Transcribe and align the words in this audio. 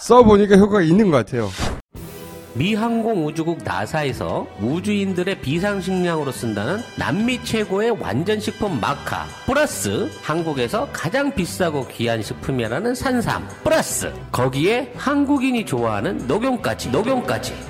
써보니까 0.00 0.56
효과가 0.56 0.82
있는 0.82 1.10
것 1.10 1.18
같아요. 1.18 1.50
미 2.54 2.74
항공우주국 2.74 3.58
나사에서 3.62 4.46
우주인들의 4.60 5.40
비상식량으로 5.40 6.32
쓴다는 6.32 6.78
남미 6.98 7.44
최고의 7.44 7.90
완전식품 7.92 8.80
마카 8.80 9.26
플러스 9.46 10.10
한국에서 10.22 10.88
가장 10.92 11.32
비싸고 11.32 11.86
귀한 11.88 12.22
식품이라는 12.22 12.94
산삼 12.94 13.46
플러스 13.62 14.12
거기에 14.32 14.92
한국인이 14.96 15.64
좋아하는 15.64 16.26
녹용까지 16.26 16.90
녹용까지 16.90 17.69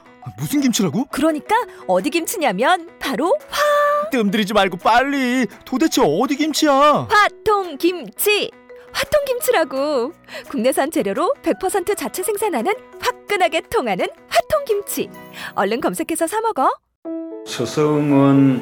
무슨 0.37 0.61
김치라고? 0.61 1.05
그러니까 1.11 1.55
어디 1.87 2.09
김치냐면 2.09 2.89
바로 2.99 3.35
뜸들이지 4.11 4.53
말고 4.53 4.77
빨리. 4.77 5.47
도대체 5.65 6.01
어디 6.05 6.35
김치야? 6.35 7.07
화통 7.09 7.77
김치. 7.77 8.51
화통 8.91 9.23
김치라고. 9.25 10.11
국내산 10.49 10.91
재료로 10.91 11.33
100% 11.43 11.97
자체 11.97 12.23
생산하는 12.23 12.73
화끈하게 12.99 13.61
통하는 13.69 14.07
화통 14.27 14.65
김치. 14.65 15.09
얼른 15.55 15.79
검색해서 15.81 16.27
사 16.27 16.41
먹어. 16.41 16.69
스승은 17.47 18.61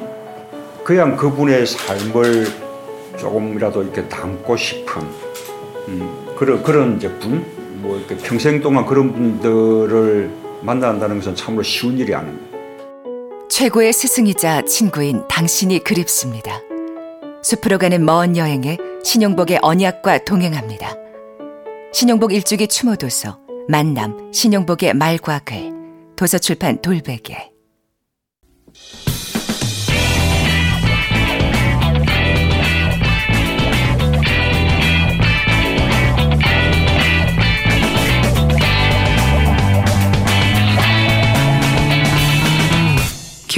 그냥 0.84 1.16
그분의 1.16 1.66
삶을 1.66 2.46
조금이라도 3.18 3.82
이렇게 3.82 4.08
담고 4.08 4.56
싶은 4.56 5.02
음, 5.88 6.34
그런 6.38 6.62
그런 6.62 6.98
분, 7.18 7.44
뭐 7.82 7.96
이렇게 7.98 8.16
평생 8.16 8.60
동안 8.60 8.86
그런 8.86 9.12
분들을 9.12 10.39
만난다는 10.62 11.16
것은 11.16 11.34
참으로 11.34 11.62
쉬운 11.62 11.98
일이 11.98 12.14
아닙니다. 12.14 12.58
최고의 13.48 13.92
스승이자 13.92 14.62
친구인 14.62 15.26
당신이 15.28 15.80
그립습니다. 15.84 16.60
숲으로 17.42 17.78
가는 17.78 18.04
먼 18.04 18.36
여행에 18.36 18.78
신용복의 19.02 19.58
언약과 19.62 20.24
동행합니다. 20.24 20.94
신용복 21.92 22.32
일주기 22.32 22.68
추모도서 22.68 23.38
만남 23.68 24.32
신용복의 24.32 24.94
말과 24.94 25.40
글 25.40 25.72
도서출판 26.16 26.82
돌베개 26.82 27.50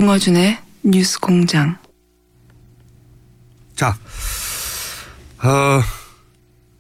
김어준의 0.03 0.59
뉴스 0.83 1.21
공장. 1.21 1.79
자, 3.77 3.97
어, 5.45 5.81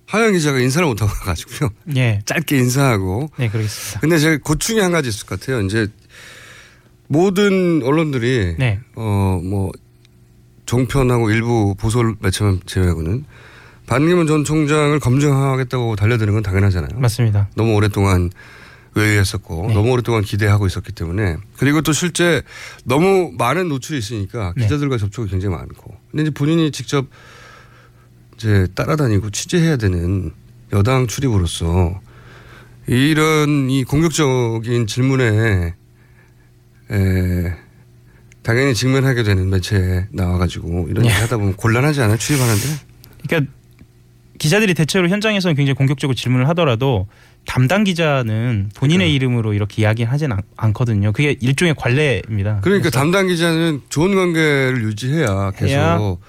하영 0.08 0.32
기자가 0.32 0.58
인사를 0.58 0.84
못하고 0.88 1.12
가지고요. 1.12 1.70
예. 1.94 2.20
짧게 2.24 2.58
인사하고. 2.58 3.30
네, 3.36 3.48
그러겠습니다. 3.48 4.00
근데 4.00 4.18
제가 4.18 4.38
고충이 4.42 4.80
한 4.80 4.90
가지 4.90 5.08
있을 5.08 5.26
것 5.26 5.38
같아요. 5.38 5.60
이제 5.60 5.86
모든 7.06 7.82
언론들이 7.84 8.56
네. 8.58 8.80
어, 8.96 9.40
뭐 9.40 9.70
종편하고 10.66 11.30
일부 11.30 11.76
보수 11.78 12.16
매체만 12.18 12.62
제외하고는 12.66 13.24
반기문 13.86 14.26
전 14.26 14.42
총장을 14.42 14.98
검증하겠다고 14.98 15.94
달려드는 15.94 16.32
건 16.32 16.42
당연하잖아요. 16.42 16.98
맞습니다. 16.98 17.50
너무 17.54 17.74
오랫동안 17.74 18.30
외유했었고 18.94 19.68
네. 19.68 19.74
너무 19.74 19.90
오랫동안 19.90 20.22
기대하고 20.22 20.66
있었기 20.66 20.92
때문에 20.92 21.36
그리고 21.56 21.80
또 21.80 21.92
실제 21.92 22.42
너무 22.84 23.32
많은 23.38 23.68
노출이 23.68 23.98
있으니까 23.98 24.52
네. 24.56 24.64
기자들과 24.64 24.98
접촉이 24.98 25.30
굉장히 25.30 25.54
많고 25.56 25.96
근데 26.10 26.22
이제 26.22 26.30
본인이 26.30 26.70
직접 26.70 27.06
이제 28.36 28.66
따라다니고 28.74 29.30
취재해야 29.30 29.76
되는 29.76 30.32
여당 30.72 31.06
출입으로서 31.06 32.00
이런 32.86 33.70
이 33.70 33.84
공격적인 33.84 34.86
질문에 34.86 35.74
에, 36.90 37.54
당연히 38.42 38.74
직면하게 38.74 39.22
되는 39.22 39.48
매체에 39.50 40.06
나와가지고 40.10 40.88
이런 40.90 41.04
네. 41.04 41.10
얘기 41.10 41.20
하다 41.20 41.36
보면 41.36 41.54
곤란하지 41.54 42.00
않아요? 42.02 42.16
출입하는데? 42.18 42.62
그러니까 43.26 43.52
기자들이 44.38 44.74
대체로 44.74 45.08
현장에서는 45.08 45.54
굉장히 45.54 45.76
공격적으로 45.76 46.16
질문을 46.16 46.48
하더라도 46.48 47.06
담당 47.46 47.84
기자는 47.84 48.70
본인의 48.76 49.12
이름으로 49.14 49.52
이렇게 49.52 49.82
이야기하진 49.82 50.32
않, 50.32 50.40
않거든요. 50.56 51.12
그게 51.12 51.36
일종의 51.40 51.74
관례입니다. 51.76 52.60
그러니까 52.62 52.90
담당 52.90 53.26
기자는 53.26 53.82
좋은 53.88 54.14
관계를 54.14 54.82
유지해야 54.84 55.50
계속 55.52 56.20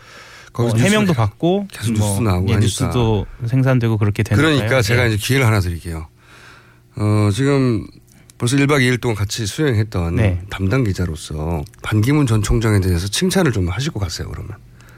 뭐 0.56 0.72
뉴스- 0.74 0.84
해명도 0.86 1.14
받고 1.14 1.68
계속 1.72 1.94
뉴스 1.94 2.22
나오고 2.22 2.50
예, 2.50 2.54
하니까. 2.54 2.60
뉴스도 2.60 3.26
생산되고 3.46 3.98
그렇게 3.98 4.24
되니까 4.24 4.42
그러니까 4.48 4.82
제가 4.82 5.06
이제 5.06 5.18
기회를 5.18 5.46
하나 5.46 5.60
드릴게요. 5.60 6.08
어, 6.96 7.30
지금 7.34 7.86
벌써 8.38 8.58
1박 8.58 8.80
2일 8.82 9.00
동안 9.00 9.16
같이 9.16 9.46
수행했던 9.46 10.16
네. 10.16 10.42
담당 10.50 10.84
기자로서 10.84 11.64
반기문 11.82 12.28
전 12.28 12.42
총장에 12.42 12.82
대해서 12.82 13.08
칭찬을 13.08 13.52
좀 13.52 13.68
하시고 13.70 14.00
갔어요, 14.00 14.28
그러면. 14.30 14.52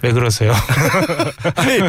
왜 0.05 0.13
그러세요? 0.13 0.53
아니, 1.55 1.79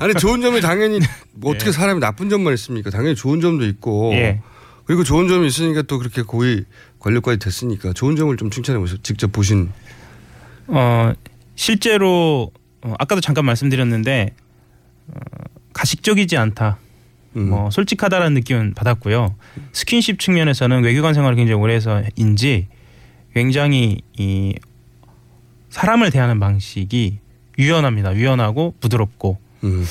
아니, 0.00 0.14
좋은 0.14 0.40
점이 0.40 0.62
당연히 0.62 1.00
뭐 1.34 1.52
어떻게 1.52 1.70
사람이 1.70 2.00
나쁜 2.00 2.30
점만 2.30 2.54
있습니까? 2.54 2.88
당연히 2.88 3.14
좋은 3.14 3.40
점도 3.40 3.66
있고. 3.66 4.12
예. 4.14 4.40
그리고 4.86 5.04
좋은 5.04 5.28
점이 5.28 5.46
있으니까 5.46 5.82
또 5.82 5.98
그렇게 5.98 6.22
고위 6.22 6.64
권력까지 6.98 7.38
됐으니까 7.38 7.92
좋은 7.92 8.16
점을 8.16 8.34
좀 8.38 8.50
칭찬해 8.50 8.78
보세요. 8.78 8.96
직접 9.02 9.30
보신. 9.30 9.70
어, 10.66 11.12
실제로 11.56 12.50
어, 12.80 12.94
아까도 12.98 13.20
잠깐 13.20 13.44
말씀드렸는데 13.44 14.34
어, 15.08 15.20
가식적이지 15.74 16.38
않다. 16.38 16.78
음. 17.36 17.50
뭐 17.50 17.70
솔직하다라는 17.70 18.32
느낌은 18.32 18.72
받았고요. 18.72 19.36
스킨십 19.72 20.18
측면에서는 20.18 20.82
외교관 20.82 21.12
생활을 21.12 21.36
굉장히 21.36 21.60
오래 21.60 21.74
해서인지 21.74 22.68
굉장히 23.34 24.00
이 24.16 24.54
사람을 25.68 26.10
대하는 26.10 26.40
방식이 26.40 27.18
유연합니다. 27.58 28.14
유연하고 28.14 28.74
부드럽고 28.80 29.38
음. 29.64 29.86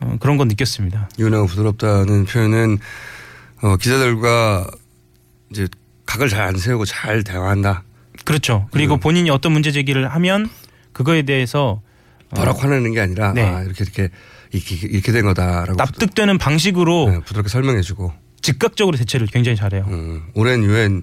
어, 0.00 0.16
그런 0.20 0.36
건 0.36 0.48
느꼈습니다. 0.48 1.10
유연하고 1.18 1.46
부드럽다는 1.46 2.24
표현은 2.26 2.78
어, 3.62 3.76
기자들과 3.76 4.66
이제 5.50 5.66
각을 6.06 6.28
잘 6.28 6.42
안 6.46 6.56
세우고 6.56 6.84
잘 6.84 7.22
대화한다. 7.24 7.82
그렇죠. 8.24 8.68
그리고 8.70 8.94
음. 8.94 9.00
본인이 9.00 9.30
어떤 9.30 9.52
문제 9.52 9.72
제기를 9.72 10.08
하면 10.08 10.48
그거에 10.92 11.22
대해서 11.22 11.80
어, 12.30 12.36
뭐라고 12.36 12.60
화내는 12.60 12.92
게 12.92 13.00
아니라 13.00 13.32
네. 13.32 13.42
아, 13.42 13.62
이렇게 13.62 13.84
이렇게 13.84 14.08
이렇게 14.52 14.86
이렇게 14.86 15.12
된 15.12 15.24
거다라고 15.24 15.74
납득되는 15.74 16.38
방식으로 16.38 17.10
네, 17.10 17.20
부드럽게 17.20 17.48
설명해주고 17.48 18.12
즉각적으로 18.40 18.96
대처를 18.96 19.26
굉장히 19.26 19.56
잘해요. 19.56 19.84
음, 19.88 20.22
오랜 20.34 20.62
유엔 20.62 21.02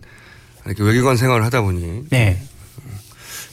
이렇게 0.65 0.83
외교관 0.83 1.17
생활을 1.17 1.43
하다 1.45 1.61
보니 1.61 2.05
네. 2.09 2.41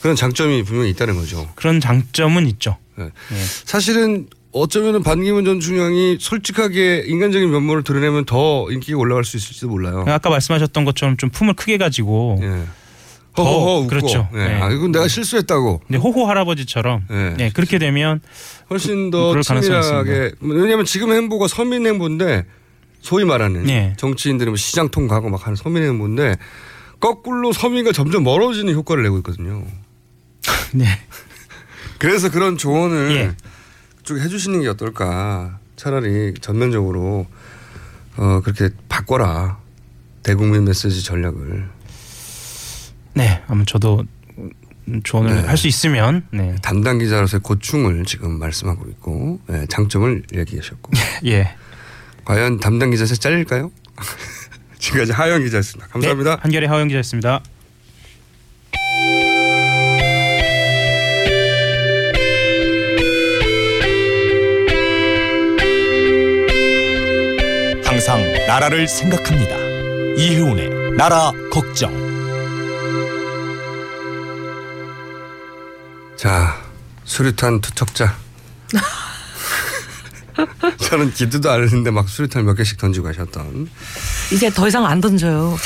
그런 0.03 0.17
장점이 0.17 0.65
분명히 0.65 0.91
있다는 0.91 1.15
거죠. 1.15 1.49
그런 1.55 1.81
장점은 1.81 2.49
있죠. 2.49 2.77
네. 2.97 3.05
네. 3.05 3.37
사실은 3.65 4.27
어쩌면 4.51 5.03
반기문 5.03 5.45
전 5.45 5.61
중령이 5.61 6.19
솔직하게 6.21 7.05
인간적인 7.07 7.51
면모를 7.51 7.85
드러내면 7.85 8.25
더 8.25 8.67
인기가 8.71 8.99
올라갈 8.99 9.25
수 9.25 9.37
있을지도 9.37 9.69
몰라요. 9.69 10.05
아까 10.09 10.29
말씀하셨던 10.29 10.85
것처럼 10.85 11.17
좀 11.17 11.31
품을 11.31 11.55
크게 11.55 11.79
가지고 11.79 12.39
예. 12.43 12.65
더 13.37 13.45
허허허 13.45 13.79
웃고. 13.79 13.87
그렇죠. 13.87 14.29
예. 14.35 14.39
네. 14.39 14.61
아, 14.61 14.71
이건 14.71 14.91
내가 14.91 15.07
실수했다고. 15.07 15.83
근데 15.87 15.99
호호 15.99 16.27
할아버지처럼 16.27 17.05
네. 17.09 17.35
네, 17.39 17.51
그렇게 17.51 17.79
되면 17.79 18.21
훨씬 18.71 19.13
더 19.13 19.29
그럴 19.29 19.45
가능성이 19.45 19.83
치밀하게 19.83 20.33
왜냐하면 20.41 20.85
지금 20.85 21.13
행보가 21.13 21.47
서민 21.47 21.87
행보인데 21.87 22.45
소위 23.01 23.25
말하는 23.25 23.63
네. 23.65 23.95
정치인들이 23.97 24.51
뭐 24.51 24.57
시장통 24.57 25.07
가고 25.07 25.31
막 25.31 25.47
하는 25.47 25.55
서민 25.55 25.85
행보인데 25.85 26.37
거꾸로 26.99 27.53
서민과 27.53 27.93
점점 27.93 28.25
멀어지는 28.25 28.75
효과를 28.75 29.05
내고 29.05 29.17
있거든요. 29.19 29.65
네. 30.75 30.87
그래서 31.99 32.31
그런 32.31 32.57
조언을 32.57 33.13
예. 33.17 33.37
쭉 34.03 34.19
해주시는 34.19 34.63
게 34.63 34.69
어떨까. 34.69 35.59
차라리 35.77 36.35
전면적으로 36.41 37.27
어 38.17 38.41
그렇게 38.45 38.71
바꿔라 38.89 39.59
대국민 40.23 40.65
메시지 40.65 41.03
전략을 41.03 41.69
네. 43.15 43.43
아마 43.49 43.65
저도 43.65 44.05
조언을 45.05 45.35
네. 45.35 45.43
할수 45.43 45.67
있으면 45.69 46.27
네. 46.31 46.55
담당 46.63 46.99
기자로서의 46.99 47.41
고충을 47.43 48.05
지금 48.05 48.39
말씀하고 48.39 48.89
있고 48.91 49.41
예, 49.51 49.67
장점을 49.69 50.23
얘기하셨고 50.35 50.93
예. 51.27 51.55
과연 52.25 52.61
담당 52.61 52.91
기자에서 52.91 53.17
잘릴까요? 53.17 53.71
지금까지 54.79 55.13
하영 55.13 55.43
기자였습니다. 55.45 55.89
감사합니다. 55.93 56.37
네, 56.37 56.43
한결의 56.43 56.69
하영 56.69 56.89
기자였습니다. 56.89 57.43
나라를 68.53 68.87
생각합니다. 68.87 69.57
이혜훈의 70.19 70.97
나라 70.99 71.33
걱정. 71.51 71.91
자 76.17 76.63
수류탄 77.05 77.63
투척자. 77.63 78.15
저는 80.87 81.15
기도도 81.15 81.51
안 81.51 81.63
했는데 81.63 81.91
막 81.91 82.11
수류탄 82.11 82.45
몇 82.45 82.53
개씩 82.53 82.77
던지고 82.77 83.07
가셨던. 83.07 83.71
이제 84.35 84.51
더 84.51 84.69
이상 84.69 84.85
안 84.85 85.01
던져요. 85.01 85.57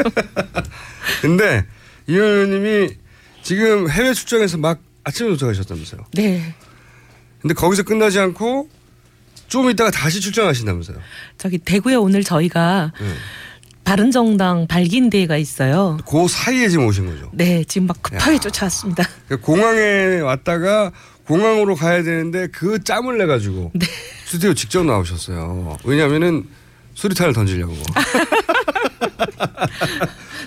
근데 1.20 1.66
이 2.06 2.14
의원님이 2.14 2.96
지금 3.42 3.90
해외 3.90 4.14
출장에서 4.14 4.56
막 4.56 4.80
아침에 5.04 5.28
도착하셨다면서요. 5.28 6.06
네. 6.14 6.54
근데 7.42 7.52
거기서 7.52 7.82
끝나지 7.82 8.18
않고 8.18 8.70
좀 9.52 9.68
있다가 9.68 9.90
다시 9.90 10.18
출장하신다면서요. 10.22 10.96
저기 11.36 11.58
대구에 11.58 11.94
오늘 11.94 12.24
저희가 12.24 12.90
네. 12.98 13.06
바른정당 13.84 14.66
발기인 14.66 15.10
대회가 15.10 15.36
있어요. 15.36 15.98
그 16.08 16.26
사이에 16.26 16.70
지금 16.70 16.86
오신 16.86 17.04
거죠. 17.04 17.28
네, 17.34 17.62
지금 17.64 17.88
막 17.88 18.00
급하게 18.02 18.38
쫓아왔습니다. 18.38 19.06
그러니까 19.28 19.46
공항에 19.46 20.20
왔다가 20.20 20.90
공항으로 21.26 21.74
가야 21.74 22.02
되는데 22.02 22.46
그 22.46 22.82
짬을 22.82 23.18
내 23.18 23.26
가지고 23.26 23.72
네. 23.74 23.86
스튜디오 24.24 24.54
직접 24.54 24.84
나오셨어요. 24.86 25.76
왜냐하면은 25.84 26.48
수리탄을 26.94 27.34
던지려고. 27.34 27.76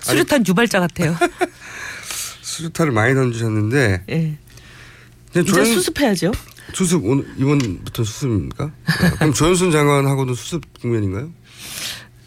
수류탄 0.01 0.43
유발자 0.47 0.79
같아요. 0.79 1.15
수류탄을 2.41 2.91
많이 2.91 3.13
던지셨는데. 3.13 4.03
예. 4.09 4.37
근데 5.31 5.41
이제 5.41 5.51
조연- 5.51 5.65
수습해야죠. 5.65 6.31
수습 6.73 7.05
오늘 7.05 7.25
이번부터 7.37 8.03
수습입니까? 8.03 8.65
네. 8.65 9.09
그럼 9.17 9.33
조현순 9.33 9.71
장관하고도 9.71 10.33
수습 10.33 10.61
국면인가요? 10.81 11.29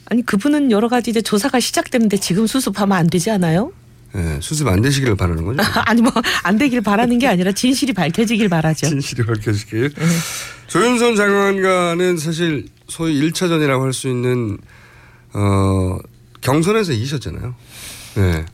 아니 0.06 0.24
그분은 0.24 0.70
여러 0.70 0.88
가지 0.88 1.10
이제 1.10 1.20
조사가 1.20 1.60
시작되는데 1.60 2.16
지금 2.18 2.46
수습하면 2.46 2.96
안 2.96 3.06
되지 3.08 3.30
않아요? 3.30 3.72
네, 4.14 4.38
수습 4.40 4.66
안 4.68 4.80
되시기를 4.80 5.16
바라는 5.16 5.44
거죠. 5.44 5.62
아니 5.84 6.00
뭐 6.00 6.12
안 6.42 6.56
되길 6.56 6.80
바라는 6.80 7.18
게 7.18 7.26
아니라 7.26 7.52
진실이 7.52 7.92
밝혀지길 7.92 8.48
바라죠. 8.48 8.86
진실이 8.88 9.26
밝혀지길. 9.26 9.92
조윤선 10.68 11.14
장관과는 11.16 12.16
사실 12.16 12.66
소위 12.88 13.20
1차전이라고 13.20 13.82
할 13.82 13.92
수 13.92 14.08
있는 14.08 14.56
어 15.34 15.98
경선에서 16.40 16.92
이기셨잖아요. 16.92 17.54
네. 18.14 18.46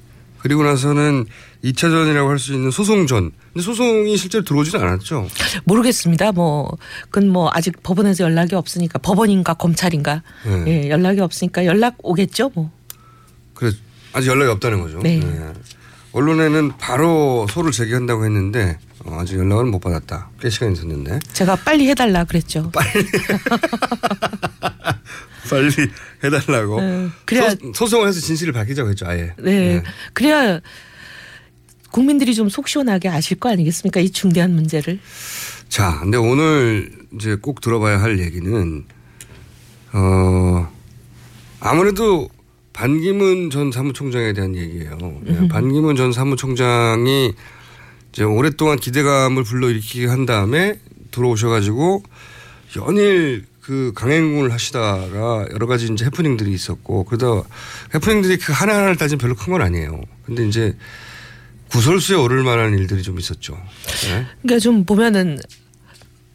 그리고 0.45 0.63
나서는 0.63 1.25
2차전이라고 1.65 2.29
할 2.29 2.39
수 2.39 2.53
있는 2.53 2.71
소송전. 2.71 3.31
근데 3.55 3.65
소송이 3.65 4.15
실제로 4.19 4.45
들어오지는 4.45 4.85
않았죠. 4.87 5.27
모르겠습니다. 5.65 6.33
뭐 6.33 6.77
그건 7.11 7.31
뭐 7.31 7.51
아직 7.55 7.83
법원에서 7.83 8.25
연락이 8.25 8.55
없으니까 8.55 8.99
법원인가 8.99 9.55
검찰인가 9.55 10.23
네. 10.45 10.65
예, 10.85 10.91
연락이 10.91 11.21
없으니까 11.21 11.65
연락 11.65 11.95
오겠죠. 12.03 12.51
뭐 12.55 12.71
그래 13.55 13.71
아직 14.13 14.29
연락이 14.29 14.51
없다는 14.51 14.83
거죠. 14.83 14.99
네. 14.99 15.23
언론에는 16.13 16.77
바로 16.77 17.47
소를 17.51 17.73
제기한다고 17.73 18.27
했는데 18.27 18.79
어, 19.07 19.17
아직 19.21 19.39
연락은 19.39 19.71
못 19.71 19.79
받았다. 19.79 20.29
꽤 20.41 20.51
시간이 20.51 20.75
있었는데 20.75 21.21
제가 21.33 21.57
빨리 21.57 21.89
해달라 21.89 22.25
그랬죠. 22.25 22.71
빨리 22.71 22.91
해달라고. 26.25 26.81
네. 26.81 27.09
그래야- 27.25 27.51
소, 27.51 27.73
소송을 27.75 28.09
해서 28.09 28.21
진실을 28.21 28.53
밝히자고 28.53 28.89
했죠. 28.91 29.07
아예. 29.07 29.33
네. 29.39 29.83
그래야 30.13 30.61
국민들이 31.91 32.35
좀 32.35 32.49
속 32.49 32.69
시원하게 32.69 33.09
아실 33.09 33.39
거 33.39 33.51
아니겠습니까? 33.51 34.01
이 34.01 34.11
중대한 34.11 34.53
문제를. 34.55 34.99
자, 35.69 35.99
근데 36.01 36.17
오늘 36.19 36.91
이제 37.15 37.37
꼭 37.37 37.61
들어봐야 37.61 38.01
할 38.03 38.19
얘기는 38.19 38.85
어 39.93 40.69
아무래도 41.61 42.29
반기문 42.73 43.51
전 43.51 43.71
사무총장에 43.71 44.33
대한 44.33 44.57
얘기예요. 44.57 44.99
네, 45.23 45.33
음. 45.39 45.49
반기문 45.49 45.95
전 45.95 46.13
사무총장이 46.13 47.33
이제 48.13 48.25
오랫동안 48.25 48.79
기대감을 48.79 49.45
불러일으키게 49.45 50.07
한 50.07 50.27
다음에 50.27 50.79
들어오셔가지고 51.13 52.03
연일 52.77 53.45
그 53.65 53.93
강행군을 53.95 54.53
하시다가 54.53 55.47
여러 55.53 55.67
가지 55.67 55.87
이제 55.91 56.05
해프닝들이 56.05 56.53
있었고 56.53 57.05
그러다 57.05 57.49
해프닝들이 57.95 58.37
그 58.39 58.53
하나하나를 58.53 58.97
따지면 58.97 59.19
별로 59.21 59.35
큰 59.35 59.53
건 59.53 59.63
아니에요. 59.63 60.03
근데 60.27 60.47
이제 60.47 60.77
구설수에 61.71 62.17
오를 62.17 62.43
만한 62.43 62.77
일들이 62.79 63.03
좀 63.03 63.19
있었죠. 63.19 63.55
네. 63.55 64.27
그러니까 64.43 64.59
좀 64.61 64.85
보면은 64.85 65.39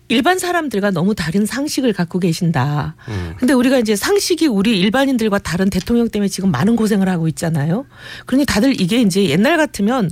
일반 0.07 0.39
사람들과 0.39 0.89
너무 0.89 1.13
다른 1.13 1.45
상식을 1.45 1.93
갖고 1.93 2.17
계신다. 2.17 2.95
음. 3.09 3.35
근데 3.37 3.53
우리가 3.53 3.77
이제 3.77 3.95
상식이 3.95 4.47
우리 4.47 4.79
일반인들과 4.79 5.37
다른 5.37 5.69
대통령 5.69 6.09
때문에 6.09 6.29
지금 6.29 6.49
많은 6.49 6.75
고생을 6.75 7.07
하고 7.07 7.27
있잖아요. 7.27 7.85
그러니 8.25 8.45
다들 8.47 8.81
이게 8.81 9.01
이제 9.01 9.25
옛날 9.29 9.57
같으면 9.57 10.09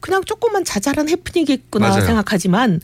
그냥 0.00 0.24
조금만 0.24 0.64
자잘한 0.64 1.08
해프닝이겠구나 1.10 1.90
맞아요. 1.90 2.04
생각하지만 2.06 2.80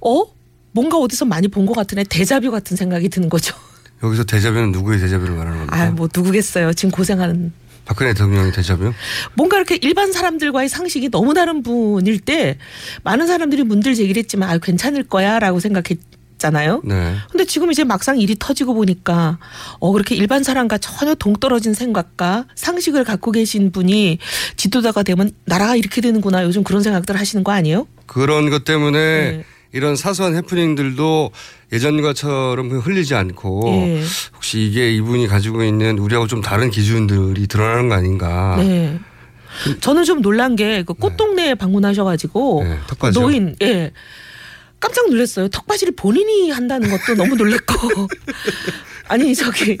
어 0.00 0.37
뭔가 0.72 0.96
어디서 0.98 1.24
많이 1.24 1.48
본 1.48 1.66
것 1.66 1.74
같은 1.74 1.98
애 1.98 2.04
데자뷰 2.04 2.50
같은 2.50 2.76
생각이 2.76 3.08
드는 3.08 3.28
거죠. 3.28 3.54
여기서 4.02 4.24
대자뷰는 4.24 4.72
누구의 4.72 5.00
대자뷰를 5.00 5.34
말하는 5.34 5.58
겁니까? 5.66 5.76
아 5.82 5.90
뭐 5.90 6.08
누구겠어요. 6.14 6.72
지금 6.72 6.90
고생하는 6.90 7.52
박근혜 7.84 8.12
대통령의 8.12 8.52
대자뷰? 8.52 8.92
뭔가 9.34 9.56
이렇게 9.56 9.76
일반 9.76 10.12
사람들과의 10.12 10.68
상식이 10.68 11.10
너무 11.10 11.34
다른 11.34 11.62
분일 11.62 12.20
때 12.20 12.58
많은 13.02 13.26
사람들이 13.26 13.64
문들 13.64 13.94
제기를 13.94 14.20
했지만 14.20 14.50
아 14.50 14.58
괜찮을 14.58 15.04
거야 15.04 15.38
라고 15.38 15.58
생각했잖아요. 15.58 16.82
네. 16.84 17.14
근데 17.30 17.44
지금 17.46 17.72
이제 17.72 17.84
막상 17.84 18.18
일이 18.20 18.36
터지고 18.38 18.74
보니까 18.74 19.38
어 19.80 19.90
그렇게 19.92 20.14
일반 20.14 20.42
사람과 20.44 20.76
전혀 20.78 21.14
동떨어진 21.14 21.72
생각과 21.74 22.44
상식을 22.54 23.04
갖고 23.04 23.32
계신 23.32 23.72
분이 23.72 24.18
지도자가 24.56 25.02
되면 25.02 25.30
나라가 25.46 25.74
이렇게 25.74 26.00
되는구나 26.02 26.44
요즘 26.44 26.62
그런 26.64 26.82
생각들 26.82 27.18
하시는 27.18 27.42
거 27.42 27.52
아니에요? 27.52 27.86
그런 28.06 28.50
것 28.50 28.64
때문에 28.64 28.98
네. 28.98 29.44
이런 29.72 29.96
사소한 29.96 30.34
해프닝들도 30.36 31.30
예전과처럼 31.72 32.70
흘리지 32.70 33.14
않고 33.14 33.62
예. 33.66 34.02
혹시 34.34 34.60
이게 34.60 34.92
이분이 34.94 35.26
가지고 35.26 35.62
있는 35.62 35.98
우리하고 35.98 36.26
좀 36.26 36.40
다른 36.40 36.70
기준들이 36.70 37.46
드러나는 37.46 37.88
거 37.88 37.94
아닌가. 37.94 38.56
네. 38.58 38.98
저는 39.80 40.04
좀 40.04 40.22
놀란 40.22 40.56
게 40.56 40.84
그 40.86 40.94
꽃동네에 40.94 41.54
방문하셔가지고 41.54 42.64
네? 42.64 43.10
노인 43.12 43.56
예 43.62 43.92
깜짝 44.80 45.08
놀랐어요. 45.10 45.48
턱받이를 45.48 45.94
본인이 45.96 46.50
한다는 46.50 46.88
것도 46.90 47.16
너무 47.16 47.34
놀랬고 47.34 47.74
아니 49.08 49.34
저기 49.34 49.76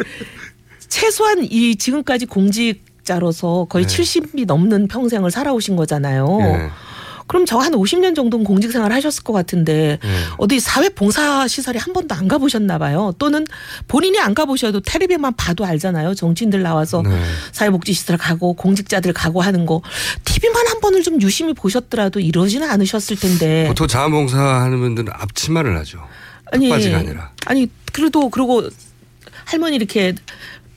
최소한 0.88 1.44
이 1.44 1.76
지금까지 1.76 2.26
공직자로서 2.26 3.66
거의 3.70 3.86
네. 3.86 3.96
70이 4.02 4.46
넘는 4.46 4.88
평생을 4.88 5.30
살아오신 5.30 5.76
거잖아요. 5.76 6.26
네. 6.40 6.68
그럼 7.28 7.46
저 7.46 7.58
한 7.58 7.72
50년 7.72 8.16
정도는 8.16 8.44
공직 8.44 8.72
생활 8.72 8.92
하셨을 8.92 9.22
것 9.22 9.32
같은데 9.32 9.98
네. 10.02 10.08
어디 10.38 10.58
사회 10.60 10.88
봉사 10.88 11.46
시설에 11.46 11.78
한 11.78 11.92
번도 11.92 12.14
안 12.14 12.26
가보셨나 12.26 12.78
봐요. 12.78 13.12
또는 13.18 13.46
본인이 13.86 14.18
안 14.18 14.34
가보셔도 14.34 14.80
텔레비만 14.80 15.34
봐도 15.36 15.64
알잖아요. 15.64 16.14
정치인들 16.14 16.62
나와서 16.62 17.02
네. 17.02 17.10
사회복지 17.52 17.92
시설 17.92 18.16
가고 18.16 18.54
공직자들 18.54 19.12
가고 19.12 19.42
하는 19.42 19.66
거 19.66 19.82
TV만 20.24 20.66
한 20.66 20.80
번을 20.80 21.02
좀 21.02 21.20
유심히 21.20 21.52
보셨더라도 21.52 22.20
이러지는 22.20 22.68
않으셨을 22.70 23.16
텐데. 23.16 23.66
보통 23.68 23.86
자원봉사 23.86 24.38
하는 24.38 24.80
분들은 24.80 25.12
앞치마를 25.12 25.76
하죠. 25.78 25.98
턱받이가 26.52 26.98
아니라. 26.98 27.30
아니 27.46 27.68
그래도 27.92 28.30
그러고 28.30 28.68
할머니 29.44 29.76
이렇게 29.76 30.14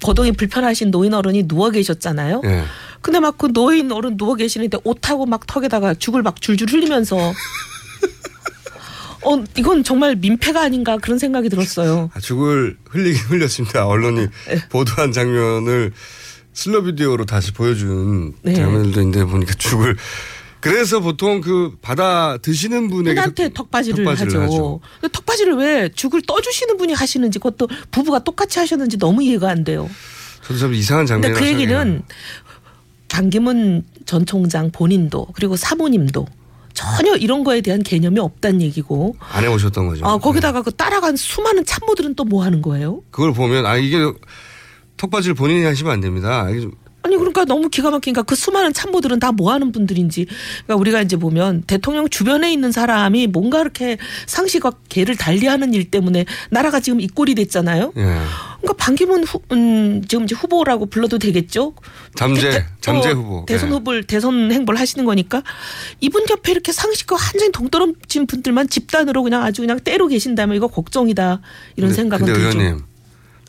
거동이 0.03 0.31
불편하신 0.34 0.91
노인 0.91 1.13
어른이 1.13 1.48
누워 1.48 1.70
계셨잖아요. 1.70 2.41
예. 2.46 2.63
근데 3.01 3.20
막 3.20 3.38
그 3.38 3.51
노인 3.51 3.91
어른 3.91 4.17
누워 4.17 4.36
계시는데 4.36 4.77
옷하고 4.84 5.25
막 5.25 5.48
턱에다가 5.48 5.93
죽을 5.96 6.22
막 6.22 6.39
줄줄 6.41 6.70
흘리면서 6.72 7.17
어 9.24 9.43
이건 9.58 9.84
정말 9.84 10.15
민폐가 10.15 10.62
아닌가 10.62 10.98
그런 10.98 11.20
생각이 11.20 11.50
들었어요. 11.50 12.10
아, 12.13 12.20
죽을 12.20 12.77
흘리긴 12.89 13.22
흘렸습니다. 13.29 13.86
언론이 13.88 14.27
네. 14.48 14.67
보도한 14.70 15.12
장면을 15.12 15.91
슬로 16.53 16.84
비디오로 16.84 17.25
다시 17.25 17.51
보여준 17.53 18.34
네. 18.41 18.55
장면들도 18.55 19.00
있는데 19.01 19.25
보니까 19.25 19.53
죽을 19.53 19.96
그래서 20.60 21.00
보통 21.00 21.41
그 21.41 21.75
받아 21.81 22.38
드시는 22.41 22.89
분에게 22.89 23.20
한테 23.20 23.50
턱받이를, 23.53 24.03
턱받이를 24.03 24.27
하죠. 24.27 24.41
하죠. 24.43 24.79
근데 25.00 25.12
턱받이를 25.12 25.53
왜 25.55 25.89
죽을 25.96 26.22
떠주시는 26.22 26.77
분이 26.77 26.93
하시는지 26.93 27.39
그것도 27.39 27.67
부부가 27.89 28.20
똑같이 28.20 28.60
하셨는지 28.60 28.98
너무 28.98 29.24
이해가 29.24 29.50
안 29.50 29.63
돼요. 29.63 29.89
저도 30.46 30.60
참 30.60 30.74
이상한 30.74 31.05
근데 31.05 31.34
장면이라고 31.34 31.39
그 31.39 31.51
얘기는 31.51 32.03
반기문 33.12 33.84
전 34.06 34.25
총장 34.25 34.72
본인도 34.72 35.27
그리고 35.34 35.56
사모님도 35.56 36.25
전혀 36.74 37.15
이런 37.18 37.44
거에 37.44 37.60
대한 37.62 37.84
개념이 37.84 38.20
없다는 38.20 38.62
얘기고 38.62 39.15
안 39.20 39.44
해오셨던 39.44 39.88
거죠. 39.88 40.06
아 40.06 40.18
거기다가 40.18 40.62
그 40.62 40.72
따라간 40.72 41.18
수많은 41.18 41.65
참모들은 41.65 42.15
또 42.15 42.24
뭐 42.24 42.44
하는 42.46 42.62
거예요? 42.62 43.01
그걸 43.12 43.34
보면 43.34 43.65
아 43.65 43.75
이게 43.75 43.98
턱받이를 44.96 45.34
본인이 45.36 45.65
하시면 45.65 45.91
안 45.91 46.00
됩니다. 46.00 46.46
아니 47.03 47.17
그러니까 47.17 47.46
너무 47.46 47.70
기가 47.70 47.89
막히니까 47.91 48.22
그 48.24 48.36
수많은 48.36 48.74
참모들은 48.74 49.20
다 49.20 49.31
뭐 49.31 49.51
하는 49.53 49.72
분들인지 49.72 50.25
그러니까 50.65 50.75
우리가 50.75 51.01
이제 51.01 51.15
보면 51.15 51.63
대통령 51.65 52.08
주변에 52.10 52.51
있는 52.51 52.72
사람이 52.72 53.27
뭔가 53.27 53.62
이렇게 53.62 53.98
상식과 54.27 54.72
개를 54.89 55.15
달리하는 55.15 55.74
일 55.74 55.89
때문에 55.89 56.25
나라가 56.50 56.79
지금 56.81 57.00
이 57.00 57.08
꼴이 57.08 57.34
됐잖아요. 57.36 57.93
예. 57.96 58.01
그러니까 58.01 58.74
반기문 58.77 59.24
후, 59.24 59.39
음, 59.53 60.03
지금 60.08 60.25
이제 60.25 60.36
후보라고 60.36 60.86
불러도 60.88 61.17
되겠죠? 61.17 61.74
잠재 62.15 62.50
대- 62.50 62.65
잠재 62.81 63.12
어, 63.12 63.13
후보. 63.13 63.46
대선 63.48 63.70
예. 63.70 63.74
후보를 63.74 64.03
대선 64.03 64.51
행보를 64.51 64.79
하시는 64.79 65.05
거니까 65.05 65.41
이분 66.01 66.24
옆에 66.29 66.51
이렇게 66.51 66.72
상식과 66.74 67.15
완전히 67.15 67.51
동떨어진 67.53 68.27
분들만 68.27 68.67
집단으로 68.70 69.24
그냥 69.24 69.43
아주 69.43 69.62
그냥 69.62 69.79
때로 69.79 70.08
계신다면 70.08 70.58
이거 70.58 70.67
걱정이다 70.67 71.41
이런 71.77 71.93
생각은 71.93 72.25
근데 72.27 72.39
들죠. 72.39 72.60
의원님 72.60 72.84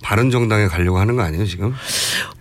바른 0.02 0.30
정당에 0.30 0.66
가려고 0.66 0.98
하는 0.98 1.16
거 1.16 1.22
아니에요 1.22 1.46
지금? 1.46 1.72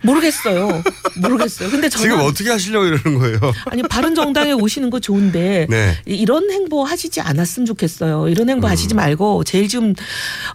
모르겠어요. 0.02 0.82
모르겠어요. 1.16 1.70
근데 1.70 1.88
저는 1.88 2.08
지금 2.10 2.20
어떻게 2.26 2.50
하시려고 2.50 2.86
이러는 2.86 3.18
거예요? 3.18 3.38
아니 3.66 3.82
바른 3.82 4.14
정당에 4.14 4.52
오시는 4.52 4.90
거 4.90 4.98
좋은데 5.00 5.66
네. 5.70 5.96
이- 6.06 6.16
이런 6.16 6.50
행보 6.50 6.84
하시지 6.84 7.20
않았으면 7.20 7.66
좋겠어요. 7.66 8.28
이런 8.28 8.48
행보 8.50 8.66
음. 8.66 8.70
하시지 8.70 8.94
말고 8.94 9.44
제일 9.44 9.68
지금 9.68 9.94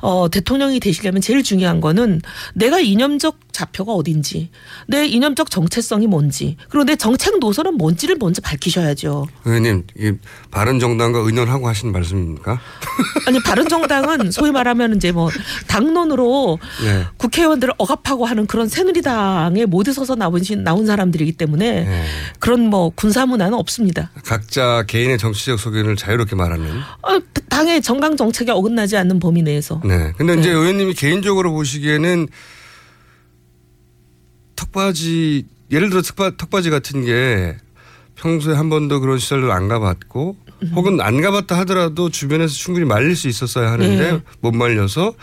어 0.01 0.27
대통령이 0.29 0.79
되시려면 0.79 1.21
제일 1.21 1.43
중요한 1.43 1.79
거는 1.81 2.21
내가 2.53 2.79
이념적 2.79 3.39
좌표가 3.57 3.91
어딘지, 3.93 4.49
내 4.87 5.07
이념적 5.07 5.49
정체성이 5.49 6.05
뭔지, 6.05 6.57
그리고 6.69 6.83
내 6.85 6.95
정책 6.95 7.39
노선은 7.39 7.73
뭔지를 7.75 8.15
먼저 8.19 8.39
밝히셔야죠. 8.41 9.27
의원님 9.45 9.83
이게 9.95 10.13
바른 10.51 10.79
정당과 10.79 11.19
의논하고 11.19 11.67
하시는 11.67 11.91
말씀입니까? 11.91 12.59
아니 13.25 13.41
바른 13.41 13.67
정당은 13.67 14.29
소위 14.29 14.51
말하면 14.51 14.95
이제 14.97 15.11
뭐 15.11 15.31
당론으로 15.67 16.59
네. 16.83 17.05
국회의원들을 17.17 17.73
억압하고 17.79 18.25
하는 18.25 18.45
그런 18.45 18.67
새누리당에 18.67 19.65
모두 19.65 19.91
서서 19.91 20.13
나온 20.13 20.39
나온 20.63 20.85
사람들이기 20.85 21.31
때문에 21.31 21.83
네. 21.83 22.05
그런 22.39 22.61
뭐 22.69 22.91
군사 22.93 23.25
문화는 23.25 23.57
없습니다. 23.57 24.11
각자 24.23 24.83
개인의 24.85 25.17
정치적 25.17 25.59
소견을 25.59 25.95
자유롭게 25.95 26.35
말하는. 26.35 26.67
어, 27.01 27.19
당의 27.49 27.81
정강 27.81 28.17
정책에 28.17 28.51
어긋나지 28.51 28.97
않는 28.97 29.19
범위 29.19 29.41
내에서. 29.41 29.81
네. 29.83 30.13
근데 30.15 30.35
이제 30.35 30.51
의원님이 30.51 30.93
개인적으로 30.93 31.51
보시기에는 31.53 32.27
턱받이 34.57 35.45
예를 35.71 35.89
들어 35.89 36.01
턱바, 36.01 36.31
턱받이 36.37 36.69
같은 36.69 37.05
게 37.05 37.55
평소에 38.15 38.55
한 38.55 38.69
번도 38.69 38.99
그런 38.99 39.19
시설을 39.19 39.51
안 39.51 39.69
가봤고 39.69 40.35
혹은 40.75 40.99
안 40.99 41.21
가봤다 41.21 41.57
하더라도 41.59 42.09
주변에서 42.09 42.53
충분히 42.53 42.85
말릴 42.85 43.15
수 43.15 43.29
있었어야 43.29 43.71
하는데 43.71 44.11
네. 44.11 44.21
못 44.41 44.51
말려서 44.53 45.13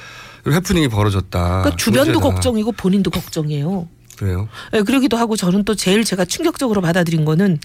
해프닝이 0.46 0.88
벌어졌다. 0.88 1.40
그러니까 1.40 1.76
주변도 1.76 2.12
문제다. 2.12 2.20
걱정이고 2.20 2.72
본인도 2.72 3.10
걱정이에요. 3.10 3.88
그래요. 4.16 4.48
예, 4.74 4.82
그러기도 4.82 5.16
하고 5.16 5.36
저는 5.36 5.64
또 5.64 5.74
제일 5.74 6.04
제가 6.04 6.24
충격적으로 6.24 6.80
받아들인 6.80 7.24
거는 7.24 7.58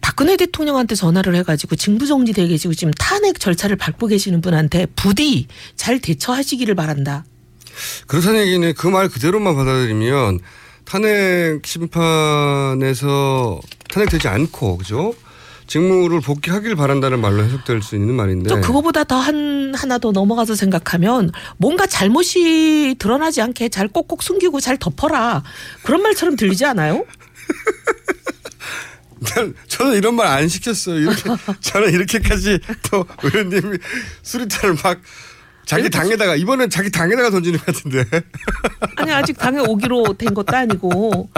박근혜 0.00 0.36
대통령한테 0.36 0.94
전화를 0.94 1.34
해가지고 1.34 1.76
징부 1.76 2.06
정지돼 2.06 2.46
계시고 2.46 2.72
지금 2.72 2.92
탄핵 2.92 3.38
절차를 3.38 3.76
밟고 3.76 4.06
계시는 4.06 4.40
분한테 4.40 4.86
부디 4.96 5.46
잘 5.74 5.98
대처하시기를 5.98 6.74
바란다. 6.74 7.24
그렇다는 8.06 8.40
얘기는 8.40 8.72
그 8.74 8.88
말 8.88 9.08
그대로만 9.08 9.54
받아들이면 9.56 10.38
탄핵 10.84 11.62
심판에서 11.66 13.60
탄핵되지 13.90 14.28
않고 14.28 14.78
그죠? 14.78 15.12
직무를 15.66 16.20
복귀하길 16.20 16.76
바란다는 16.76 17.20
말로 17.20 17.42
해석될 17.42 17.82
수 17.82 17.96
있는 17.96 18.14
말인데. 18.14 18.48
또 18.48 18.60
그거보다 18.60 19.02
더 19.02 19.16
한 19.16 19.74
하나 19.74 19.98
더 19.98 20.12
넘어가서 20.12 20.54
생각하면 20.54 21.32
뭔가 21.56 21.86
잘못이 21.86 22.94
드러나지 23.00 23.42
않게 23.42 23.68
잘 23.68 23.88
꼭꼭 23.88 24.22
숨기고 24.22 24.60
잘 24.60 24.76
덮어라 24.78 25.42
그런 25.82 26.02
말처럼 26.02 26.36
들리지 26.36 26.64
않아요? 26.66 27.04
난- 29.20 29.54
저는 29.68 29.94
이런 29.96 30.14
말 30.14 30.26
안 30.28 30.48
시켰어요. 30.48 30.98
이렇게 31.00 31.22
저는 31.60 31.92
이렇게까지 31.92 32.60
또 32.90 33.04
의원님이 33.22 33.78
수리탄을 34.22 34.76
막 34.84 35.00
자기 35.66 35.90
당에다가 35.90 36.36
이번엔 36.36 36.70
자기 36.70 36.90
당에다가 36.90 37.28
던지는 37.30 37.58
것 37.58 37.66
같은데. 37.66 38.04
아니 38.96 39.12
아직 39.12 39.36
당에 39.36 39.58
오기로 39.58 40.14
된 40.16 40.32
것도 40.32 40.56
아니고. 40.56 41.28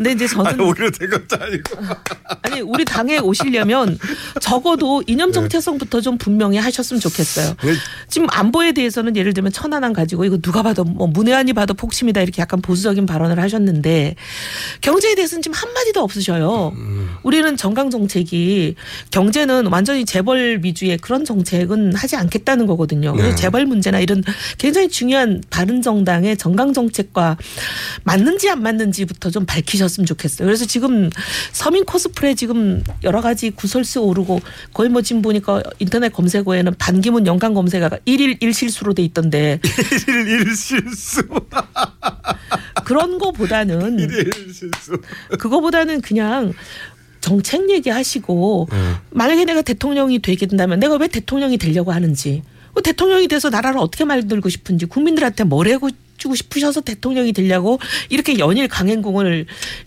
근데 0.00 0.12
이제 0.12 0.26
저는 0.26 0.52
아니, 0.52 0.62
오히려 0.62 0.90
된 0.90 1.10
것도 1.10 1.36
아니고. 1.38 1.76
아니 2.40 2.62
우리 2.62 2.86
당에 2.86 3.18
오시려면 3.18 3.98
적어도 4.40 5.02
이념 5.06 5.30
정체성부터 5.30 6.00
좀 6.00 6.16
분명히 6.16 6.56
하셨으면 6.56 7.00
좋겠어요. 7.00 7.54
네. 7.62 7.74
지금 8.08 8.26
안보에 8.30 8.72
대해서는 8.72 9.14
예를 9.14 9.34
들면 9.34 9.52
천안함 9.52 9.92
가지고 9.92 10.24
이거 10.24 10.38
누가 10.38 10.62
봐도 10.62 10.84
뭐 10.84 11.06
문외한이 11.06 11.52
봐도 11.52 11.74
폭침이다 11.74 12.22
이렇게 12.22 12.40
약간 12.40 12.62
보수적인 12.62 13.04
발언을 13.04 13.38
하셨는데 13.40 14.14
경제에 14.80 15.14
대해서는 15.16 15.42
지금 15.42 15.54
한 15.54 15.70
마디도 15.74 16.00
없으셔요. 16.00 16.74
우리는 17.22 17.54
정강 17.58 17.90
정책이 17.90 18.76
경제는 19.10 19.66
완전히 19.66 20.06
재벌 20.06 20.60
위주의 20.62 20.96
그런 20.96 21.26
정책은 21.26 21.94
하지 21.94 22.16
않겠다는 22.16 22.64
거거든요. 22.64 23.12
그래서 23.12 23.28
네. 23.28 23.34
재벌 23.34 23.66
문제나 23.66 24.00
이런 24.00 24.24
굉장히 24.56 24.88
중요한 24.88 25.42
바른 25.50 25.82
정당의 25.82 26.38
정강 26.38 26.72
정책과 26.72 27.36
맞는지 28.04 28.48
안 28.48 28.62
맞는지부터 28.62 29.28
좀 29.28 29.44
밝히셨 29.44 29.89
으면 29.98 30.06
좋겠어요. 30.06 30.46
그래서 30.46 30.64
지금 30.64 31.10
서민 31.52 31.84
코스프레 31.84 32.34
지금 32.34 32.84
여러 33.02 33.20
가지 33.20 33.50
구설수 33.50 34.00
오르고 34.00 34.40
거의 34.72 34.88
뭐 34.88 35.02
지금 35.02 35.22
보니까 35.22 35.62
인터넷 35.78 36.12
검색어에는 36.12 36.74
반기문 36.78 37.26
연관 37.26 37.54
검색어가 37.54 37.98
일일 38.04 38.36
일실수로 38.40 38.94
돼 38.94 39.02
있던데 39.02 39.60
일일 40.08 40.28
일실수 40.46 41.22
그런 42.84 43.18
거보다는 43.18 43.98
일실수 43.98 45.00
그거보다는 45.38 46.00
그냥 46.00 46.52
정책 47.20 47.70
얘기하시고 47.70 48.68
네. 48.70 48.76
만약에 49.10 49.44
내가 49.44 49.62
대통령이 49.62 50.20
되게 50.20 50.46
된다면 50.46 50.80
내가 50.80 50.96
왜 50.96 51.06
대통령이 51.06 51.58
되려고 51.58 51.92
하는지 51.92 52.42
그 52.74 52.82
대통령이 52.82 53.28
돼서 53.28 53.50
나라를 53.50 53.78
어떻게 53.78 54.04
만들고 54.04 54.48
싶은지 54.48 54.86
국민들한테 54.86 55.44
뭘해 55.44 55.76
주고 56.20 56.36
싶으셔서 56.36 56.82
대통령이 56.82 57.32
되려고 57.32 57.80
이렇게 58.08 58.38
연일 58.38 58.68
강행궁을 58.68 59.46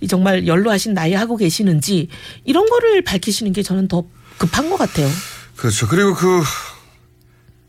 정말 0.09 0.45
연로하신 0.45 0.93
나이 0.93 1.13
하고 1.13 1.37
계시는지 1.37 2.09
이런 2.43 2.65
거를 2.65 3.03
밝히시는 3.03 3.53
게 3.53 3.63
저는 3.63 3.87
더 3.87 4.03
급한 4.37 4.69
것 4.69 4.77
같아요. 4.77 5.07
그렇죠. 5.55 5.87
그리고 5.87 6.15
그, 6.15 6.41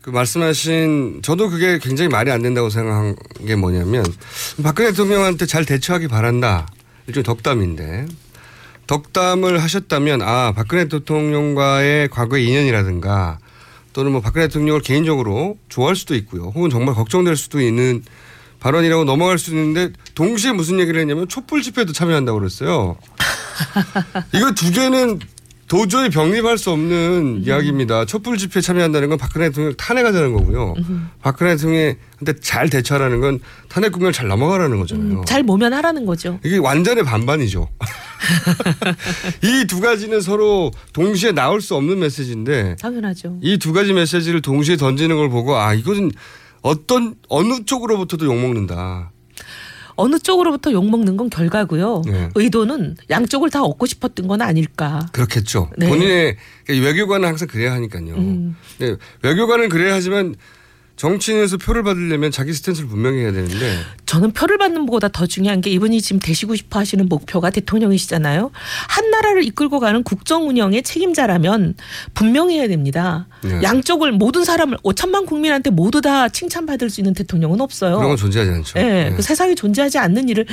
그 0.01 0.09
말씀하신 0.09 1.21
저도 1.21 1.49
그게 1.49 1.79
굉장히 1.79 2.09
말이 2.09 2.31
안 2.31 2.41
된다고 2.41 2.69
생각한 2.69 3.15
게 3.45 3.55
뭐냐면 3.55 4.03
박근혜 4.61 4.89
대통령한테 4.89 5.45
잘 5.45 5.63
대처하기 5.63 6.07
바란다. 6.07 6.67
일종의 7.07 7.23
덕담인데 7.23 8.07
덕담을 8.87 9.61
하셨다면 9.61 10.21
아 10.23 10.53
박근혜 10.55 10.87
대통령과의 10.87 12.09
과거의 12.09 12.47
인연이라든가 12.47 13.37
또는 13.93 14.11
뭐 14.11 14.21
박근혜 14.21 14.47
대통령을 14.47 14.81
개인적으로 14.81 15.57
좋아할 15.69 15.95
수도 15.95 16.15
있고요. 16.15 16.51
혹은 16.55 16.69
정말 16.69 16.95
걱정될 16.95 17.37
수도 17.37 17.61
있는 17.61 18.03
발언이라고 18.65 19.03
넘어갈 19.03 19.37
수 19.37 19.51
있는데 19.51 19.91
동시에 20.15 20.51
무슨 20.51 20.79
얘기를 20.79 20.99
했냐면 20.99 21.27
촛불 21.27 21.61
집회도 21.61 21.93
참여한다고 21.93 22.39
그랬어요. 22.39 22.97
이거 24.33 24.53
두 24.53 24.71
개는 24.71 25.19
도저히 25.67 26.09
병립할 26.09 26.57
수 26.57 26.71
없는 26.71 27.43
이야기입니다. 27.43 28.05
촛불 28.05 28.37
집회 28.39 28.61
참여한다는 28.61 29.09
건 29.09 29.17
박근혜 29.19 29.49
대통령 29.49 29.75
탄핵하자는 29.75 30.33
거고요. 30.33 30.73
박근혜 31.21 31.55
대통령한테 31.55 32.39
잘 32.41 32.69
대처하라는 32.71 33.21
건 33.21 33.39
탄핵 33.69 33.91
국면을 33.91 34.13
잘 34.13 34.27
넘어가라는 34.27 34.79
거잖아요. 34.79 35.23
잘 35.27 35.43
모면하라는 35.43 36.07
거죠. 36.07 36.39
이게 36.43 36.57
완전히 36.57 37.03
반반이죠. 37.03 37.69
이 39.43 39.65
두 39.67 39.79
가지는 39.79 40.21
서로 40.21 40.71
동시에 40.93 41.33
나올 41.33 41.61
수 41.61 41.75
없는 41.75 41.99
메시지인데 41.99 42.77
당연하죠. 42.81 43.37
이 43.41 43.57
두 43.59 43.73
가지 43.73 43.93
메시지를 43.93 44.41
동시에 44.41 44.75
던지는 44.77 45.17
걸 45.17 45.29
보고 45.29 45.55
아 45.55 45.73
이것은 45.75 46.11
어떤 46.65 47.13
어느 47.29 47.63
쪽으로부터도 47.63 48.25
욕 48.25 48.39
먹는다. 48.39 49.11
어느 49.97 50.17
쪽으로부터 50.17 50.71
욕 50.71 50.89
먹는 50.89 51.15
건 51.15 51.29
결과고요. 51.29 52.01
네. 52.07 52.29
의도는 52.33 52.97
양쪽을 53.11 53.51
다 53.51 53.61
얻고 53.61 53.85
싶었던 53.85 54.27
건 54.27 54.41
아닐까. 54.41 55.05
그렇겠죠. 55.11 55.69
네. 55.77 55.87
본인의 55.87 56.37
외교관은 56.67 57.27
항상 57.27 57.47
그래야 57.47 57.71
하니까요. 57.73 58.15
음. 58.15 58.55
네, 58.79 58.95
외교관은 59.21 59.69
그래야 59.69 59.93
하지만 59.93 60.33
정치인에서 60.95 61.57
표를 61.57 61.83
받으려면 61.83 62.31
자기 62.31 62.53
스탠스를 62.53 62.87
분명히 62.87 63.19
해야 63.19 63.31
되는데 63.31 63.79
저는 64.05 64.31
표를 64.31 64.57
받는 64.57 64.85
것보다 64.85 65.09
더 65.09 65.25
중요한 65.25 65.59
게 65.59 65.69
이분이 65.69 66.01
지금 66.01 66.19
되시고 66.19 66.55
싶어 66.55 66.79
하시는 66.79 67.07
목표가 67.09 67.49
대통령이시잖아요. 67.49 68.51
한 68.87 69.11
나라를 69.11 69.43
이끌고 69.43 69.79
가는 69.79 70.03
국정 70.03 70.47
운영의 70.47 70.83
책임자라면 70.83 71.75
분명히 72.13 72.59
해야 72.59 72.67
됩니다. 72.67 73.27
네. 73.41 73.61
양쪽을 73.61 74.13
모든 74.13 74.45
사람을 74.45 74.77
5천만 74.83 75.25
국민한테 75.25 75.69
모두 75.69 75.99
다 75.99 76.29
칭찬받을 76.29 76.89
수 76.89 77.01
있는 77.01 77.13
대통령은 77.13 77.59
없어요. 77.59 77.97
그런 77.97 78.09
건 78.09 78.17
존재하지 78.17 78.51
않죠. 78.51 78.79
예, 78.79 79.07
예. 79.07 79.13
그 79.15 79.21
세상에 79.21 79.53
존재하지 79.53 79.97
않는 79.97 80.29
일을 80.29 80.45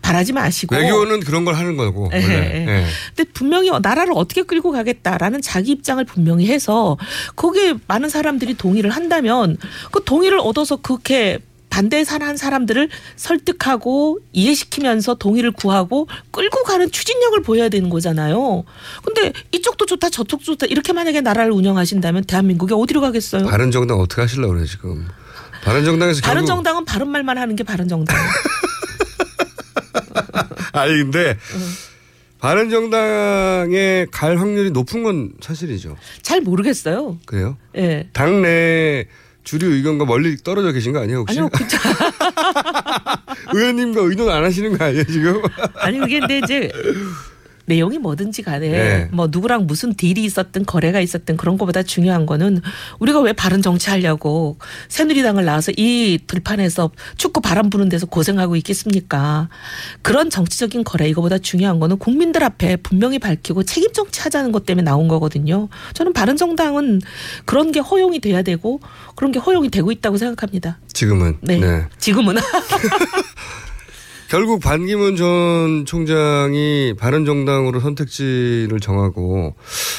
바라지 0.00 0.32
마시고 0.32 0.74
외교는 0.74 1.20
그런 1.20 1.44
걸 1.44 1.54
하는 1.54 1.76
거고. 1.76 2.10
예. 2.14 2.18
예. 2.18 2.86
근데 3.14 3.30
분명히 3.32 3.70
나라를 3.82 4.14
어떻게 4.16 4.42
끌고 4.42 4.72
가겠다라는 4.72 5.42
자기 5.42 5.72
입장을 5.72 6.02
분명히 6.04 6.46
해서 6.46 6.96
거기에 7.36 7.74
많은 7.86 8.08
사람들이 8.08 8.54
동의를 8.54 8.90
한다면 8.90 9.58
그 9.90 10.02
동의를 10.04 10.38
얻어서 10.40 10.76
그렇게 10.76 11.38
반대에 11.70 12.04
사는 12.04 12.36
사람들을 12.36 12.88
설득하고 13.16 14.18
이해시키면서 14.32 15.14
동의를 15.14 15.52
구하고 15.52 16.08
끌고 16.32 16.64
가는 16.64 16.90
추진력을 16.90 17.40
보여야 17.42 17.68
되는 17.68 17.88
거잖아요. 17.90 18.64
근데 19.04 19.32
이쪽도 19.52 19.86
좋다 19.86 20.10
저쪽도 20.10 20.44
좋다 20.44 20.66
이렇게 20.66 20.92
만약에 20.92 21.20
나라를 21.20 21.52
운영하신다면 21.52 22.24
대한민국이 22.24 22.74
어디로 22.74 23.00
가겠어요? 23.00 23.46
바른정당 23.46 24.00
어떻게 24.00 24.22
하시려고 24.22 24.54
그래 24.54 24.66
지금. 24.66 25.06
바른정당에서 25.62 26.22
바른정당은 26.22 26.84
바른 26.86 27.08
말만 27.08 27.38
하는 27.38 27.54
게 27.54 27.62
바른정당. 27.62 28.16
아니 30.72 30.92
근데 30.94 31.36
바른 32.38 32.70
정당에 32.70 34.06
갈 34.10 34.38
확률이 34.38 34.70
높은 34.70 35.02
건 35.02 35.32
사실이죠. 35.40 35.96
잘 36.22 36.40
모르겠어요. 36.40 37.18
그래요? 37.26 37.58
예. 37.76 38.08
당내 38.12 39.06
주류 39.50 39.74
의견과 39.74 40.04
멀리 40.04 40.36
떨어져 40.36 40.70
계신 40.70 40.92
거 40.92 41.00
아니에요 41.00 41.18
혹시? 41.20 41.36
아니요, 41.36 41.48
그쵸. 41.48 41.76
의원님과 43.52 44.00
의논 44.02 44.30
안 44.30 44.44
하시는 44.44 44.78
거 44.78 44.84
아니에요 44.84 45.02
지금? 45.06 45.42
아니 45.74 45.98
그게 45.98 46.20
근데 46.20 46.38
이제 46.38 46.70
내용이 47.70 47.98
뭐든지 47.98 48.42
간에 48.42 48.68
네. 48.68 49.08
뭐 49.12 49.28
누구랑 49.30 49.66
무슨 49.66 49.94
딜이 49.94 50.24
있었든 50.24 50.66
거래가 50.66 51.00
있었든 51.00 51.36
그런 51.36 51.56
것보다 51.56 51.84
중요한 51.84 52.26
거는 52.26 52.60
우리가 52.98 53.20
왜 53.20 53.32
바른 53.32 53.62
정치하려고 53.62 54.58
새누리당을 54.88 55.44
나와서 55.44 55.70
이 55.76 56.18
들판에서 56.26 56.90
축구 57.16 57.40
바람 57.40 57.70
부는 57.70 57.88
데서 57.88 58.06
고생하고 58.06 58.56
있겠습니까? 58.56 59.48
그런 60.02 60.30
정치적인 60.30 60.82
거래 60.82 61.08
이거보다 61.08 61.38
중요한 61.38 61.78
거는 61.78 61.98
국민들 61.98 62.42
앞에 62.42 62.76
분명히 62.76 63.20
밝히고 63.20 63.62
책임 63.62 63.92
정치 63.92 64.20
하자는 64.20 64.50
것 64.50 64.66
때문에 64.66 64.82
나온 64.82 65.06
거거든요. 65.06 65.68
저는 65.94 66.12
바른 66.12 66.36
정당은 66.36 67.00
그런 67.44 67.70
게 67.70 67.78
허용이 67.78 68.18
돼야 68.18 68.42
되고 68.42 68.80
그런 69.14 69.30
게 69.30 69.38
허용이 69.38 69.70
되고 69.70 69.92
있다고 69.92 70.16
생각합니다. 70.16 70.78
지금은. 70.92 71.36
네. 71.42 71.86
지금은 71.98 72.34
결국 74.30 74.60
반기문 74.60 75.16
전 75.16 75.84
총장이 75.84 76.94
바른정당으로 76.96 77.80
선택지를 77.80 78.78
정하고 78.80 79.56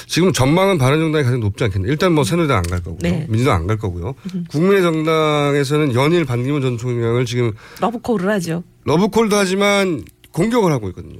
지금 0.07 0.31
전망은 0.31 0.77
바른정당이 0.77 1.25
가장 1.25 1.41
높지 1.41 1.65
않겠나. 1.65 1.89
일단 1.89 2.13
뭐 2.13 2.23
새누리당 2.23 2.57
안 2.59 2.63
갈 2.63 2.79
거고요. 2.81 2.97
네. 3.01 3.25
민주당 3.27 3.55
안 3.57 3.67
갈 3.67 3.77
거고요. 3.77 4.15
국민의 4.49 4.83
정당에서는 4.83 5.93
연일 5.95 6.23
반기문 6.23 6.61
전 6.61 6.77
총장을 6.77 7.25
지금 7.25 7.51
러브콜을 7.81 8.29
하죠. 8.29 8.63
러브콜도 8.85 9.35
하지만 9.35 10.05
공격을 10.31 10.71
하고 10.71 10.87
있거든요. 10.89 11.19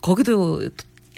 거기도 0.00 0.62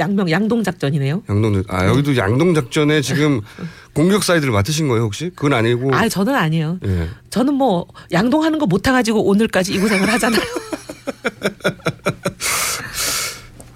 양명 0.01 0.29
양동 0.29 0.65
작전이네요. 0.65 1.23
양동 1.31 1.63
아 1.69 1.87
여기도 1.87 2.17
양동 2.17 2.53
작전에 2.55 3.01
지금 3.01 3.41
공격 3.95 4.25
사이드를 4.25 4.53
맡으신 4.53 4.89
거예요 4.89 5.05
혹시? 5.05 5.31
그건 5.37 5.53
아니고. 5.53 5.95
아, 5.95 6.09
저는 6.09 6.35
아니에요. 6.35 6.81
예. 6.85 7.09
저는 7.31 7.55
뭐 7.55 7.87
양동하는 8.11 8.59
거 8.59 8.67
못 8.67 8.89
해 8.89 8.91
가지고 8.91 9.25
오늘까지 9.25 9.73
이 9.73 9.79
고생을 9.79 10.13
하잖아요. 10.15 10.41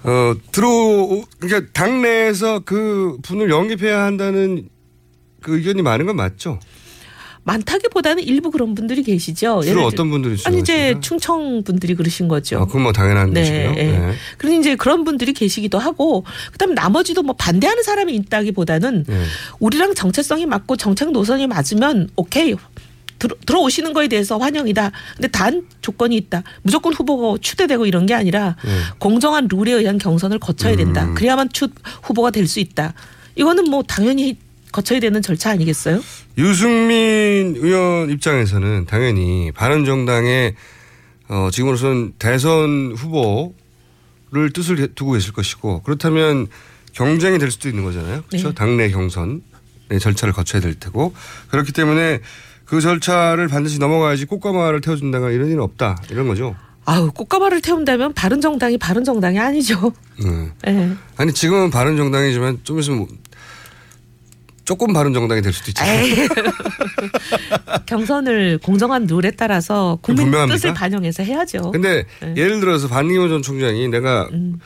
어 0.03 0.33
들어 0.51 0.67
그러니까 1.39 1.71
당내에서 1.73 2.59
그 2.59 3.17
분을 3.23 3.49
영입해야 3.49 4.03
한다는 4.03 4.69
그 5.41 5.57
의견이 5.57 5.81
많은 5.81 6.05
건 6.05 6.15
맞죠? 6.15 6.59
많다기보다는 7.47 8.23
일부 8.23 8.51
그런 8.51 8.75
분들이 8.75 9.03
계시죠. 9.03 9.61
주로 9.63 9.85
어떤 9.85 10.09
분들이 10.09 10.35
아니 10.43 10.59
이제? 10.59 10.95
충청 10.99 11.63
분들이 11.63 11.95
그러신 11.95 12.27
거죠. 12.27 12.59
아, 12.59 12.65
그건 12.65 12.83
뭐 12.83 12.91
당연한 12.91 13.33
것이고요. 13.33 13.71
네. 13.71 13.99
네. 13.99 14.13
그리고 14.37 14.59
이제 14.59 14.75
그런 14.75 15.05
분들이 15.05 15.31
계시기도 15.31 15.79
하고 15.79 16.25
그다음에 16.51 16.73
나머지도 16.73 17.23
뭐 17.23 17.35
반대하는 17.37 17.83
사람이 17.83 18.13
있다기보다는 18.15 19.05
네. 19.07 19.23
우리랑 19.59 19.95
정체성이 19.95 20.45
맞고 20.45 20.75
정책 20.75 21.11
노선이 21.11 21.47
맞으면 21.47 22.09
오케이 22.17 22.53
들어, 23.19 23.35
들어 23.45 23.59
오시는 23.61 23.93
거에 23.93 24.07
대해서 24.07 24.37
환영이다. 24.37 24.91
근데 25.15 25.27
단 25.27 25.65
조건이 25.81 26.15
있다. 26.17 26.43
무조건 26.61 26.93
후보가 26.93 27.39
추대되고 27.41 27.85
이런 27.85 28.05
게 28.05 28.13
아니라 28.13 28.55
네. 28.63 28.71
공정한 28.99 29.47
룰에 29.51 29.71
의한 29.73 29.97
경선을 29.97 30.39
거쳐야 30.39 30.75
된다. 30.75 31.05
음. 31.05 31.13
그래야만 31.15 31.49
추 31.53 31.69
후보가 32.03 32.31
될 32.31 32.47
수 32.47 32.59
있다. 32.59 32.93
이거는 33.35 33.65
뭐 33.69 33.83
당연히 33.83 34.37
거쳐야 34.71 34.99
되는 34.99 35.21
절차 35.21 35.51
아니겠어요? 35.51 36.01
유승민 36.37 37.55
의원 37.57 38.09
입장에서는 38.09 38.85
당연히 38.85 39.51
바른정당의 39.53 40.55
어, 41.29 41.49
지금으로선 41.51 42.13
대선 42.19 42.93
후보를 42.95 44.51
뜻을 44.53 44.93
두고 44.95 45.11
계실 45.11 45.33
것이고 45.33 45.81
그렇다면 45.83 46.47
경쟁이 46.93 47.37
될 47.37 47.51
수도 47.51 47.69
있는 47.69 47.83
거잖아요. 47.83 48.23
그렇죠? 48.27 48.49
네. 48.49 48.55
당내 48.55 48.89
경선 48.91 49.41
의 49.89 50.01
절차를 50.01 50.33
거쳐야 50.33 50.61
될 50.61 50.73
테고 50.75 51.13
그렇기 51.49 51.71
때문에 51.71 52.19
그 52.67 52.81
절차를 52.81 53.47
반드시 53.47 53.79
넘어가야지 53.79 54.25
꽃가마를 54.25 54.81
태워준다가 54.81 55.31
이런 55.31 55.47
일은 55.49 55.61
없다 55.61 55.97
이런 56.11 56.27
거죠. 56.27 56.55
아우 56.85 57.11
꽃가마를 57.11 57.61
태운다면 57.61 58.13
바른 58.13 58.39
정당이 58.39 58.77
바른 58.77 59.03
정당이 59.03 59.39
아니죠. 59.39 59.91
음. 60.23 60.51
예. 60.67 60.91
아니 61.17 61.33
지금은 61.33 61.69
바른 61.69 61.97
정당이지만 61.97 62.59
좀 62.63 62.79
있으면 62.79 62.99
뭐 62.99 63.07
조금 64.63 64.91
바른 64.91 65.13
정당이 65.13 65.41
될 65.41 65.53
수도 65.53 65.71
있잖아요. 65.71 66.27
경선을 67.87 68.59
공정한 68.61 69.05
룰에 69.07 69.31
따라서 69.31 69.97
국민 70.01 70.25
분명합니까? 70.25 70.57
뜻을 70.57 70.73
반영해서 70.73 71.23
해야죠. 71.23 71.71
근데 71.71 72.05
네. 72.21 72.33
예를 72.35 72.59
들어서 72.59 72.89
반기문 72.89 73.29
전 73.29 73.41
총장이 73.41 73.87
내가 73.87 74.27
음. 74.33 74.59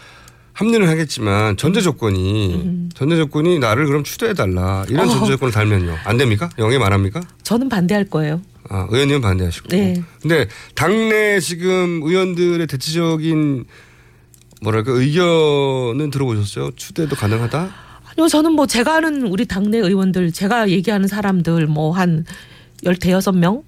합류는 0.53 0.87
하겠지만 0.87 1.57
전제 1.57 1.81
조건이 1.81 2.87
전제 2.93 3.15
조건이 3.15 3.59
나를 3.59 3.85
그럼 3.85 4.03
추대해 4.03 4.33
달라 4.33 4.85
이런 4.89 5.07
어. 5.07 5.11
전제 5.11 5.31
조건을 5.33 5.51
달면요 5.53 5.95
안 6.03 6.17
됩니까? 6.17 6.49
영입 6.59 6.81
안 6.81 6.93
합니까? 6.93 7.21
저는 7.43 7.69
반대할 7.69 8.05
거예요. 8.05 8.41
아, 8.69 8.87
의원님은 8.89 9.21
반대하시고. 9.21 9.69
네. 9.69 10.01
근데 10.21 10.47
당내 10.75 11.39
지금 11.39 12.01
의원들의 12.03 12.67
대체적인 12.67 13.65
뭐랄까 14.61 14.91
의견은 14.91 16.09
들어보셨어요? 16.11 16.71
추대도 16.75 17.15
가능하다? 17.15 17.69
아니요, 18.15 18.27
저는 18.29 18.51
뭐 18.53 18.67
제가 18.67 18.97
아는 18.97 19.23
우리 19.27 19.45
당내 19.45 19.77
의원들, 19.79 20.31
제가 20.31 20.69
얘기하는 20.69 21.07
사람들 21.07 21.67
뭐 21.67 21.91
한 21.93 22.25
열대여섯 22.83 23.35
명 23.35 23.63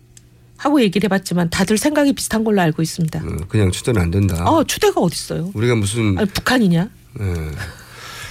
하고 0.63 0.82
얘기를 0.82 1.06
해봤지만 1.08 1.49
다들 1.49 1.78
생각이 1.78 2.13
비슷한 2.13 2.45
걸로 2.45 2.62
알고 2.62 2.82
있습니다. 2.82 3.19
어, 3.19 3.38
그냥 3.49 3.69
추대는 3.69 4.02
안 4.02 4.12
된다. 4.12 4.38
아, 4.47 4.63
추대가 4.65 5.02
어딨어요? 5.02 5.52
우리가 5.54 5.76
무슨 5.76 6.17
아니, 6.17 6.26
북한이냐? 6.30 6.89
예. 7.19 7.52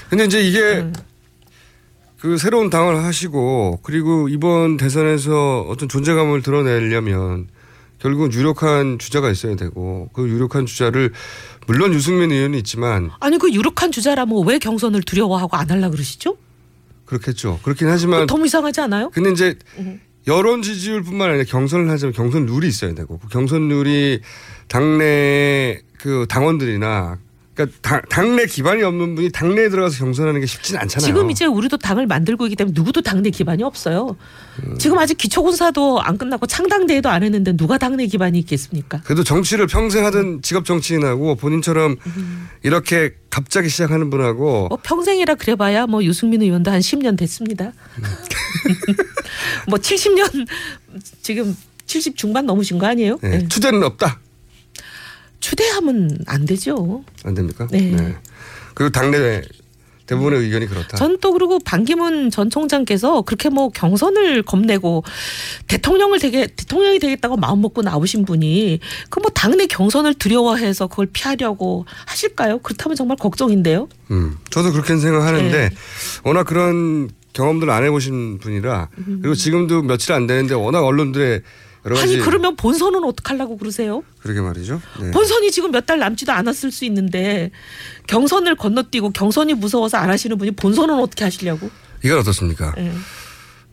근데 0.09 0.25
이제 0.25 0.41
이게 0.41 0.61
음. 0.61 0.95
그 2.19 2.39
새로운 2.39 2.71
당을 2.71 3.05
하시고 3.05 3.81
그리고 3.83 4.31
이번 4.31 4.79
대선에서 4.79 5.67
어떤 5.69 5.91
존재감을 5.91 6.41
드러내려면 6.41 7.49
결국은 7.99 8.33
유력한 8.33 8.99
주자가 8.99 9.31
있어야 9.31 9.55
되고 9.55 10.09
그 10.15 10.27
유력한 10.27 10.65
주자를 10.65 11.13
물론 11.67 11.93
유승민 11.93 12.33
의원이 12.33 12.57
있지만 12.59 13.11
아니 13.21 13.39
그 13.39 13.53
유력한 13.53 13.93
주자라면 13.93 14.47
왜 14.47 14.59
경선을 14.59 15.03
두려워하고 15.03 15.57
안 15.59 15.71
할라 15.71 15.91
그러시죠? 15.91 16.39
그렇겠죠. 17.05 17.61
그렇긴 17.63 17.89
하지만 17.89 18.27
너무 18.27 18.47
이상하지 18.47 18.81
않아요? 18.81 19.11
근데 19.11 19.31
이제 19.33 19.59
음. 19.77 20.01
여론 20.27 20.63
지지율뿐만 20.63 21.31
아니라 21.31 21.45
경선을 21.45 21.91
하자면 21.91 22.13
경선 22.13 22.47
룰이 22.47 22.69
있어야 22.69 22.95
되고 22.95 23.19
그 23.19 23.29
경선 23.29 23.69
룰이 23.69 24.21
당내 24.69 25.81
그 25.99 26.27
당원들이나 26.29 27.19
그러니까 27.65 27.79
당, 27.83 28.03
당내 28.09 28.47
기반이 28.47 28.83
없는 28.83 29.15
분이 29.15 29.31
당내에 29.31 29.69
들어가서 29.69 29.99
경선하는 29.99 30.41
게 30.41 30.47
쉽지는 30.47 30.81
않잖아요. 30.81 31.07
지금 31.07 31.31
이제 31.31 31.45
우리도 31.45 31.77
당을 31.79 32.07
만들고 32.07 32.47
있기 32.47 32.57
때문에 32.57 32.75
누구도 32.75 33.03
당내 33.03 33.31
기반이 33.31 33.63
없어요. 33.63 34.17
음. 34.65 34.79
지금 34.79 34.99
아직 34.99 35.17
기초군사도 35.19 36.01
안 36.01 36.19
끝나고 36.19 36.47
창당대회도 36.47 37.09
안 37.09 37.23
했는데 37.23 37.57
누가 37.57 37.79
당내 37.79 38.07
기반이 38.07 38.39
있겠습니까? 38.41 39.01
그래도 39.05 39.25
정치를 39.25 39.67
평생 39.67 40.05
하던 40.07 40.43
직업 40.43 40.65
정치인하고 40.65 41.37
본인처럼 41.37 41.97
이렇게 42.63 43.15
갑자기 43.31 43.69
시작하는 43.69 44.11
분하고 44.11 44.69
뭐 44.69 44.79
평생이라 44.83 45.37
그래봐야 45.37 45.87
뭐 45.87 46.05
유승민 46.05 46.43
의원도 46.43 46.71
한 46.71 46.81
10년 46.81 47.17
됐습니다. 47.17 47.73
뭐 49.69 49.79
70년 49.79 50.47
지금 51.23 51.57
70 51.87 52.17
중반 52.17 52.47
넘으신 52.47 52.79
거 52.79 52.87
아니에요? 52.87 53.19
네, 53.23 53.39
네. 53.39 53.49
투자는 53.49 53.83
없다. 53.83 54.21
추대하면 55.43 56.19
안 56.27 56.47
되죠. 56.47 57.05
안 57.25 57.35
됩니까? 57.35 57.67
네. 57.71 58.17
그리고 58.75 58.91
당내 58.91 59.43
대부분의 60.07 60.41
의견이 60.41 60.67
그렇다. 60.67 60.97
전 60.97 61.19
또 61.21 61.33
그리고 61.33 61.59
반기문 61.61 62.31
전 62.31 62.51
총장께서 62.51 63.23
그렇게 63.23 63.49
뭐 63.49 63.69
경선을 63.71 64.43
겁내고 64.43 65.05
대통령을 65.69 66.19
되게 66.19 66.47
대통령이 66.47 66.99
되겠다고 66.99 67.37
마음 67.37 67.61
먹고 67.61 67.83
나오신 67.83 68.25
분이 68.25 68.81
그 69.11 69.21
뭐 69.21 69.31
당내 69.31 69.67
경선을 69.67 70.15
두려워해서 70.15 70.87
그걸 70.89 71.07
피하려고 71.13 71.87
하실까요? 72.07 72.59
그렇다면 72.59 72.97
정말 72.97 73.17
걱정인데요. 73.19 73.89
음, 74.11 74.37
저도 74.51 74.73
그렇게 74.73 74.97
생각하는데 74.97 75.69
네. 75.69 75.71
워낙 76.25 76.45
그런 76.45 77.09
경험들 77.33 77.71
안 77.71 77.85
해보신 77.85 78.39
분이라 78.39 78.89
그리고 79.23 79.35
지금도 79.35 79.83
며칠 79.83 80.13
안 80.13 80.27
되는데 80.27 80.55
워낙 80.55 80.85
언론들의 80.85 81.43
아니 81.85 82.17
그러면 82.19 82.55
본선은 82.57 83.03
어떡하려고 83.05 83.57
그러세요? 83.59 84.05
그러게 84.21 84.41
말이죠. 84.41 84.81
네. 85.01 85.11
본선이 85.11 85.51
지금 85.51 85.71
몇 85.73 85.85
달 85.87 85.99
남지도 85.99 86.31
않았을 86.33 86.71
수 86.71 86.85
있는데 86.85 87.51
경선을 88.07 88.55
건너뛰고 88.57 89.11
경선이 89.11 89.55
무서워서 89.55 89.97
안 89.99 90.09
하시는 90.11 90.39
분이 90.39 90.53
본선은 90.53 90.95
어떻게 91.01 91.25
하시려고? 91.25 91.71
이건 92.05 92.19
어떻습니까? 92.21 92.73
예. 92.79 92.93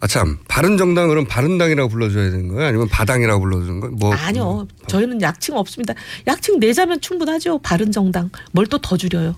아참 0.01 0.39
바른 0.47 0.77
정당 0.77 1.09
그럼 1.09 1.25
바른당이라고 1.25 1.89
불러줘야 1.89 2.31
되는 2.31 2.47
거예요? 2.47 2.67
아니면 2.67 2.87
바당이라고 2.87 3.41
불러주는 3.41 3.79
거예요? 3.81 3.95
뭐 3.95 4.13
아니요. 4.13 4.67
저희는 4.87 5.21
약칭 5.21 5.55
없습니다. 5.57 5.93
약칭 6.25 6.59
내자면 6.59 6.99
충분하죠. 7.01 7.59
바른 7.59 7.91
정당. 7.91 8.29
뭘 8.53 8.65
또 8.65 8.77
더 8.79 8.97
줄여요. 8.97 9.35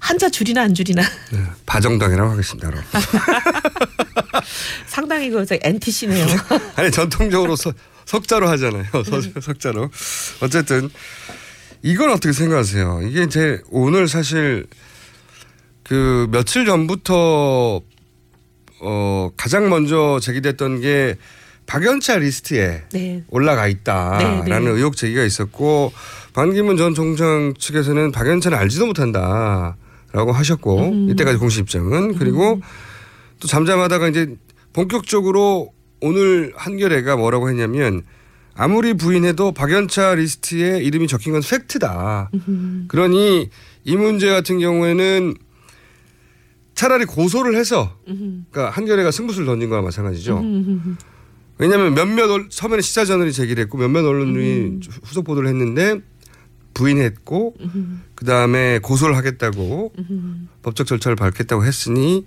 한자 0.00 0.28
줄이나 0.28 0.62
안 0.62 0.74
줄이나. 0.74 1.02
네, 1.30 1.38
바정당이라고 1.64 2.32
하겠습니다. 2.32 2.70
상당히 4.86 5.30
그 5.30 5.46
안티시네요. 5.50 6.26
아니 6.76 6.90
전통적으로 6.90 7.56
서, 7.56 7.72
석자로 8.12 8.46
하잖아요. 8.48 8.84
서, 9.04 9.40
석자로. 9.40 9.90
어쨌든 10.42 10.90
이건 11.82 12.10
어떻게 12.10 12.32
생각하세요? 12.32 13.00
이게 13.08 13.26
제 13.28 13.60
오늘 13.70 14.06
사실 14.06 14.66
그 15.82 16.28
며칠 16.30 16.66
전부터 16.66 17.80
어 18.84 19.30
가장 19.36 19.70
먼저 19.70 20.18
제기됐던 20.20 20.82
게 20.82 21.16
박연차 21.64 22.18
리스트에 22.18 22.82
네. 22.92 23.24
올라가 23.28 23.66
있다라는 23.66 24.44
네, 24.44 24.60
네. 24.60 24.70
의혹 24.70 24.96
제기가 24.96 25.22
있었고 25.24 25.92
반기문 26.34 26.76
전 26.76 26.94
총장 26.94 27.54
측에서는 27.58 28.12
박연차는 28.12 28.58
알지도 28.58 28.86
못한다라고 28.86 30.32
하셨고 30.32 30.80
음. 30.80 31.10
이때까지 31.10 31.38
공식 31.38 31.60
입장은 31.60 32.18
그리고 32.18 32.60
또 33.40 33.48
잠잠하다가 33.48 34.08
이제 34.08 34.36
본격적으로 34.72 35.72
오늘 36.12 36.52
한겨레가 36.56 37.16
뭐라고 37.16 37.48
했냐면 37.48 38.02
아무리 38.54 38.92
부인해도 38.94 39.52
박연차 39.52 40.14
리스트에 40.14 40.82
이름이 40.82 41.06
적힌 41.08 41.32
건 41.32 41.40
팩트다. 41.42 42.30
그러니 42.88 43.48
이 43.84 43.96
문제 43.96 44.28
같은 44.28 44.58
경우에는 44.58 45.34
차라리 46.74 47.04
고소를 47.04 47.54
해서 47.54 47.96
그러니까 48.04 48.70
한겨레가 48.70 49.10
승부수를 49.10 49.46
던진 49.46 49.68
거와 49.70 49.82
마찬가지죠. 49.82 50.42
왜냐하면 51.58 51.94
몇몇 51.94 52.30
언- 52.30 52.50
처음에는 52.50 52.82
시사저널이 52.82 53.32
제기를 53.32 53.62
했고 53.62 53.78
몇몇 53.78 54.04
언론이 54.04 54.80
후속 55.04 55.24
보도를 55.24 55.48
했는데 55.48 56.00
부인했고 56.74 57.54
그 58.14 58.24
다음에 58.24 58.80
고소를 58.82 59.16
하겠다고 59.16 59.92
법적 60.62 60.86
절차를 60.86 61.16
밟겠다고 61.16 61.64
했으니 61.64 62.26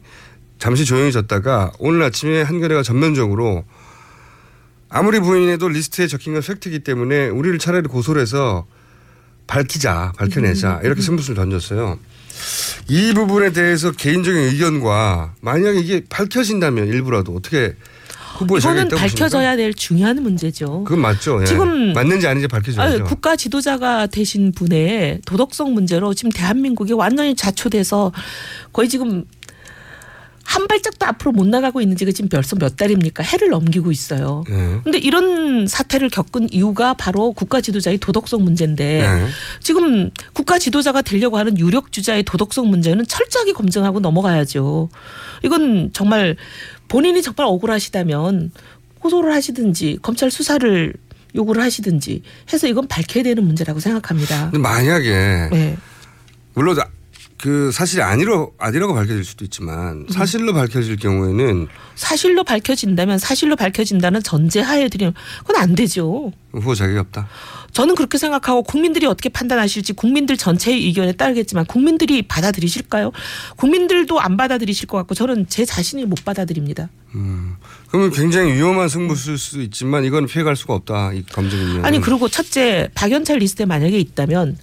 잠시 0.59 0.85
조용해졌다가 0.85 1.73
오늘 1.79 2.01
아침에 2.03 2.41
한겨레가 2.41 2.83
전면적으로 2.83 3.65
아무리 4.89 5.19
부인해도 5.19 5.67
리스트에 5.67 6.07
적힌 6.07 6.33
건 6.33 6.41
팩트이기 6.41 6.79
때문에 6.79 7.27
우리를 7.27 7.57
차라리 7.59 7.87
고소를 7.87 8.21
해서 8.21 8.65
밝히자, 9.47 10.13
밝혀내자 10.17 10.81
이렇게 10.83 11.01
승부수를 11.01 11.35
던졌어요. 11.35 11.99
이 12.87 13.13
부분에 13.13 13.51
대해서 13.51 13.91
개인적인 13.91 14.41
의견과 14.41 15.33
만약에 15.41 15.79
이게 15.79 16.03
밝혀진다면 16.09 16.87
일부라도 16.87 17.33
어떻게 17.35 17.75
후보에 18.37 18.59
이거는 18.59 18.89
보십니까? 18.89 18.97
밝혀져야 18.97 19.55
될 19.55 19.73
중요한 19.73 20.21
문제죠. 20.21 20.83
그건 20.83 21.01
맞죠. 21.01 21.41
예. 21.41 21.45
지금 21.45 21.93
맞는지 21.93 22.27
아닌지 22.27 22.47
밝혀줘야죠. 22.47 22.93
아유, 22.93 23.03
국가 23.03 23.35
지도자가 23.35 24.07
되신 24.07 24.51
분의 24.51 25.21
도덕성 25.25 25.73
문제로 25.73 26.13
지금 26.13 26.31
대한민국이 26.31 26.93
완전히 26.93 27.35
자초돼서 27.35 28.11
거의 28.73 28.89
지금 28.89 29.25
한 30.45 30.67
발짝도 30.67 31.05
앞으로 31.05 31.31
못 31.31 31.47
나가고 31.47 31.81
있는 31.81 31.97
지가 31.97 32.11
지금 32.11 32.29
벌써 32.29 32.55
몇 32.55 32.77
달입니까? 32.77 33.23
해를 33.23 33.49
넘기고 33.49 33.91
있어요. 33.91 34.43
예. 34.49 34.79
근데 34.83 34.99
이런 34.99 35.67
사태를 35.67 36.09
겪은 36.09 36.53
이유가 36.53 36.93
바로 36.93 37.33
국가 37.33 37.61
지도자의 37.61 37.97
도덕성 37.97 38.43
문제인데 38.43 39.01
예. 39.01 39.27
지금 39.59 40.11
국가 40.33 40.59
지도자가 40.59 41.01
되려고 41.01 41.37
하는 41.37 41.57
유력 41.57 41.91
주자의 41.91 42.23
도덕성 42.23 42.69
문제는 42.69 43.07
철저하게 43.07 43.53
검증하고 43.53 43.99
넘어가야죠. 43.99 44.89
이건 45.43 45.89
정말 45.93 46.37
본인이 46.87 47.21
정말 47.21 47.47
억울하시다면 47.47 48.51
고소를 48.99 49.33
하시든지 49.33 49.99
검찰 50.01 50.29
수사를 50.29 50.93
요구를 51.33 51.61
하시든지 51.63 52.21
해서 52.53 52.67
이건 52.67 52.87
밝혀야 52.87 53.23
되는 53.23 53.43
문제라고 53.43 53.79
생각합니다. 53.79 54.51
만약에 54.53 55.49
네. 55.51 55.77
물론 56.53 56.77
그 57.41 57.71
사실이 57.71 58.01
아니로 58.01 58.53
아니라고 58.57 58.93
밝혀질 58.93 59.23
수도 59.23 59.43
있지만 59.45 60.05
사실로 60.09 60.53
밝혀질 60.53 60.95
경우에는 60.95 61.67
사실로 61.95 62.43
밝혀진다면 62.43 63.19
사실로 63.19 63.55
밝혀진다는 63.55 64.23
전제하에 64.23 64.87
드리면 64.87 65.13
그건 65.39 65.57
안 65.57 65.75
되죠. 65.75 66.31
후보 66.53 66.73
자격이 66.73 66.97
없다. 66.97 67.27
저는 67.73 67.95
그렇게 67.95 68.17
생각하고 68.17 68.63
국민들이 68.63 69.05
어떻게 69.05 69.27
판단하실지 69.27 69.93
국민들 69.93 70.37
전체의 70.37 70.81
의견에 70.85 71.11
따르겠지만 71.11 71.65
국민들이 71.65 72.21
받아들이실까요? 72.21 73.11
국민들도 73.57 74.17
안 74.21 74.37
받아들이실 74.37 74.87
것 74.87 74.95
같고 74.99 75.13
저는 75.13 75.47
제 75.49 75.65
자신이 75.65 76.05
못 76.05 76.23
받아들입니다. 76.23 76.87
음. 77.15 77.55
그러면 77.89 78.11
굉장히 78.11 78.53
위험한 78.53 78.87
승부수일 78.87 79.37
수도 79.37 79.61
있지만 79.61 80.05
이건 80.05 80.25
피해갈 80.25 80.55
수가 80.55 80.73
없다. 80.73 81.11
이 81.11 81.23
검증이면. 81.23 81.83
아니 81.83 81.99
그리고 81.99 82.29
첫째 82.29 82.89
박연차 82.95 83.39
리스트에 83.39 83.65
만약에 83.65 83.99
있다면 83.99 84.57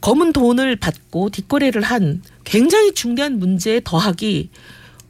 검은 0.00 0.32
돈을 0.32 0.76
받고 0.76 1.30
뒷거래를 1.30 1.82
한 1.82 2.22
굉장히 2.44 2.92
중대한 2.94 3.38
문제에 3.38 3.80
더하기 3.82 4.50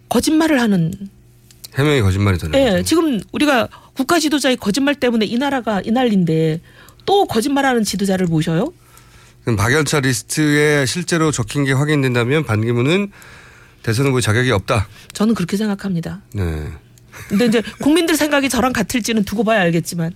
거짓말을 0.09 0.61
하는 0.61 0.93
해명이 1.75 2.01
거짓말이 2.03 2.39
되는 2.39 2.59
예, 2.59 2.71
거죠. 2.71 2.83
지금 2.85 3.21
우리가 3.33 3.69
국가 3.95 4.19
지도자의 4.19 4.57
거짓말 4.57 4.95
때문에 4.95 5.27
이 5.27 5.37
나라가 5.37 5.83
이 5.85 5.91
난리인데 5.91 6.61
또 7.05 7.27
거짓말하는 7.27 7.85
지도자를 7.85 8.27
모셔요? 8.27 8.73
그럼 9.43 9.57
박연차 9.57 10.01
리스트에 10.01 10.87
실제로 10.87 11.31
적힌 11.31 11.65
게 11.65 11.73
확인된다면 11.73 12.45
반기문은 12.45 13.13
대선 13.83 14.07
후보 14.07 14.21
자격이 14.21 14.51
없다. 14.51 14.89
저는 15.13 15.35
그렇게 15.35 15.57
생각합니다. 15.57 16.23
네. 16.33 16.67
근데 17.29 17.47
이제 17.47 17.63
국민들 17.81 18.17
생각이 18.17 18.49
저랑 18.49 18.73
같을지는 18.73 19.25
두고 19.25 19.45
봐야 19.45 19.61
알겠지만 19.61 20.13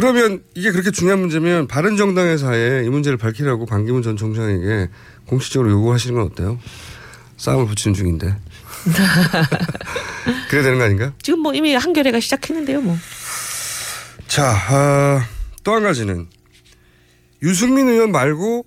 그러면 0.00 0.42
이게 0.54 0.70
그렇게 0.72 0.90
중요한 0.90 1.20
문제면 1.20 1.66
바른 1.66 1.98
정당에서의 1.98 2.86
이 2.86 2.88
문제를 2.88 3.18
밝히라고 3.18 3.66
반기문 3.66 4.00
전 4.00 4.16
총장에게 4.16 4.88
공식적으로 5.26 5.70
요구하시는 5.70 6.14
건 6.14 6.24
어때요? 6.24 6.58
싸움을 7.36 7.66
붙이는 7.66 7.94
중인데. 7.94 8.34
그래야 10.48 10.62
되는 10.62 10.78
거 10.78 10.84
아닌가요? 10.84 11.12
지금 11.20 11.40
뭐 11.40 11.52
이미 11.52 11.74
한겨레가 11.74 12.18
시작했는데요, 12.18 12.80
뭐. 12.80 12.96
자, 14.26 14.56
아, 14.70 15.26
또한 15.64 15.82
가지는 15.82 16.28
유승민 17.42 17.86
의원 17.88 18.10
말고 18.10 18.64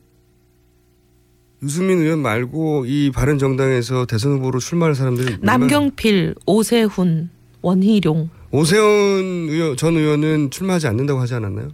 유승민 1.63 1.97
의원 1.97 2.19
말고 2.19 2.85
이 2.85 3.09
바른 3.09 3.39
정당에서 3.39 4.05
대선 4.05 4.33
후보로 4.33 4.59
출마할 4.59 4.93
사람들이 4.93 5.37
남경필, 5.41 6.35
오세훈, 6.45 7.31
원희룡 7.63 8.29
오세훈 8.57 9.47
의원, 9.49 9.75
전 9.75 9.97
의원은 9.97 10.51
출마하지 10.51 10.85
않는다고 10.87 11.19
하지 11.19 11.33
않았나요? 11.33 11.71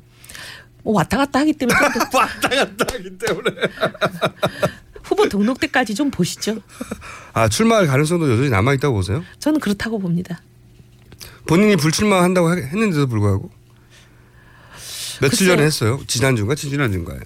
뭐 0.84 0.94
왔다 0.96 1.18
갔다 1.18 1.40
하기 1.42 1.52
때문에 1.54 1.76
왔다 2.14 2.48
갔다 2.50 2.96
하기 2.96 3.18
때문에 3.18 3.52
후보 5.04 5.28
등록 5.28 5.60
때까지 5.60 5.94
좀 5.94 6.10
보시죠. 6.10 6.58
아 7.34 7.50
출마할 7.50 7.86
가능성도 7.86 8.32
여전히 8.32 8.50
남아 8.50 8.76
있다고 8.76 8.96
보세요? 8.96 9.26
저는 9.40 9.60
그렇다고 9.60 10.00
봅니다. 10.00 10.42
본인이 11.48 11.76
불출마한다고 11.76 12.48
하- 12.50 12.56
했는데도 12.56 13.08
불구하고 13.08 13.52
며칠 15.20 15.40
글쎄요. 15.40 15.50
전에 15.50 15.64
했어요. 15.66 16.00
지난주인가 16.08 16.56
지난주인가요? 16.56 17.20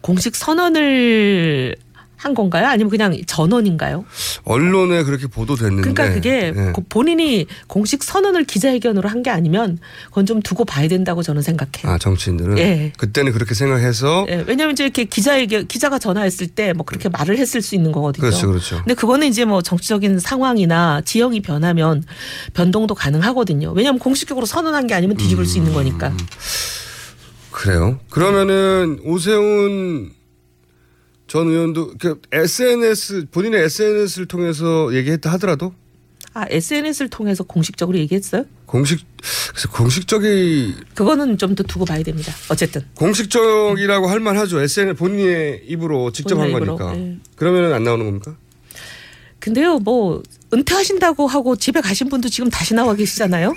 공식 0.00 0.34
선언을 0.34 1.76
한 2.18 2.34
건가요? 2.34 2.66
아니면 2.66 2.90
그냥 2.90 3.16
전원인가요? 3.26 4.04
언론에 4.44 5.04
그렇게 5.04 5.26
보도됐는데. 5.28 5.80
그러니까 5.90 6.12
그게 6.14 6.52
예. 6.54 6.72
고- 6.72 6.84
본인이 6.88 7.46
공식 7.68 8.02
선언을 8.02 8.44
기자회견으로 8.44 9.08
한 9.08 9.22
게 9.22 9.30
아니면 9.30 9.78
그건 10.06 10.26
좀 10.26 10.40
두고 10.42 10.64
봐야 10.64 10.86
된다고 10.88 11.22
저는 11.22 11.42
생각해요. 11.42 11.92
아 11.92 11.98
정치인들은 11.98 12.58
예. 12.58 12.92
그때는 12.96 13.32
그렇게 13.32 13.54
생각해서 13.54 14.26
예, 14.28 14.44
왜냐하면 14.46 14.72
이제 14.74 14.84
이렇게 14.84 15.04
기자회견 15.04 15.66
기자가 15.68 15.98
전화했을 15.98 16.46
때 16.48 16.72
뭐 16.72 16.84
그렇게 16.84 17.08
말을 17.08 17.38
했을 17.38 17.62
수 17.62 17.74
있는 17.74 17.90
거거든요. 17.92 18.20
그렇죠, 18.28 18.46
그렇죠. 18.48 18.76
근데 18.78 18.94
그거는 18.94 19.26
이제 19.28 19.44
뭐 19.44 19.62
정치적인 19.62 20.18
상황이나 20.18 21.00
지형이 21.04 21.40
변하면 21.40 22.04
변동도 22.54 22.94
가능하거든요. 22.94 23.72
왜냐하면 23.72 23.98
공식적으로 23.98 24.44
선언한 24.46 24.86
게 24.86 24.94
아니면 24.94 25.16
뒤집을 25.16 25.46
수 25.46 25.58
음. 25.58 25.62
있는 25.62 25.72
거니까. 25.74 26.12
그래요. 27.50 27.98
그러면은 28.10 29.00
오세훈 29.04 30.12
전 31.28 31.46
의원도 31.46 31.94
그 31.98 32.20
SNS 32.32 33.26
본인의 33.30 33.64
SNS를 33.64 34.26
통해서 34.26 34.92
얘기했다 34.94 35.30
하더라도 35.32 35.72
아 36.34 36.46
SNS를 36.48 37.08
통해서 37.10 37.44
공식적으로 37.44 37.98
얘기했어요? 37.98 38.44
공식 38.66 39.00
그래서 39.50 39.68
공식적이 39.70 40.74
그거는 40.94 41.38
좀 41.38 41.54
더 41.54 41.62
두고 41.62 41.84
봐야 41.84 42.02
됩니다. 42.02 42.32
어쨌든 42.50 42.82
공식적이라고 42.94 44.06
할 44.08 44.20
만하죠. 44.20 44.60
SNS 44.60 44.94
본인의 44.98 45.64
입으로 45.66 46.12
직접 46.12 46.38
한 46.38 46.50
본인의 46.50 46.62
입으로, 46.62 46.76
거니까. 46.76 46.98
예. 46.98 47.16
그러면은 47.36 47.72
안 47.72 47.84
나오는 47.84 48.04
겁니까? 48.04 48.36
근데요, 49.40 49.78
뭐 49.78 50.22
은퇴하신다고 50.52 51.26
하고 51.26 51.56
집에 51.56 51.80
가신 51.80 52.08
분도 52.08 52.28
지금 52.28 52.50
다시 52.50 52.74
나와 52.74 52.94
계시잖아요. 52.94 53.54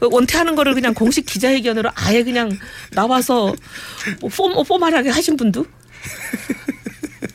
그 0.00 0.08
은퇴하는 0.12 0.54
거를 0.56 0.74
그냥 0.74 0.94
공식 0.94 1.24
기자회견으로 1.26 1.90
아예 1.94 2.22
그냥 2.22 2.50
나와서 2.92 3.54
뭐 4.20 4.30
폼, 4.30 4.64
포멀하게 4.64 5.10
하신 5.10 5.36
분도 5.36 5.66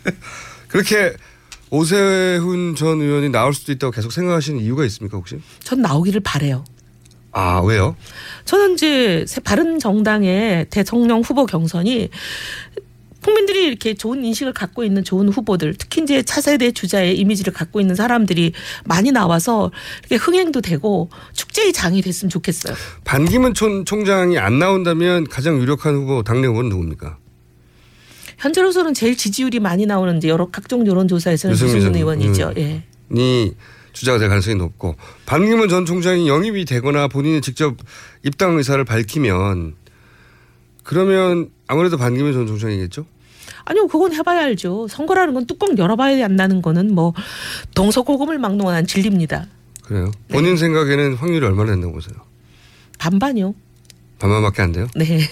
그렇게 0.68 1.14
오세훈 1.70 2.76
전 2.76 3.02
의원이 3.02 3.30
나올 3.30 3.54
수도 3.54 3.72
있다고 3.72 3.92
계속 3.92 4.12
생각하시는 4.12 4.60
이유가 4.60 4.86
있습니까 4.86 5.18
혹시? 5.18 5.40
전 5.64 5.82
나오기를 5.82 6.22
바래요. 6.22 6.66
아 7.32 7.62
왜요? 7.62 7.96
저는 8.44 8.74
이제 8.74 9.26
새 9.28 9.40
바른 9.40 9.80
정당의 9.80 10.68
대통령 10.70 11.22
후보 11.22 11.46
경선이 11.46 12.10
국민들이 13.24 13.68
이렇게 13.68 13.94
좋은 13.94 14.26
인식을 14.26 14.52
갖고 14.52 14.84
있는 14.84 15.04
좋은 15.04 15.30
후보들, 15.30 15.76
특히 15.78 16.02
이제 16.02 16.24
차세대 16.24 16.72
주자의 16.72 17.18
이미지를 17.20 17.54
갖고 17.54 17.80
있는 17.80 17.96
사람들이 17.96 18.52
많이 18.84 19.12
나와서 19.12 19.72
이렇게 20.02 20.16
흥행도 20.16 20.62
되고 20.62 21.10
축제의 21.34 21.72
장이 21.72 22.02
됐으면 22.02 22.32
좋겠어요. 22.32 22.76
반기문 23.04 23.54
총, 23.54 23.86
총장이 23.86 24.40
안 24.40 24.58
나온다면 24.58 25.28
가장 25.28 25.60
유력한 25.62 25.96
후보 25.96 26.24
당내 26.24 26.48
후보는 26.48 26.70
누굽니까? 26.70 27.18
현재로서는 28.42 28.94
제일 28.96 29.16
지지율이 29.16 29.60
많이 29.60 29.86
나오는 29.86 30.18
이제 30.18 30.28
여러 30.28 30.50
각종 30.50 30.88
여론조사에서는 30.88 31.54
유승민 31.54 31.96
의원이죠. 31.96 32.54
의원. 32.56 32.58
예. 32.58 32.84
이 33.12 33.54
주자가 33.94 34.18
될 34.18 34.30
가능성이 34.30 34.56
높고 34.56 34.96
반기문 35.28 35.70
전 35.70 35.86
총장이 35.86 36.28
영입이 36.28 36.66
되거나 36.66 37.08
본인이 37.08 37.40
직접 37.42 37.78
입당 38.24 38.58
의사를 38.58 38.84
밝히면 38.84 39.76
그러면 40.84 41.52
아무래도 41.68 41.98
반기문 41.98 42.34
전 42.34 42.48
총장이겠죠? 42.48 43.06
아니요, 43.66 43.88
그건 43.88 44.14
해봐야 44.14 44.46
알죠. 44.46 44.88
선거라는 44.88 45.36
건 45.36 45.46
뚜껑 45.46 45.78
열어봐야 45.78 46.26
안 46.26 46.36
나는 46.36 46.64
거는 46.64 46.96
뭐 46.96 47.14
동서고금을 47.76 48.40
막론한 48.40 48.88
진리입니다. 48.88 49.46
그래요. 49.84 50.12
네. 50.30 50.34
본인 50.34 50.58
생각에는 50.58 51.14
확률이 51.14 51.46
얼마나 51.46 51.72
된다고 51.72 51.94
보세요? 51.94 52.16
반반이요. 52.98 53.54
반반밖에 54.18 54.62
안 54.64 54.72
돼요? 54.72 54.88
네. 54.96 55.20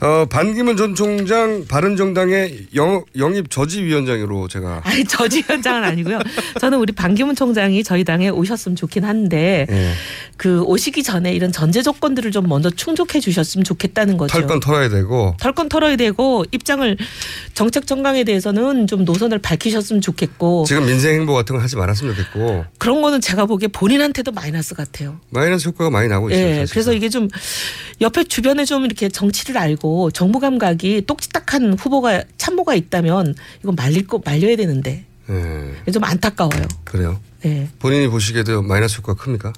어, 0.00 0.26
반기문 0.28 0.76
전 0.76 0.94
총장 0.94 1.64
바른정당의 1.66 2.68
영, 2.74 3.04
영입 3.16 3.50
저지위원장으로 3.50 4.48
제가 4.48 4.82
아니 4.84 5.04
저지위원장은 5.04 5.84
아니고요. 5.84 6.18
저는 6.60 6.78
우리 6.78 6.92
반기문 6.92 7.34
총장이 7.34 7.82
저희 7.84 8.04
당에 8.04 8.28
오셨으면 8.28 8.76
좋긴 8.76 9.04
한데 9.04 9.66
예. 9.70 9.92
그 10.36 10.62
오시기 10.62 11.02
전에 11.02 11.32
이런 11.32 11.52
전제 11.52 11.82
조건들을 11.82 12.30
좀 12.32 12.48
먼저 12.48 12.70
충족해 12.70 13.20
주셨으면 13.20 13.64
좋겠다는 13.64 14.16
거죠. 14.16 14.38
털건 14.38 14.60
털어야 14.60 14.88
되고 14.88 15.36
털건 15.40 15.68
털어야 15.68 15.96
되고 15.96 16.44
입장을 16.50 16.96
정책 17.54 17.86
정강에 17.86 18.24
대해서는 18.24 18.86
좀 18.86 19.04
노선을 19.04 19.38
밝히셨으면 19.38 20.02
좋겠고 20.02 20.64
지금 20.66 20.86
민생 20.86 21.14
행보 21.14 21.34
같은 21.34 21.56
거 21.56 21.62
하지 21.62 21.76
말았으면 21.76 22.14
좋겠고 22.16 22.64
그런 22.78 23.00
거는 23.00 23.20
제가 23.20 23.46
보기에 23.46 23.68
본인한테도 23.68 24.32
마이너스 24.32 24.74
같아요. 24.74 25.20
마이너스 25.30 25.68
효과가 25.68 25.90
많이 25.90 26.08
나고 26.08 26.30
있어요. 26.30 26.44
예, 26.44 26.54
사실. 26.60 26.72
그래서 26.72 26.92
이게 26.92 27.08
좀 27.08 27.28
옆에 28.00 28.24
주변에 28.24 28.64
좀 28.64 28.84
이렇게 28.84 29.08
정치를 29.08 29.56
알고 29.56 29.83
정부 30.12 30.40
감각이 30.40 31.02
똑딱한 31.06 31.74
후보가 31.74 32.24
참모가 32.38 32.74
있다면 32.74 33.34
이건 33.62 33.74
말릴 33.74 34.06
거 34.06 34.20
말려야 34.24 34.56
되는데 34.56 35.04
예, 35.86 35.90
좀 35.92 36.04
안타까워요. 36.04 36.62
그래요. 36.84 37.20
예. 37.44 37.68
본인이 37.78 38.08
보시기에도 38.08 38.62
마이너스 38.62 38.98
효과가 38.98 39.22
큽니까? 39.22 39.52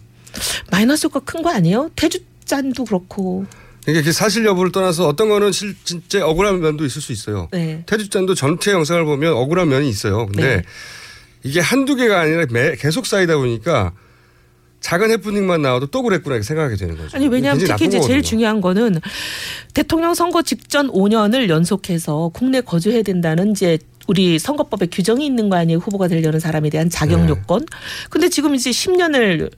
마이너스 0.71 1.07
효과 1.07 1.21
큰 1.21 1.43
거 1.43 1.51
아니에요? 1.51 1.91
태주잔도 1.97 2.85
그렇고. 2.85 3.47
이게 3.89 4.03
그 4.03 4.11
사실 4.13 4.45
여부를 4.45 4.73
떠나서 4.73 5.07
어떤 5.07 5.29
거는 5.29 5.53
실, 5.53 5.77
진짜 5.85 6.27
억울한 6.27 6.61
면도 6.61 6.85
있을 6.85 7.01
수 7.01 7.13
있어요. 7.13 7.49
네. 7.53 7.85
태주잔도 7.87 8.35
전체 8.35 8.73
영상을 8.73 9.05
보면 9.05 9.33
억울한 9.33 9.69
면이 9.69 9.89
있어요. 9.89 10.27
근데 10.27 10.57
네. 10.57 10.63
이게 11.45 11.61
한두 11.61 11.95
개가 11.95 12.19
아니라 12.21 12.47
매, 12.51 12.75
계속 12.75 13.07
쌓이다 13.07 13.37
보니까 13.37 13.93
작은 14.81 15.11
해프닝만 15.11 15.63
나와도 15.63 15.87
또 15.87 16.03
그랬구나 16.03 16.37
이렇게 16.37 16.47
생각하게 16.47 16.77
되는 16.77 16.97
거죠. 16.97 17.17
아니 17.17 17.29
왜냐하면 17.29 17.65
특히 17.65 17.87
이제 17.87 17.99
나쁜 17.99 18.07
제일 18.07 18.19
거거든요. 18.19 18.23
중요한 18.23 18.61
거는 18.61 19.01
대통령 19.75 20.15
선거 20.15 20.43
직전 20.43 20.89
5년을 20.91 21.49
연속해서 21.49 22.31
국내 22.33 22.61
거주해야 22.61 23.03
된다는 23.03 23.51
이제 23.51 23.79
우리 24.07 24.39
선거법에 24.39 24.87
규정이 24.87 25.27
있는 25.27 25.49
거 25.49 25.57
아니에요 25.57 25.79
후보가 25.79 26.09
되려는 26.09 26.39
사람에 26.39 26.71
대한 26.71 26.89
자격 26.89 27.23
네. 27.23 27.29
요건. 27.29 27.67
근데 28.11 28.29
지금 28.29 28.55
이제 28.55 28.71
10년을 28.71 29.51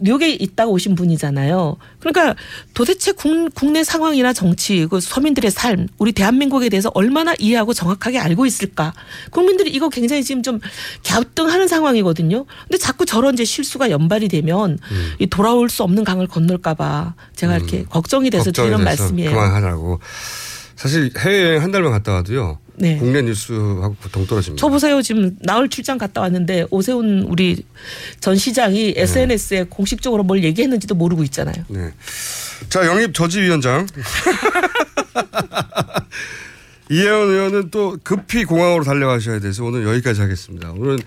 뉴욕에 0.00 0.30
있다가 0.30 0.70
오신 0.70 0.94
분이잖아요. 0.94 1.76
그러니까 2.00 2.34
도대체 2.74 3.12
국, 3.12 3.50
국내 3.54 3.84
상황이나 3.84 4.32
정치, 4.32 4.86
그 4.86 5.00
서민들의 5.00 5.50
삶, 5.50 5.88
우리 5.98 6.12
대한민국에 6.12 6.68
대해서 6.68 6.90
얼마나 6.94 7.34
이해하고 7.38 7.74
정확하게 7.74 8.18
알고 8.18 8.46
있을까? 8.46 8.92
국민들이 9.30 9.70
이거 9.70 9.88
굉장히 9.88 10.24
지금 10.24 10.42
좀 10.42 10.60
갸우뚱하는 11.06 11.68
상황이거든요. 11.68 12.44
근데 12.64 12.78
자꾸 12.78 13.06
저런 13.06 13.34
이제 13.34 13.44
실수가 13.44 13.90
연발이 13.90 14.28
되면 14.28 14.78
음. 14.90 15.12
이 15.18 15.26
돌아올 15.26 15.70
수 15.70 15.82
없는 15.82 16.04
강을 16.04 16.26
건널까봐 16.26 17.14
제가 17.34 17.56
이렇게 17.56 17.84
걱정이 17.84 18.30
돼서 18.30 18.44
걱정이 18.44 18.68
드리는 18.68 18.84
돼서 18.84 19.02
말씀이에요. 19.02 19.30
그만하라고. 19.30 20.00
사실 20.76 21.10
해외여행 21.18 21.62
한 21.62 21.72
달만 21.72 21.92
갔다 21.92 22.12
와도요. 22.12 22.58
네. 22.80 22.96
국내 22.98 23.22
뉴스하고 23.22 23.96
동떨어집니다. 24.12 24.60
저 24.60 24.68
보세요. 24.68 25.02
지금 25.02 25.36
나흘 25.40 25.68
출장 25.68 25.98
갔다 25.98 26.20
왔는데 26.20 26.66
오세훈 26.70 27.26
우리 27.28 27.64
전 28.20 28.36
시장이 28.36 28.94
네. 28.94 29.02
SNS에 29.02 29.66
공식적으로 29.68 30.22
뭘 30.22 30.44
얘기했는지도 30.44 30.94
모르고 30.94 31.24
있잖아요. 31.24 31.64
네. 31.68 31.92
자, 32.68 32.86
영입 32.86 33.14
저지위원장. 33.14 33.86
이혜원 36.90 37.28
의원은 37.28 37.70
또 37.70 37.98
급히 38.02 38.44
공항으로 38.44 38.82
달려가셔야 38.82 39.40
돼서 39.40 39.64
오늘 39.64 39.86
여기까지 39.86 40.20
하겠습니다. 40.22 40.72
오늘은 40.72 40.98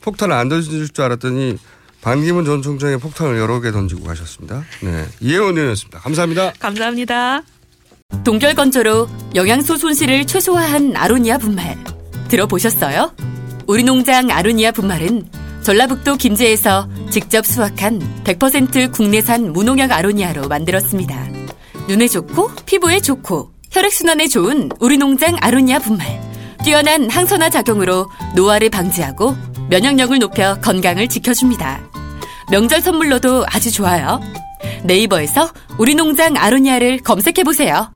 폭탄을 0.00 0.34
안 0.34 0.48
던질 0.48 0.88
줄 0.88 1.04
알았더니 1.04 1.58
반기문 2.00 2.44
전 2.44 2.62
총장의 2.62 2.98
폭탄을 2.98 3.36
여러 3.36 3.60
개 3.60 3.70
던지고 3.72 4.04
가셨습니다. 4.04 4.64
네. 4.80 5.04
이혜원 5.20 5.56
의원이었습니다. 5.56 5.98
감사합니다. 5.98 6.52
감사합니다. 6.58 7.42
동결 8.26 8.54
건조로 8.54 9.08
영양소 9.36 9.76
손실을 9.76 10.26
최소화한 10.26 10.96
아로니아 10.96 11.38
분말 11.38 11.78
들어보셨어요? 12.26 13.14
우리 13.68 13.84
농장 13.84 14.32
아로니아 14.32 14.72
분말은 14.72 15.28
전라북도 15.62 16.16
김제에서 16.16 16.88
직접 17.08 17.46
수확한 17.46 18.00
100% 18.24 18.92
국내산 18.92 19.52
무농약 19.52 19.92
아로니아로 19.92 20.48
만들었습니다. 20.48 21.16
눈에 21.86 22.08
좋고 22.08 22.50
피부에 22.66 22.98
좋고 22.98 23.52
혈액순환에 23.70 24.26
좋은 24.26 24.70
우리 24.80 24.98
농장 24.98 25.36
아로니아 25.40 25.78
분말. 25.78 26.20
뛰어난 26.64 27.08
항산화 27.08 27.50
작용으로 27.50 28.10
노화를 28.34 28.70
방지하고 28.70 29.36
면역력을 29.70 30.18
높여 30.18 30.60
건강을 30.60 31.08
지켜줍니다. 31.08 31.80
명절 32.50 32.80
선물로도 32.80 33.46
아주 33.48 33.70
좋아요. 33.70 34.20
네이버에서 34.82 35.48
우리 35.78 35.94
농장 35.94 36.36
아로니아를 36.36 36.98
검색해보세요. 37.04 37.95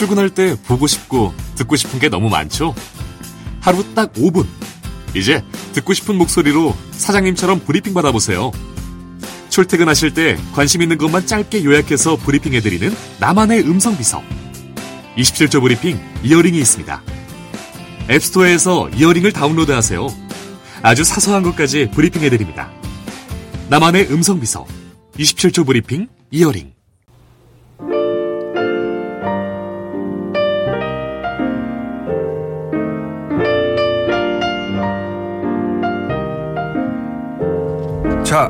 출근할 0.00 0.30
때 0.30 0.56
보고 0.66 0.86
싶고 0.86 1.34
듣고 1.56 1.76
싶은 1.76 1.98
게 1.98 2.08
너무 2.08 2.30
많죠? 2.30 2.74
하루 3.60 3.84
딱 3.94 4.14
5분. 4.14 4.46
이제 5.14 5.44
듣고 5.74 5.92
싶은 5.92 6.16
목소리로 6.16 6.74
사장님처럼 6.92 7.60
브리핑 7.60 7.92
받아보세요. 7.92 8.50
출퇴근하실 9.50 10.14
때 10.14 10.38
관심 10.54 10.80
있는 10.80 10.96
것만 10.96 11.26
짧게 11.26 11.64
요약해서 11.64 12.16
브리핑해드리는 12.16 12.96
나만의 13.18 13.60
음성 13.68 13.94
비서. 13.98 14.22
27조 15.18 15.60
브리핑 15.60 16.00
이어링이 16.22 16.58
있습니다. 16.58 17.02
앱스토어에서 18.08 18.88
이어링을 18.96 19.32
다운로드하세요. 19.32 20.06
아주 20.80 21.04
사소한 21.04 21.42
것까지 21.42 21.90
브리핑해드립니다. 21.90 22.72
나만의 23.68 24.10
음성 24.10 24.40
비서. 24.40 24.64
27조 25.18 25.66
브리핑 25.66 26.08
이어링. 26.30 26.79
자, 38.30 38.46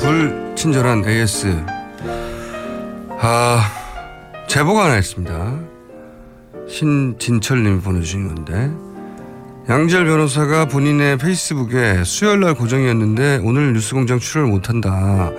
불친절한 0.00 1.04
AS. 1.06 1.64
아, 3.20 3.62
제보가 4.48 4.86
하나 4.86 4.98
있습니다. 4.98 5.56
신진철님 6.68 7.80
보내주신 7.80 8.26
건데. 8.26 8.72
양지열 9.72 10.04
변호사가 10.04 10.64
본인의 10.66 11.18
페이스북에 11.18 12.02
수요일 12.02 12.40
날 12.40 12.54
고정이었는데 12.54 13.42
오늘 13.44 13.72
뉴스공장 13.72 14.18
출연을 14.18 14.50
못한다. 14.50 15.30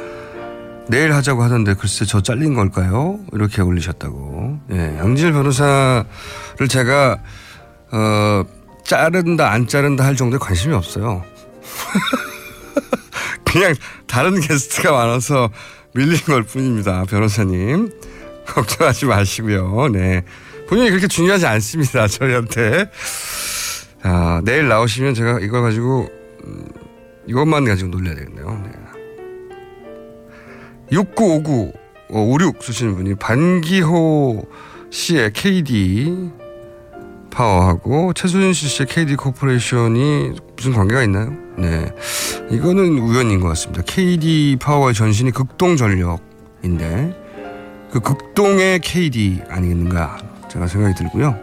내일 0.87 1.11
하자고 1.11 1.43
하던데 1.43 1.73
글쎄 1.73 2.05
저 2.05 2.21
잘린 2.21 2.53
걸까요? 2.53 3.19
이렇게 3.33 3.61
올리셨다고. 3.61 4.57
예, 4.71 4.97
양지열 4.99 5.33
변호사를 5.33 6.05
제가 6.69 7.17
어, 7.91 8.45
자른다 8.85 9.51
안 9.51 9.67
자른다 9.67 10.05
할 10.05 10.15
정도의 10.15 10.39
관심이 10.39 10.73
없어요. 10.73 11.25
그냥 13.51 13.73
다른 14.07 14.39
게스트가 14.39 14.91
많아서 14.91 15.49
밀린 15.93 16.17
것뿐입니다. 16.25 17.03
변호사님. 17.05 17.91
걱정하지 18.45 19.05
마시고요. 19.05 19.89
네. 19.89 20.23
본인이 20.67 20.89
그렇게 20.89 21.07
중요하지 21.07 21.45
않습니다. 21.47 22.07
저희한테. 22.07 22.89
아, 24.03 24.41
내일 24.43 24.67
나오시면 24.67 25.13
제가 25.13 25.39
이걸 25.39 25.61
가지고, 25.61 26.09
음, 26.45 26.67
이것만 27.27 27.65
가지고 27.65 27.89
놀려야 27.89 28.15
되겠네요. 28.15 28.63
네. 28.65 28.71
6959, 30.91 31.71
어, 32.11 32.21
56 32.21 32.63
쓰시는 32.63 32.95
분이 32.95 33.15
반기호 33.15 34.47
씨의 34.89 35.33
KD 35.33 36.31
파워하고 37.29 38.13
최소연 38.13 38.53
씨의 38.53 38.87
KD 38.87 39.15
코퍼레이션이 39.15 40.33
무슨 40.55 40.73
관계가 40.73 41.03
있나요? 41.03 41.31
네. 41.57 41.93
이거는 42.51 42.97
우연인 42.97 43.39
것 43.39 43.47
같습니다. 43.49 43.83
KD 43.85 44.57
파워의 44.59 44.93
전신이 44.93 45.31
극동 45.31 45.77
전력인데 45.77 47.15
그 47.91 47.99
극동의 47.99 48.79
KD 48.79 49.43
아니겠는가 49.49 50.17
제가 50.49 50.67
생각이 50.67 50.95
들고요. 50.95 51.37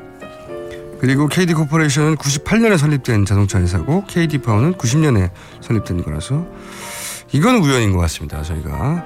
그리고 1.01 1.29
KD 1.29 1.55
코퍼레이션은 1.55 2.17
98년에 2.17 2.79
설립된 2.79 3.25
자동차 3.25 3.61
회사고 3.61 4.05
KD 4.07 4.39
파워는 4.39 4.75
90년에 4.75 5.31
설립된 5.61 6.03
거라서 6.03 6.47
이건 7.33 7.57
우연인 7.57 7.93
것 7.93 7.99
같습니다. 7.99 8.43
저희가 8.43 9.05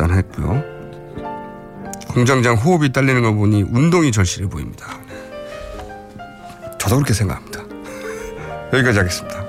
안 0.00 0.12
했고요. 0.12 0.64
공장장 2.08 2.56
호흡이 2.56 2.92
딸리는 2.92 3.22
거 3.22 3.32
보니 3.34 3.62
운동이 3.62 4.10
절실해 4.10 4.48
보입니다. 4.48 4.86
저도 6.78 6.96
그렇게 6.96 7.12
생각합니다. 7.12 7.60
여기까지 8.72 8.98
하겠습니다. 8.98 9.45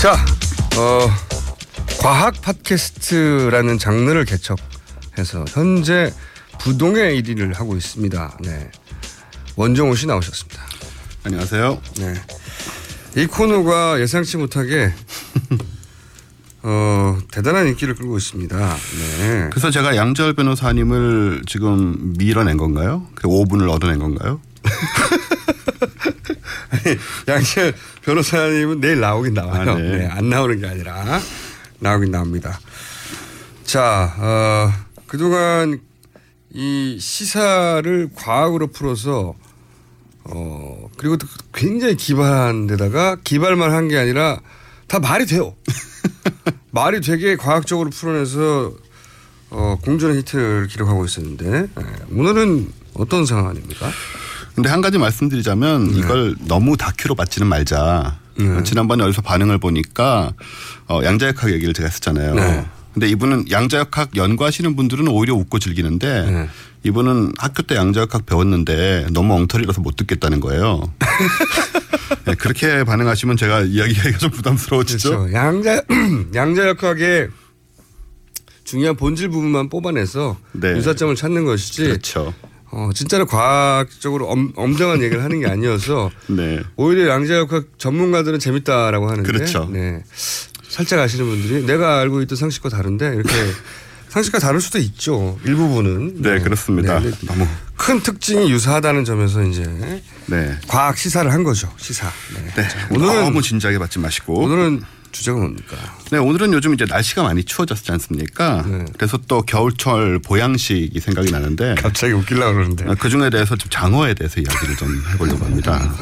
자, 0.00 0.14
어, 0.78 1.10
과학 2.00 2.40
팟캐스트라는 2.40 3.76
장르를 3.76 4.24
개척해서 4.24 5.44
현재 5.46 6.10
부동의 6.58 7.20
1위를 7.20 7.54
하고 7.54 7.76
있습니다. 7.76 8.38
네. 8.40 8.70
원정호 9.56 9.94
씨 9.96 10.06
나오셨습니다. 10.06 10.62
안녕하세요. 11.24 11.82
네. 11.98 12.14
이 13.14 13.26
코너가 13.26 14.00
예상치 14.00 14.38
못하게 14.38 14.90
어, 16.62 17.18
대단한 17.30 17.68
인기를 17.68 17.94
끌고 17.94 18.16
있습니다. 18.16 18.56
네. 19.18 19.48
그래서 19.50 19.70
제가 19.70 19.96
양절 19.96 20.32
변호사님을 20.32 21.42
지금 21.46 22.14
밀어낸 22.16 22.56
건가요? 22.56 23.06
그 23.14 23.28
5분을 23.28 23.68
얻어낸 23.68 23.98
건가요? 23.98 24.40
양철 27.28 27.74
변호사님은 28.02 28.80
내일 28.80 29.00
나오긴 29.00 29.34
나와요. 29.34 29.70
아, 29.72 29.74
네. 29.74 29.98
네, 29.98 30.06
안 30.06 30.28
나오는 30.28 30.58
게 30.60 30.66
아니라 30.66 31.20
나오긴 31.78 32.10
나옵니다. 32.10 32.58
자, 33.64 34.14
어, 34.18 34.72
그동안 35.06 35.80
이 36.52 36.98
시사를 37.00 38.10
과학으로 38.14 38.68
풀어서 38.68 39.34
어, 40.24 40.88
그리고 40.96 41.16
또 41.16 41.26
굉장히 41.52 41.96
기발한 41.96 42.66
데다가 42.66 43.16
기발만 43.24 43.72
한 43.72 43.88
게 43.88 43.96
아니라 43.98 44.40
다 44.86 44.98
말이 44.98 45.26
돼요. 45.26 45.54
말이 46.72 47.00
되게 47.00 47.36
과학적으로 47.36 47.90
풀어내서 47.90 48.72
어, 49.50 49.78
공존의 49.82 50.18
히트를 50.18 50.68
기록하고 50.68 51.04
있었는데 51.04 51.50
네, 51.50 51.84
오늘은 52.12 52.72
어떤 52.94 53.26
상황입니까? 53.26 53.90
근데 54.54 54.68
한 54.68 54.80
가지 54.80 54.98
말씀드리자면 54.98 55.94
이걸 55.96 56.34
너무 56.46 56.76
다큐로 56.76 57.14
받지는 57.14 57.46
말자. 57.48 58.18
지난번에 58.64 59.04
어디서 59.04 59.22
반응을 59.22 59.58
보니까 59.58 60.32
어, 60.88 61.00
양자역학 61.04 61.52
얘기를 61.52 61.74
제가 61.74 61.88
했었잖아요. 61.88 62.34
네. 62.34 62.66
근데 62.94 63.08
이분은 63.08 63.50
양자역학 63.50 64.16
연구하시는 64.16 64.74
분들은 64.76 65.08
오히려 65.08 65.34
웃고 65.34 65.58
즐기는데 65.58 66.48
이분은 66.82 67.34
학교 67.38 67.62
때 67.62 67.76
양자역학 67.76 68.26
배웠는데 68.26 69.08
너무 69.12 69.34
엉터리라서 69.34 69.80
못 69.82 69.96
듣겠다는 69.96 70.40
거예요. 70.40 70.92
네, 72.24 72.34
그렇게 72.34 72.82
반응하시면 72.84 73.36
제가 73.36 73.60
이야기하기가 73.62 74.18
좀 74.18 74.30
부담스러워지죠. 74.30 75.10
그렇죠. 75.28 75.32
양자 75.34 75.82
양자역학의 76.34 77.28
중요한 78.64 78.96
본질 78.96 79.28
부분만 79.28 79.68
뽑아내서 79.68 80.36
네. 80.52 80.76
유사점을 80.76 81.14
찾는 81.14 81.44
것이지. 81.44 81.84
그렇죠. 81.84 82.32
어, 82.72 82.90
진짜로 82.94 83.26
과학적으로 83.26 84.28
엄, 84.28 84.52
엄정한 84.54 85.02
얘기를 85.02 85.24
하는 85.24 85.40
게 85.40 85.46
아니어서 85.48 86.10
네. 86.28 86.60
오히려 86.76 87.08
양자역학 87.10 87.78
전문가들은 87.78 88.38
재밌다라고 88.38 89.10
하는데 89.10 89.30
그렇죠. 89.30 89.68
네. 89.72 90.02
살짝 90.68 91.00
아시는 91.00 91.26
분들이 91.26 91.66
내가 91.66 91.98
알고 92.00 92.22
있던 92.22 92.36
상식과 92.36 92.68
다른데 92.68 93.14
이렇게 93.16 93.32
상식과 94.08 94.38
다를 94.40 94.60
수도 94.60 94.78
있죠. 94.78 95.38
일부분은. 95.44 96.22
네, 96.22 96.40
그렇습니다. 96.40 96.98
네, 96.98 97.10
너무 97.26 97.46
큰 97.76 98.00
특징이 98.00 98.50
유사하다는 98.50 99.04
점에서 99.04 99.42
이제 99.44 99.62
네. 100.26 100.56
과학 100.66 100.98
시사를 100.98 101.32
한 101.32 101.44
거죠. 101.44 101.72
시사. 101.76 102.10
네. 102.34 102.62
네. 102.62 102.68
자, 102.68 102.88
오늘은 102.90 103.14
너무 103.22 103.40
진지하게 103.40 103.78
받지 103.78 103.98
마시고. 104.00 104.34
오늘은 104.34 104.82
주제가 105.12 105.38
뭡니까? 105.38 105.76
네, 106.10 106.18
오늘은 106.18 106.52
요즘 106.52 106.72
이제 106.74 106.84
날씨가 106.84 107.22
많이 107.22 107.42
추워졌지 107.44 107.90
않습니까? 107.92 108.64
그래서 108.96 109.18
또 109.28 109.42
겨울철 109.42 110.20
보양식이 110.20 110.98
생각이 111.00 111.30
나는데. 111.30 111.74
갑자기 111.76 112.12
웃기려고 112.12 112.54
그러는데. 112.54 112.86
그 112.98 113.08
중에 113.08 113.30
대해서 113.30 113.56
좀 113.56 113.68
장어에 113.70 114.14
대해서 114.14 114.40
이야기를 114.40 114.76
좀 114.76 115.02
해보려고 115.12 115.44
합니다. 115.44 115.92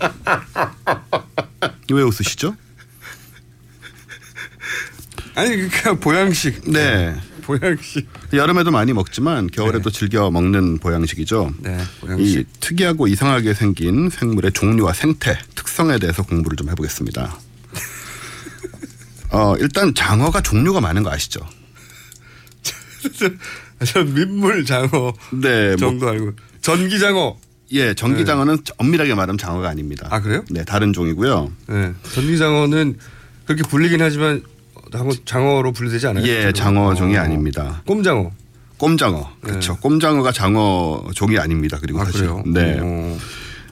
왜 1.92 2.02
웃으시죠? 2.02 2.56
아니 5.34 5.50
그러니까 5.56 5.94
보양식. 5.94 6.70
네. 6.70 7.14
보양식. 7.42 8.08
여름에도 8.32 8.70
많이 8.70 8.92
먹지만 8.92 9.48
겨울에도 9.48 9.90
즐겨 9.90 10.30
먹는 10.30 10.78
보양식이죠. 10.78 11.52
네. 11.58 11.78
이 11.80 12.00
보양식. 12.00 12.60
특이하고 12.60 13.08
이상하게 13.08 13.54
생긴 13.54 14.08
생물의 14.10 14.52
종류와 14.52 14.92
생태, 14.92 15.38
특성에 15.54 15.98
대해서 15.98 16.22
공부를 16.22 16.56
좀 16.56 16.68
해보겠습니다. 16.70 17.36
어, 19.30 19.54
일단 19.58 19.94
장어가 19.94 20.40
종류가 20.40 20.80
많은 20.80 21.02
거 21.02 21.10
아시죠? 21.10 21.40
전 23.86 24.12
민물 24.12 24.64
장어 24.64 25.14
네, 25.32 25.74
정도 25.76 26.08
알고 26.08 26.32
전기 26.60 26.98
장어. 26.98 27.36
예, 27.72 27.94
전기 27.94 28.26
장어는 28.26 28.58
엄밀하게 28.78 29.14
말하면 29.14 29.38
장어가 29.38 29.68
아닙니다. 29.68 30.08
아 30.10 30.20
그래요? 30.20 30.44
네, 30.50 30.64
다른 30.64 30.92
종이고요. 30.92 31.52
네. 31.68 31.92
전기 32.12 32.36
장어는 32.36 32.98
그렇게 33.46 33.62
불리긴 33.62 34.02
하지만 34.02 34.42
장어, 34.92 35.12
장어로 35.24 35.72
분류되지 35.72 36.08
않아요? 36.08 36.26
예, 36.26 36.52
장어 36.52 36.94
종이 36.94 37.16
아닙니다. 37.16 37.82
꼼장어. 37.86 38.32
꼼장어. 38.76 39.30
그렇죠. 39.40 39.76
꼼장어가 39.76 40.32
장어 40.32 41.10
종이 41.14 41.38
아닙니다. 41.38 41.78
그리고 41.80 42.00
아, 42.00 42.04
사실. 42.06 42.22
그래요? 42.22 42.42
네. 42.46 42.80
오. 42.80 43.16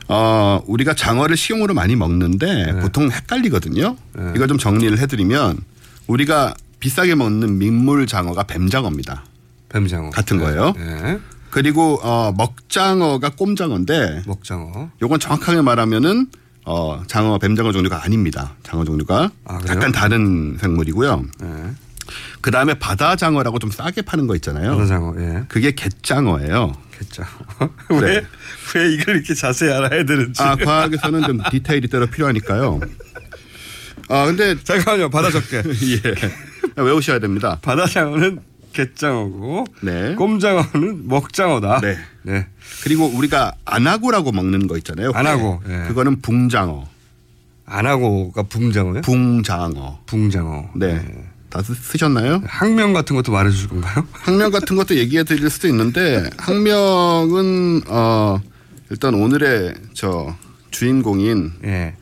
어, 0.09 0.63
우리가 0.67 0.95
장어를 0.95 1.37
식용으로 1.37 1.75
많이 1.75 1.95
먹는데 1.95 2.73
네. 2.73 2.81
보통 2.81 3.11
헷갈리거든요. 3.11 3.97
이거 4.35 4.47
좀 4.47 4.59
정리를 4.59 4.99
해드리면 4.99 5.59
우리가 6.07 6.55
비싸게 6.81 7.15
먹는 7.15 7.59
민물 7.59 8.07
장어가 8.07 8.45
뱀장어입니다. 8.45 9.25
뱀장어. 9.69 10.11
같은 10.11 10.39
거예요. 10.39 10.73
네. 10.77 11.19
그리고 11.51 11.99
어, 12.03 12.33
먹장어가 12.37 13.31
꼼장어인데 13.31 14.23
먹장어. 14.27 14.91
요건 15.03 15.21
정확하게 15.21 15.61
말하면은 15.63 16.29
어, 16.65 17.03
장어 17.07 17.39
뱀장어 17.39 17.73
종류가 17.73 18.03
아닙니다. 18.05 18.55
장어 18.63 18.85
종류가 18.85 19.31
아? 19.45 19.61
약간 19.69 19.93
다른 19.93 20.57
생물이고요. 20.61 21.25
네. 22.09 22.39
그 22.41 22.51
다음에 22.51 22.75
바다장어라고 22.75 23.59
좀 23.59 23.71
싸게 23.71 24.03
파는 24.03 24.27
거 24.27 24.35
있잖아요. 24.37 24.73
바다장어. 24.73 25.15
예. 25.19 25.45
그게 25.49 25.73
갯장어예요. 25.73 26.73
갯장어. 26.99 27.29
왜, 28.03 28.25
왜 28.75 28.93
이걸 28.95 29.17
이렇게 29.17 29.35
자세히 29.35 29.73
알아야 29.73 30.05
되는지. 30.05 30.43
아, 30.43 30.57
과학에서는 30.57 31.23
좀 31.23 31.41
디테일이 31.51 31.89
따로 31.89 32.07
필요하니까요. 32.07 32.81
아, 34.09 34.27
근데. 34.27 34.57
잠깐만요. 34.63 35.11
받아 35.11 35.31
적게. 35.31 35.59
예. 35.63 36.83
외우셔야 36.83 37.19
됩니다. 37.19 37.59
바다장어는 37.63 38.41
갯장어고 38.73 39.67
네. 39.83 40.15
꼼장어는 40.15 41.09
먹장어다. 41.09 41.81
네. 41.81 41.99
네. 42.23 42.47
그리고 42.85 43.07
우리가 43.07 43.53
안하고라고 43.65 44.33
먹는 44.33 44.67
거 44.67 44.77
있잖아요. 44.79 45.11
안하고, 45.15 45.63
회. 45.67 45.85
예. 45.85 45.89
그거는 45.89 46.21
붕장어. 46.21 46.87
안하고가 47.67 48.45
붕장어요? 48.45 49.03
붕장어. 49.03 50.01
붕장어. 50.07 50.71
네. 50.77 51.05
다 51.51 51.63
쓰, 51.63 51.75
쓰셨나요? 51.75 52.43
학명 52.47 52.93
같은 52.93 53.17
것도 53.17 53.33
말해주실 53.33 53.69
건가요? 53.69 54.07
학명 54.13 54.51
같은 54.51 54.77
것도 54.77 54.97
얘기해 54.97 55.25
드릴 55.25 55.49
수도 55.51 55.67
있는데 55.69 56.29
학명은 56.37 57.83
어 57.89 58.41
일단 58.91 59.15
오늘의 59.15 59.75
저 59.95 60.35
주인공인 60.71 61.53
예. 61.65 61.95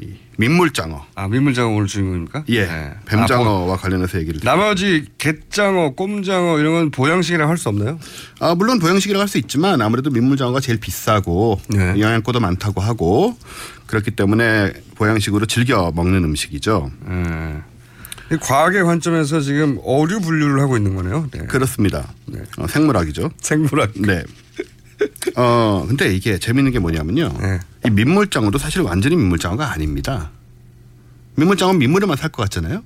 이 0.00 0.14
민물장어. 0.38 1.06
아 1.14 1.28
민물장어 1.28 1.74
오늘 1.74 1.86
주인공입니까? 1.86 2.44
예. 2.48 2.66
네. 2.66 2.90
뱀장어와 3.06 3.76
관련해서 3.76 4.18
얘기를. 4.18 4.40
나머지 4.42 5.06
갯장어, 5.18 5.90
꼼장어 5.94 6.58
이런 6.58 6.72
건 6.74 6.90
보양식이라 6.90 7.48
할 7.48 7.56
수 7.56 7.68
없나요? 7.70 7.98
아 8.40 8.54
물론 8.54 8.78
보양식이라고 8.78 9.20
할수 9.20 9.38
있지만 9.38 9.80
아무래도 9.80 10.10
민물장어가 10.10 10.60
제일 10.60 10.78
비싸고 10.78 11.60
네. 11.70 11.98
영양가도 12.00 12.40
많다고 12.40 12.80
하고 12.82 13.36
그렇기 13.86 14.10
때문에 14.10 14.72
보양식으로 14.96 15.46
즐겨 15.46 15.90
먹는 15.94 16.24
음식이죠. 16.24 16.90
이 17.06 17.60
과학의 18.40 18.82
관점에서 18.84 19.40
지금 19.40 19.78
어류 19.84 20.20
분류를 20.20 20.60
하고 20.60 20.76
있는 20.76 20.94
거네요. 20.96 21.28
네. 21.32 21.40
그렇습니다. 21.46 22.12
어, 22.58 22.66
생물학이죠. 22.66 23.30
생물학. 23.40 23.92
네. 23.96 24.24
어 25.36 25.84
근데 25.86 26.14
이게 26.14 26.38
재밌는 26.38 26.72
게 26.72 26.78
뭐냐면요. 26.78 27.32
네. 27.40 27.60
이 27.86 27.90
민물장어도 27.90 28.58
사실 28.58 28.80
완전히 28.82 29.14
민물장어가 29.16 29.70
아닙니다. 29.70 30.30
민물장어는 31.36 31.78
민물에만 31.78 32.16
살 32.16 32.30
것 32.30 32.42
같잖아요. 32.44 32.82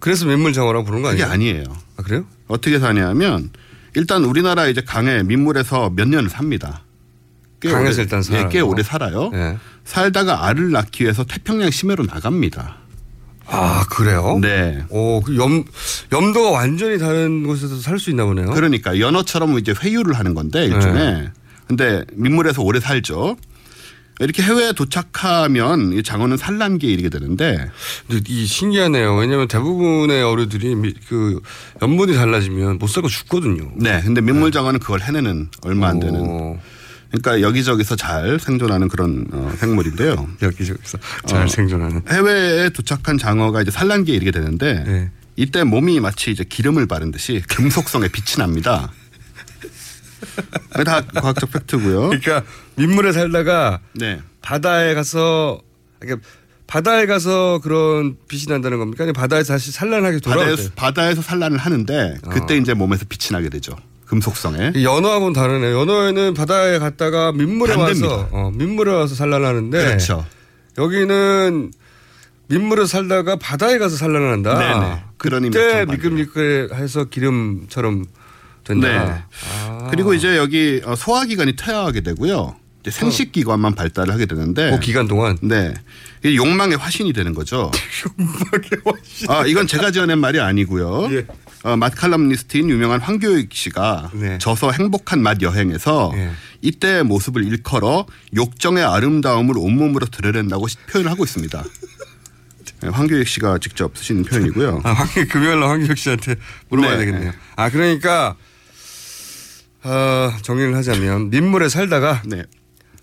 그래서 0.00 0.26
민물장어라고 0.26 0.84
부르는 0.84 1.02
거 1.02 1.10
그게 1.10 1.22
아니에요? 1.22 1.52
아니에요. 1.60 1.76
아 1.96 2.02
그래요? 2.02 2.24
어떻게 2.48 2.78
사냐면 2.78 3.50
일단 3.94 4.24
우리나라 4.24 4.66
이제 4.66 4.82
강에 4.82 5.22
민물에서 5.22 5.90
몇 5.94 6.08
년을 6.08 6.28
삽니다. 6.28 6.82
꽤 7.60 7.70
강에서 7.70 7.92
오래- 7.94 8.02
일단 8.02 8.18
예, 8.18 8.22
살아요. 8.22 8.48
꽤 8.48 8.60
오래 8.60 8.82
살아요. 8.82 9.30
네. 9.30 9.56
살다가 9.84 10.46
알을 10.46 10.72
낳기 10.72 11.04
위해서 11.04 11.24
태평양 11.24 11.70
심해로 11.70 12.04
나갑니다. 12.04 12.78
아 13.46 13.84
그래요? 13.90 14.38
네. 14.40 14.84
오, 14.90 15.20
그 15.20 15.36
염, 15.36 15.64
염도가 16.12 16.50
완전히 16.50 16.98
다른 16.98 17.46
곳에서 17.46 17.76
살 17.76 17.98
수 17.98 18.10
있나 18.10 18.24
보네요. 18.24 18.50
그러니까 18.50 18.98
연어처럼 18.98 19.58
이제 19.58 19.74
회유를 19.78 20.14
하는 20.18 20.34
건데 20.34 20.64
일종의. 20.66 21.28
근데 21.66 22.04
민물에서 22.12 22.62
오래 22.62 22.80
살죠. 22.80 23.36
이렇게 24.20 24.42
해외에 24.42 24.72
도착하면 24.72 25.92
이 25.94 26.02
장어는 26.04 26.36
산란기에 26.36 26.88
이르게 26.90 27.08
되는데 27.08 27.68
이 28.28 28.46
신기하네요. 28.46 29.16
왜냐하면 29.16 29.48
대부분의 29.48 30.22
어류들이 30.22 30.74
미- 30.76 30.94
그 31.08 31.40
염분이 31.82 32.14
달라지면 32.14 32.78
못 32.78 32.86
살고 32.88 33.08
죽거든요. 33.08 33.72
네. 33.76 34.00
근데 34.04 34.20
민물장어는 34.20 34.78
그걸 34.78 35.00
해내는 35.00 35.48
얼마 35.62 35.88
안 35.88 35.98
되는. 36.00 36.58
그러니까 37.14 37.46
여기저기서 37.46 37.96
잘 37.96 38.38
생존하는 38.40 38.88
그런 38.88 39.26
어, 39.32 39.52
생물인데요. 39.58 40.28
여기저기서 40.42 40.98
잘 41.26 41.48
생존하는. 41.48 42.02
해외에 42.08 42.70
도착한 42.70 43.18
장어가 43.18 43.62
이제 43.62 43.70
산란기에 43.70 44.14
이르게 44.16 44.30
되는데 44.30 44.84
네. 44.84 45.10
이때 45.36 45.64
몸이 45.64 46.00
마치 46.00 46.30
이제 46.30 46.44
기름을 46.44 46.86
바른 46.86 47.10
듯이 47.10 47.42
금속성에 47.48 48.08
빛이 48.08 48.38
납니다. 48.38 48.90
다 50.84 51.02
과학적 51.02 51.52
팩트고요. 51.52 52.08
그러니까 52.08 52.42
민물에 52.76 53.12
살다가 53.12 53.80
네. 53.92 54.20
바다에 54.42 54.94
가서 54.94 55.60
그러니까 55.98 56.26
바다에 56.66 57.06
가서 57.06 57.60
그런 57.62 58.16
빛이 58.26 58.46
난다는 58.48 58.78
겁니까? 58.78 59.04
아니면 59.04 59.14
바다에서 59.14 59.52
다시 59.52 59.70
산란하게 59.70 60.18
돌아올 60.18 60.44
때. 60.46 60.50
바다에서, 60.50 60.70
바다에서 60.74 61.22
산란을 61.22 61.58
하는데 61.58 62.16
그때 62.30 62.54
어. 62.54 62.56
이제 62.56 62.74
몸에서 62.74 63.04
빛이 63.08 63.32
나게 63.32 63.48
되죠. 63.50 63.76
금속성에. 64.06 64.72
이 64.76 64.84
연어하고는 64.84 65.32
다르네요. 65.32 65.80
연어에는 65.80 66.34
바다에 66.34 66.78
갔다가 66.78 67.32
민물에 67.32 67.74
반대입니다. 67.74 68.08
와서 68.08 68.28
어, 68.32 68.50
민물에 68.54 68.92
와서 68.92 69.14
산란하는데 69.14 69.78
그렇죠. 69.84 70.26
여기는 70.78 71.72
민물에 72.48 72.86
살다가 72.86 73.36
바다에 73.36 73.78
가서 73.78 73.96
산란을 73.96 74.30
한다. 74.32 74.58
네네. 74.58 75.02
그런 75.16 75.42
그때 75.50 75.86
미끌미끌해서 75.86 77.04
기름처럼 77.04 78.04
된다. 78.64 78.88
네. 78.88 79.22
아. 79.66 79.88
그리고 79.90 80.14
이제 80.14 80.36
여기 80.36 80.80
어, 80.84 80.94
소화기관이 80.94 81.56
퇴화하게 81.56 82.02
되고요. 82.02 82.56
이제 82.82 82.90
생식기관만 82.90 83.74
발달을 83.74 84.12
하게 84.12 84.26
되는데. 84.26 84.70
그 84.70 84.80
기간 84.80 85.08
동안. 85.08 85.38
네. 85.40 85.72
이게 86.22 86.36
욕망의 86.36 86.76
화신이 86.76 87.12
되는 87.14 87.34
거죠. 87.34 87.70
욕망의 88.18 88.70
화신. 88.84 89.30
아, 89.30 89.46
이건 89.46 89.66
제가 89.66 89.90
지어낸 89.90 90.18
말이 90.18 90.38
아니고요. 90.40 91.08
예. 91.12 91.26
어, 91.64 91.76
맛 91.78 91.94
칼럼니스트인 91.94 92.68
유명한 92.68 93.00
황교익 93.00 93.48
씨가 93.54 94.10
네. 94.12 94.36
저서 94.38 94.70
행복한 94.70 95.22
맛 95.22 95.40
여행에서 95.40 96.12
예. 96.14 96.30
이때의 96.60 97.04
모습을 97.04 97.42
일컬어 97.42 98.04
욕정의 98.36 98.84
아름다움을 98.84 99.54
온몸으로 99.56 100.04
드러낸다고 100.06 100.68
시- 100.68 100.76
표현을 100.90 101.10
하고 101.10 101.24
있습니다. 101.24 101.64
네, 102.82 102.88
황교익 102.90 103.26
씨가 103.26 103.58
직접 103.60 103.96
쓰신 103.96 104.24
표현이고요. 104.24 104.82
아, 104.84 104.92
황, 104.92 105.06
금요일날 105.26 105.66
황기혁 105.70 105.96
씨한테 105.96 106.36
물어봐야 106.68 106.98
네. 106.98 107.06
되겠네요. 107.06 107.32
아, 107.56 107.70
그러니까, 107.70 108.36
어, 109.84 110.32
정리를 110.42 110.76
하자면, 110.76 111.30
민물에 111.30 111.70
살다가, 111.70 112.20
네. 112.28 112.42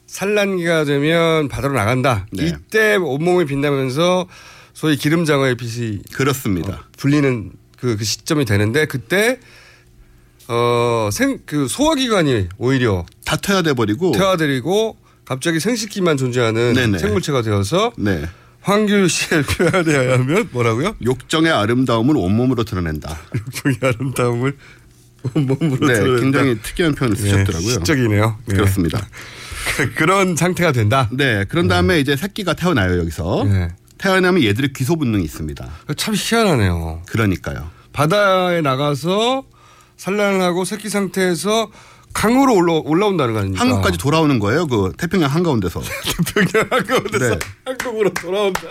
산란기가 0.06 0.84
되면 0.86 1.48
바다로 1.48 1.74
나간다. 1.74 2.28
네. 2.32 2.48
이때 2.48 2.96
온몸이 2.96 3.46
빛나면서 3.46 4.28
소위 4.74 4.98
기름장어의 4.98 5.56
빛이 5.56 6.02
그렇습니다. 6.14 6.88
불리는 6.98 7.54
그, 7.82 7.98
그 7.98 8.04
시점이 8.04 8.46
되는데, 8.46 8.86
그때, 8.86 9.40
어, 10.48 11.10
생, 11.12 11.40
그 11.46 11.68
소화기관이 11.68 12.50
오히려 12.58 13.06
다 13.26 13.36
퇴화돼 13.38 13.74
버리고 13.74 14.12
퇴화되고 14.12 14.98
갑자기 15.26 15.60
생식기만 15.60 16.18
존재하는 16.18 16.74
네네. 16.74 16.98
생물체가 16.98 17.42
되어서 17.42 17.94
네. 17.98 18.28
황규 18.62 19.08
씨의 19.08 19.44
표현에 19.44 19.98
의하면 19.98 20.50
뭐라고요? 20.52 20.96
욕정의 21.04 21.52
아름다움을 21.52 22.16
온몸으로 22.18 22.64
드러낸다. 22.64 23.18
욕정의 23.36 23.78
아름다움을 23.82 24.58
온몸으로 25.34 25.88
네, 25.88 25.94
드러낸다. 25.94 26.22
굉장히 26.22 26.62
특이한 26.62 26.96
표현을 26.96 27.16
네, 27.16 27.22
쓰셨더라고요. 27.24 27.70
시적이네요. 27.70 28.38
네. 28.46 28.56
그렇습니다. 28.56 29.08
그런 29.96 30.36
상태가 30.36 30.72
된다. 30.72 31.10
네, 31.12 31.46
그런 31.46 31.68
다음에 31.68 32.00
이제 32.00 32.16
새끼가 32.16 32.54
태어나요 32.56 32.98
여기서. 33.00 33.46
네. 33.48 33.70
태어나면 34.02 34.42
얘들이 34.44 34.74
귀소 34.74 34.96
본능이 34.96 35.24
있습니다. 35.24 35.70
참 35.96 36.16
희한하네요. 36.18 37.04
그러니까요. 37.06 37.70
바다에 37.94 38.62
나가서 38.62 39.44
산란을 39.98 40.42
하고 40.42 40.66
새끼 40.66 40.90
상태에서 40.90 41.70
강으로 42.14 42.56
올라, 42.56 42.74
올라온다는 42.74 43.34
거 43.34 43.40
아닙니까? 43.40 43.64
한국까지 43.64 44.00
돌아오는 44.00 44.40
거예요. 44.40 44.66
그 44.66 44.92
태평양 44.98 45.30
한가운데서. 45.30 45.82
태평양 46.34 46.68
한가운데서 46.72 47.30
네. 47.30 47.40
한국으로 47.64 48.12
돌아온다. 48.16 48.62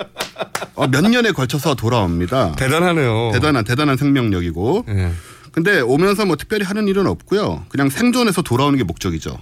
어, 0.75 0.89
몇 0.89 1.09
년에 1.09 1.31
걸쳐서 1.31 1.77
돌아옵니다. 1.77 2.57
대단하네요. 2.57 3.31
대단한 3.33 3.65
대단한 3.65 3.97
생명력이고. 3.97 4.85
네. 4.89 5.13
근데 5.53 5.81
오면서 5.81 6.27
뭐 6.27 6.35
특별히 6.37 6.65
하는 6.65 6.89
일은 6.89 7.07
없고요. 7.07 7.67
그냥 7.69 7.89
생존해서 7.89 8.43
돌아오는 8.43 8.77
게 8.77 8.83
목적이죠. 8.85 9.39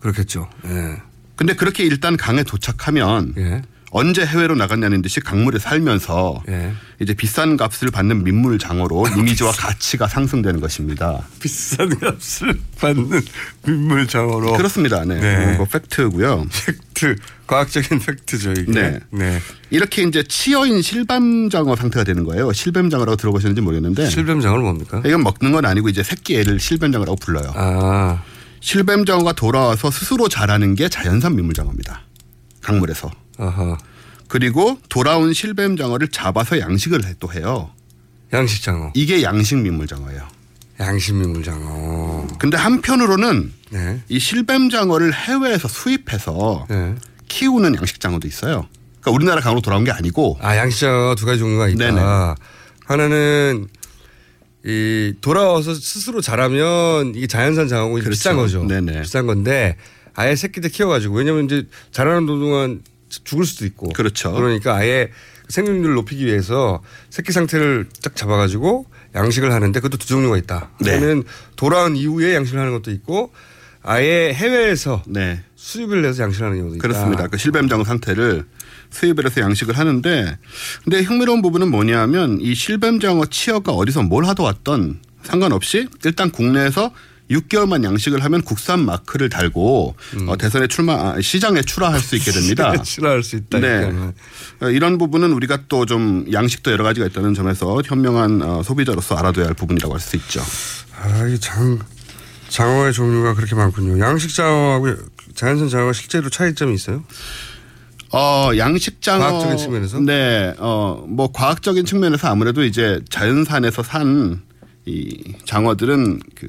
그렇겠죠. 0.00 0.48
예. 0.64 1.02
근데 1.36 1.54
그렇게 1.54 1.84
일단 1.84 2.16
강에 2.16 2.42
도착하면 2.42 3.34
예. 3.36 3.62
언제 3.96 4.26
해외로 4.26 4.54
나갔냐는 4.54 5.00
듯이 5.00 5.20
강물에 5.20 5.58
살면서 5.58 6.42
예. 6.48 6.74
이제 7.00 7.14
비싼 7.14 7.56
값을 7.56 7.90
받는 7.90 8.24
민물 8.24 8.58
장어로 8.58 9.06
이미지와 9.16 9.52
가치가 9.52 10.06
상승되는 10.06 10.60
것입니다. 10.60 11.26
비싼 11.40 11.88
값을 11.98 12.60
받는 12.78 13.22
민물 13.64 14.06
장어로. 14.06 14.52
그렇습니다. 14.58 15.02
네. 15.06 15.18
네. 15.18 15.54
이거 15.54 15.64
팩트고요. 15.64 16.44
팩트, 16.66 17.16
과학적인 17.46 18.00
팩트죠, 18.00 18.52
이게. 18.52 18.70
네. 18.70 19.00
네. 19.08 19.40
이렇게 19.70 20.02
이제 20.02 20.22
치어인 20.24 20.82
실뱀장어 20.82 21.74
상태가 21.74 22.04
되는 22.04 22.24
거예요. 22.24 22.52
실뱀장어라고 22.52 23.16
들어보셨는지 23.16 23.62
모르겠는데. 23.62 24.10
실뱀장어는 24.10 24.62
뭡니까? 24.62 25.00
이건 25.06 25.22
먹는 25.22 25.52
건 25.52 25.64
아니고 25.64 25.88
이제 25.88 26.02
새끼 26.02 26.36
애를 26.36 26.60
실뱀장어라고 26.60 27.16
불러요. 27.16 27.50
아. 27.54 28.22
실뱀장어가 28.60 29.32
돌아와서 29.32 29.90
스스로 29.90 30.28
자라는 30.28 30.74
게 30.74 30.90
자연산 30.90 31.34
민물장어입니다. 31.34 32.02
강물에서. 32.60 33.10
아하. 33.38 33.76
그리고 34.28 34.78
돌아온 34.88 35.32
실뱀장어를 35.32 36.08
잡아서 36.08 36.58
양식을 36.58 37.04
해- 37.04 37.14
또 37.20 37.32
해요. 37.32 37.70
양식 38.32 38.62
장어. 38.62 38.90
이게 38.94 39.22
양식 39.22 39.56
민물 39.56 39.86
장어예요. 39.86 40.26
양식 40.80 41.14
민물 41.14 41.42
장어. 41.44 42.26
근데 42.38 42.56
한편으로는 42.56 43.52
네. 43.70 44.00
이 44.08 44.18
실뱀 44.18 44.68
장어를 44.68 45.14
해외에서 45.14 45.68
수입해서 45.68 46.66
네. 46.68 46.94
키우는 47.28 47.76
양식 47.76 48.00
장어도 48.00 48.26
있어요. 48.26 48.66
그러니까 49.00 49.10
우리나라 49.12 49.40
강으로 49.40 49.60
돌아온 49.60 49.84
게 49.84 49.92
아니고 49.92 50.38
아, 50.40 50.56
양식 50.56 50.80
장어 50.80 51.14
두 51.14 51.24
가지 51.24 51.38
종류가 51.38 51.68
있다. 51.68 51.78
네네. 51.90 52.00
하나는 52.84 53.68
이 54.64 55.14
돌아와서 55.20 55.74
스스로 55.74 56.20
자라면 56.20 57.14
이게 57.14 57.26
자연산 57.28 57.68
장어고 57.68 57.94
그렇죠. 57.94 58.10
비싼 58.10 58.36
거죠. 58.36 58.64
네네. 58.64 59.02
비싼 59.02 59.26
건데 59.26 59.76
아예 60.14 60.34
새끼 60.34 60.60
때 60.60 60.68
키워가지고 60.68 61.14
왜냐면 61.16 61.44
이제 61.44 61.64
자라는 61.92 62.26
동안 62.26 62.80
죽을 63.08 63.44
수도 63.44 63.66
있고. 63.66 63.90
그렇죠. 63.90 64.32
그러니까 64.32 64.74
아예 64.74 65.10
생육률을 65.48 65.94
높이기 65.94 66.26
위해서 66.26 66.82
새끼 67.10 67.32
상태를 67.32 67.86
딱 68.02 68.16
잡아가지고 68.16 68.86
양식을 69.14 69.52
하는데 69.52 69.78
그것도 69.80 69.98
두 69.98 70.06
종류가 70.06 70.36
있다. 70.38 70.70
네. 70.80 70.94
하나는 70.94 71.24
돌아온 71.56 71.96
이후에 71.96 72.34
양식을 72.34 72.58
하는 72.58 72.72
것도 72.72 72.90
있고 72.90 73.32
아예 73.82 74.32
해외에서 74.32 75.02
네. 75.06 75.40
수입을 75.54 76.02
내서 76.02 76.24
양식을 76.24 76.46
하는 76.46 76.58
경우도 76.58 76.76
있다. 76.76 76.82
그렇습니다. 76.82 77.26
그 77.28 77.38
실뱀장 77.38 77.84
상태를 77.84 78.44
수입을 78.90 79.26
해서 79.26 79.40
양식을 79.40 79.78
하는데 79.78 80.38
근데 80.84 81.00
흥미로운 81.00 81.42
부분은 81.42 81.70
뭐냐면 81.70 82.38
이 82.40 82.54
실뱀장어 82.54 83.26
치어가 83.26 83.72
어디서 83.72 84.02
뭘 84.02 84.24
하다 84.24 84.42
왔던 84.42 85.00
상관없이 85.22 85.88
일단 86.04 86.30
국내에서 86.30 86.92
6개월만 87.30 87.82
양식을 87.84 88.22
하면 88.24 88.42
국산 88.42 88.84
마크를 88.84 89.28
달고 89.28 89.96
어, 90.28 90.36
대선에 90.36 90.66
출마 90.68 90.94
아, 90.94 91.20
시장에 91.20 91.62
출하할 91.62 92.00
수 92.00 92.14
있게 92.16 92.30
됩니다. 92.30 92.70
음. 92.76 92.82
출하할 92.82 93.22
수 93.22 93.36
있다. 93.36 93.58
네. 93.58 93.90
어, 94.60 94.70
이런 94.70 94.98
부분은 94.98 95.32
우리가 95.32 95.64
또 95.68 95.86
좀 95.86 96.26
양식도 96.32 96.72
여러 96.72 96.82
가지가 96.84 97.06
있다는 97.06 97.34
점에서 97.34 97.80
현명한 97.84 98.42
어, 98.42 98.62
소비자로서 98.62 99.16
알아둬야 99.16 99.46
할 99.46 99.54
부분이라고 99.54 99.94
할 99.94 100.00
수 100.00 100.16
있죠. 100.16 100.40
아, 101.00 101.26
이 101.26 101.38
장, 101.38 101.78
장어의 102.48 102.92
종류가 102.92 103.34
그렇게 103.34 103.54
많군요. 103.54 103.98
양식 104.04 104.34
장어하고 104.34 104.88
자연산 105.34 105.68
장어가 105.68 105.92
실제로 105.92 106.28
차이점이 106.30 106.74
있어요? 106.74 107.04
어, 108.12 108.50
양식장어. 108.56 109.18
과학적인 109.18 109.56
측면에서? 109.58 110.00
네, 110.00 110.54
어, 110.58 111.04
뭐 111.08 111.30
과학적인 111.32 111.84
측면에서 111.84 112.28
아무래도 112.28 112.64
이제 112.64 113.00
자연산에서 113.10 113.82
산 113.82 114.46
이 114.88 115.34
장어들은 115.44 116.20
그 116.36 116.46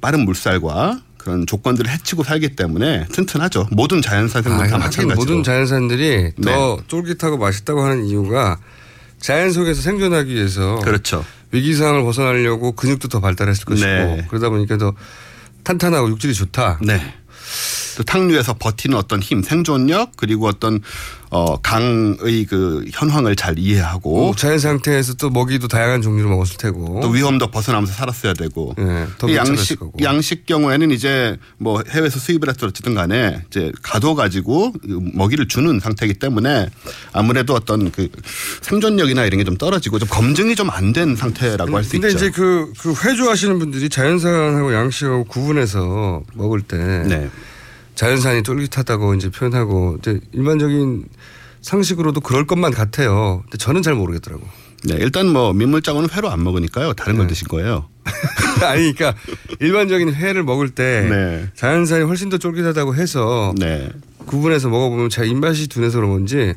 빠른 0.00 0.24
물살과 0.24 1.00
그런 1.18 1.46
조건들을 1.46 1.90
해치고 1.90 2.22
살기 2.22 2.50
때문에 2.56 3.06
튼튼하죠. 3.12 3.68
모든 3.72 4.00
자연산 4.00 4.42
생물 4.42 4.68
다 4.68 4.78
마찬가지로. 4.78 5.14
모든 5.16 5.42
자연산들이 5.42 6.32
네. 6.36 6.52
더 6.52 6.78
쫄깃하고 6.86 7.36
맛있다고 7.38 7.82
하는 7.82 8.04
이유가 8.04 8.58
자연 9.18 9.50
속에서 9.50 9.82
생존하기 9.82 10.32
위해서 10.32 10.76
그렇죠. 10.84 11.24
위기 11.50 11.74
상황을 11.74 12.02
벗어나려고 12.02 12.72
근육도 12.72 13.08
더 13.08 13.20
발달했을 13.20 13.64
것이고 13.64 13.86
네. 13.86 14.26
그러다 14.28 14.50
보니까 14.50 14.76
더 14.78 14.94
탄탄하고 15.64 16.10
육질이 16.10 16.34
좋다. 16.34 16.78
네. 16.82 17.00
또 17.96 18.02
탕류에서 18.04 18.54
버티는 18.54 18.96
어떤 18.96 19.20
힘, 19.22 19.42
생존력 19.42 20.12
그리고 20.16 20.46
어떤 20.48 20.80
어 21.30 21.56
강의 21.56 22.44
그 22.44 22.84
현황을 22.92 23.34
잘 23.34 23.58
이해하고 23.58 24.34
자연 24.36 24.58
상태에서 24.60 25.14
또 25.14 25.28
먹이도 25.30 25.66
다양한 25.66 26.00
종류를 26.02 26.30
먹었을 26.30 26.56
테고 26.58 27.00
또 27.02 27.08
위험도 27.08 27.50
벗어나면서 27.50 27.92
살았어야 27.94 28.34
되고 28.34 28.74
네, 28.78 29.06
양식 29.34 29.80
거고. 29.80 29.98
양식 30.02 30.46
경우에는 30.46 30.90
이제 30.92 31.36
뭐 31.58 31.82
해외에서 31.88 32.20
수입을 32.20 32.48
했든 32.50 32.68
어쨌든 32.68 32.94
간에 32.94 33.42
이제 33.50 33.72
가둬 33.82 34.14
가지고 34.14 34.72
먹이를 35.14 35.48
주는 35.48 35.80
상태이기 35.80 36.14
때문에 36.20 36.68
아무래도 37.12 37.54
어떤 37.54 37.90
그 37.90 38.08
생존력이나 38.62 39.24
이런 39.24 39.38
게 39.38 39.46
좀 39.46 39.56
떨어지고 39.56 39.98
좀 40.00 40.08
검증이 40.08 40.54
좀 40.56 40.70
안 40.70 40.92
된 40.92 41.14
상태라고 41.16 41.76
할 41.76 41.84
수 41.84 41.96
있죠. 41.96 42.02
근데 42.02 42.14
이제 42.14 42.30
그, 42.30 42.72
그 42.78 42.92
회주하시는 42.92 43.58
분들이 43.60 43.88
자연산하고 43.88 44.74
양식하고 44.74 45.24
구분해서 45.24 46.22
먹을 46.34 46.60
때 46.62 46.76
네. 46.76 47.30
자연산이 47.96 48.42
쫄깃하다고 48.42 49.14
이제 49.14 49.30
표현하고 49.30 49.96
이제 49.98 50.20
일반적인 50.32 51.06
상식으로도 51.62 52.20
그럴 52.20 52.46
것만 52.46 52.70
같아요. 52.70 53.40
근데 53.44 53.58
저는 53.58 53.82
잘 53.82 53.94
모르겠더라고. 53.94 54.46
네, 54.84 54.96
일단 55.00 55.28
뭐 55.28 55.52
민물장어는 55.52 56.10
회로 56.12 56.30
안 56.30 56.44
먹으니까요. 56.44 56.92
다른 56.92 57.14
네. 57.14 57.18
걸 57.18 57.26
드신 57.26 57.48
거예요. 57.48 57.88
아니, 58.62 58.92
그러니까 58.94 59.14
일반적인 59.58 60.14
회를 60.14 60.44
먹을 60.44 60.70
때 60.70 61.08
네. 61.10 61.50
자연산이 61.56 62.04
훨씬 62.04 62.28
더 62.28 62.38
쫄깃하다고 62.38 62.94
해서 62.94 63.52
네. 63.58 63.88
구분해서 64.26 64.68
먹어보면 64.68 65.10
제가 65.10 65.26
입맛이 65.26 65.66
둔해서 65.68 65.96
그런 65.98 66.10
건지 66.10 66.54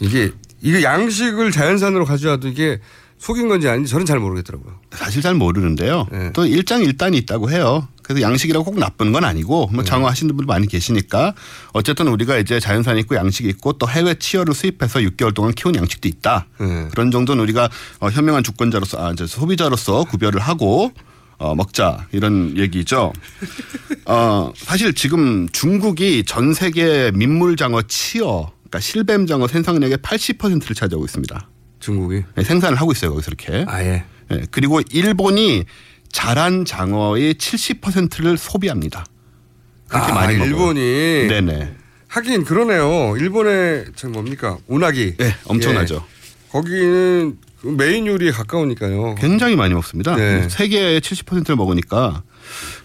이게 0.00 0.30
이게 0.60 0.82
양식을 0.82 1.52
자연산으로 1.52 2.04
가져와도 2.04 2.48
이게 2.48 2.80
속인 3.18 3.48
건지 3.48 3.68
아닌지 3.68 3.90
저는 3.90 4.04
잘 4.04 4.18
모르겠더라고요. 4.18 4.74
사실 4.90 5.22
잘 5.22 5.34
모르는데요. 5.34 6.06
네. 6.10 6.32
또 6.32 6.44
일장일단이 6.44 7.16
있다고 7.18 7.50
해요. 7.50 7.86
그래서 8.12 8.26
양식이라고 8.26 8.64
꼭 8.64 8.78
나쁜 8.78 9.12
건 9.12 9.24
아니고 9.24 9.68
네. 9.70 9.76
뭐 9.76 9.84
장어 9.84 10.06
하시는 10.06 10.28
분들 10.36 10.46
많이 10.46 10.66
계시니까 10.66 11.34
어쨌든 11.72 12.08
우리가 12.08 12.38
이제 12.38 12.60
자연산 12.60 12.98
있고 12.98 13.16
양식이 13.16 13.48
있고 13.48 13.72
또 13.74 13.88
해외 13.88 14.14
치어를 14.14 14.54
수입해서 14.54 15.00
6개월 15.00 15.34
동안 15.34 15.52
키운 15.52 15.74
양식도 15.74 16.08
있다. 16.08 16.46
네. 16.60 16.88
그런 16.90 17.10
정도는 17.10 17.42
우리가 17.42 17.68
어, 18.00 18.08
현명한 18.08 18.44
주권자로서 18.44 19.04
아 19.04 19.12
이제 19.12 19.26
소비자로서 19.26 20.04
구별을 20.04 20.40
하고 20.40 20.92
어, 21.38 21.54
먹자 21.54 22.06
이런 22.12 22.56
얘기죠. 22.56 23.12
어, 24.06 24.52
사실 24.56 24.92
지금 24.92 25.48
중국이 25.50 26.24
전 26.24 26.54
세계 26.54 27.10
민물장어 27.12 27.82
치어 27.82 28.52
그러니까 28.60 28.80
실뱀장어 28.80 29.48
생산량의 29.48 29.98
80%를 29.98 30.74
차지하고 30.74 31.04
있습니다. 31.04 31.48
중국이 31.80 32.22
네, 32.36 32.44
생산을 32.44 32.80
하고 32.80 32.92
있어요 32.92 33.10
거기서 33.10 33.30
이렇게. 33.30 33.64
아예. 33.68 34.04
네, 34.28 34.42
그리고 34.50 34.80
일본이 34.90 35.64
자란 36.12 36.64
장어의 36.64 37.34
70%를 37.34 38.38
소비합니다. 38.38 39.04
그렇게 39.88 40.12
아, 40.12 40.14
많이 40.14 40.36
먹어요. 40.36 40.50
일본이 40.50 41.28
네네. 41.28 41.74
하긴 42.08 42.44
그러네요. 42.44 43.16
일본의 43.16 43.86
저 43.96 44.08
뭡니까 44.08 44.58
운하기. 44.66 45.16
네, 45.16 45.34
엄청나죠. 45.46 45.94
예. 45.96 46.50
거기는 46.50 47.38
그 47.62 47.68
메인 47.68 48.06
요리에 48.06 48.30
가까우니까요. 48.30 49.14
굉장히 49.16 49.56
많이 49.56 49.72
먹습니다. 49.72 50.14
네. 50.16 50.48
세계의 50.48 51.00
70%를 51.00 51.56
먹으니까 51.56 52.22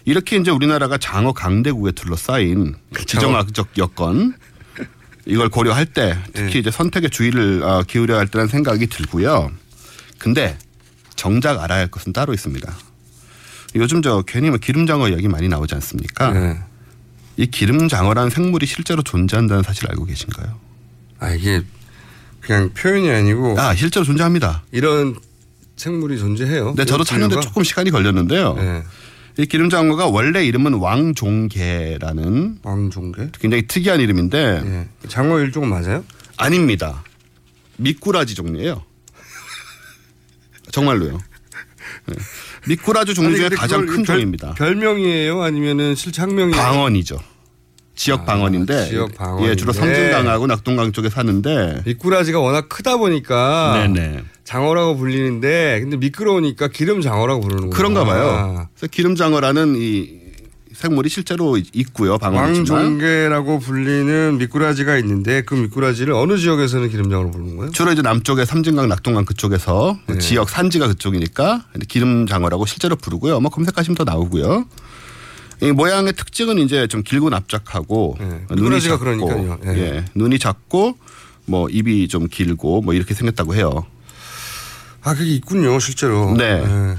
이렇게 0.04 0.36
이제 0.36 0.50
우리나라가 0.50 0.96
장어 0.96 1.32
강대국에 1.32 1.92
둘러싸인 1.92 2.76
지정학적 3.06 3.76
여건 3.76 4.34
이걸 5.26 5.50
고려할 5.50 5.84
때 5.84 6.16
특히 6.32 6.52
네. 6.54 6.58
이제 6.60 6.70
선택의 6.70 7.10
주의를 7.10 7.62
어, 7.62 7.82
기울여야 7.86 8.18
할 8.18 8.28
때라는 8.28 8.48
생각이 8.48 8.86
들고요. 8.86 9.50
근데 10.18 10.56
정작 11.16 11.62
알아야 11.62 11.80
할 11.80 11.88
것은 11.88 12.14
따로 12.14 12.32
있습니다. 12.32 12.72
요즘 13.74 14.02
저 14.02 14.22
괜히 14.26 14.48
뭐 14.48 14.58
기름장어 14.58 15.08
이야기 15.08 15.28
많이 15.28 15.48
나오지 15.48 15.74
않습니까? 15.76 16.32
네. 16.32 16.58
이 17.36 17.46
기름장어라는 17.46 18.30
생물이 18.30 18.66
실제로 18.66 19.02
존재한다는 19.02 19.62
사실 19.62 19.88
알고 19.88 20.04
계신가요? 20.06 20.58
아 21.20 21.30
이게 21.32 21.62
그냥 22.40 22.70
표현이 22.70 23.10
아니고 23.10 23.58
아 23.60 23.74
실제로 23.74 24.04
존재합니다. 24.04 24.64
이런 24.72 25.16
생물이 25.76 26.18
존재해요. 26.18 26.74
네, 26.76 26.84
저도 26.84 27.04
찾는데? 27.04 27.40
조금 27.40 27.62
시간이 27.62 27.90
걸렸는데요. 27.90 28.54
네. 28.54 28.82
이 29.38 29.46
기름장어가 29.46 30.06
원래 30.08 30.44
이름은 30.44 30.74
왕종개라는 30.74 32.58
왕종개 32.64 33.28
굉장히 33.38 33.66
특이한 33.68 34.00
이름인데 34.00 34.62
네. 34.62 34.88
장어 35.08 35.38
일종은 35.38 35.68
맞아요? 35.68 36.04
아닙니다. 36.36 37.04
미꾸라지 37.76 38.34
종류예요. 38.34 38.82
정말로요. 40.72 41.20
네. 42.06 42.14
미꾸라지 42.68 43.14
종류 43.14 43.36
중에 43.36 43.48
가장 43.50 43.86
큰 43.86 43.96
별- 44.04 44.16
종입니다. 44.16 44.54
별명이에요? 44.54 45.42
아니면은 45.42 45.94
실제 45.94 46.22
학명이에요? 46.22 46.56
방언이죠. 46.60 47.18
지역 47.94 48.24
방언인데 48.26 48.74
아, 48.74 48.84
지역 48.84 49.14
방언인데. 49.16 49.50
예, 49.50 49.56
주로 49.56 49.72
섬진강하고 49.72 50.46
낙동강 50.46 50.92
쪽에 50.92 51.08
사는데 51.08 51.82
미꾸라지가 51.84 52.38
워낙 52.38 52.68
크다 52.68 52.96
보니까 52.96 53.88
네네. 53.92 54.22
장어라고 54.44 54.96
불리는데 54.96 55.80
근데 55.80 55.96
미끄러우니까 55.96 56.68
기름 56.68 57.00
장어라고 57.00 57.40
부르는 57.40 57.60
거예요. 57.62 57.70
그런가 57.74 58.04
봐요. 58.04 58.68
그래서 58.74 58.86
기름 58.90 59.16
장어라는 59.16 59.74
이 59.76 60.17
생물이 60.78 61.08
실제로 61.08 61.58
있고요. 61.72 62.18
왕종개라고 62.22 63.58
불리는 63.58 64.38
미꾸라지가 64.38 64.96
있는데 64.98 65.42
그 65.42 65.54
미꾸라지를 65.54 66.12
어느 66.12 66.38
지역에서는 66.38 66.88
기름장어로 66.88 67.32
부르는 67.32 67.56
거예요? 67.56 67.72
주로 67.72 67.90
이제 67.90 68.00
남쪽에 68.00 68.44
삼진강, 68.44 68.88
낙동강 68.88 69.24
그쪽에서 69.24 69.98
네. 70.06 70.18
지역 70.18 70.48
산지가 70.48 70.86
그쪽이니까 70.86 71.64
기름장어라고 71.88 72.64
실제로 72.64 72.94
부르고요. 72.94 73.40
뭐 73.40 73.50
검색하시면 73.50 73.96
더 73.96 74.04
나오고요. 74.04 74.66
이 75.62 75.72
모양의 75.72 76.12
특징은 76.12 76.58
이제 76.58 76.86
좀 76.86 77.02
길고 77.02 77.28
납작하고 77.28 78.16
눈이 78.20 78.30
네. 78.30 78.54
미꾸라지가 78.54 78.98
작고 78.98 79.04
그러니까요. 79.04 79.58
예. 79.66 79.80
예, 79.80 80.04
눈이 80.14 80.38
작고 80.38 80.96
뭐 81.46 81.68
입이 81.68 82.06
좀 82.06 82.28
길고 82.28 82.82
뭐 82.82 82.94
이렇게 82.94 83.14
생겼다고 83.14 83.56
해요. 83.56 83.84
아 85.02 85.12
그게 85.14 85.30
있군요 85.32 85.80
실제로. 85.80 86.36
네. 86.36 86.62
예. 86.64 86.96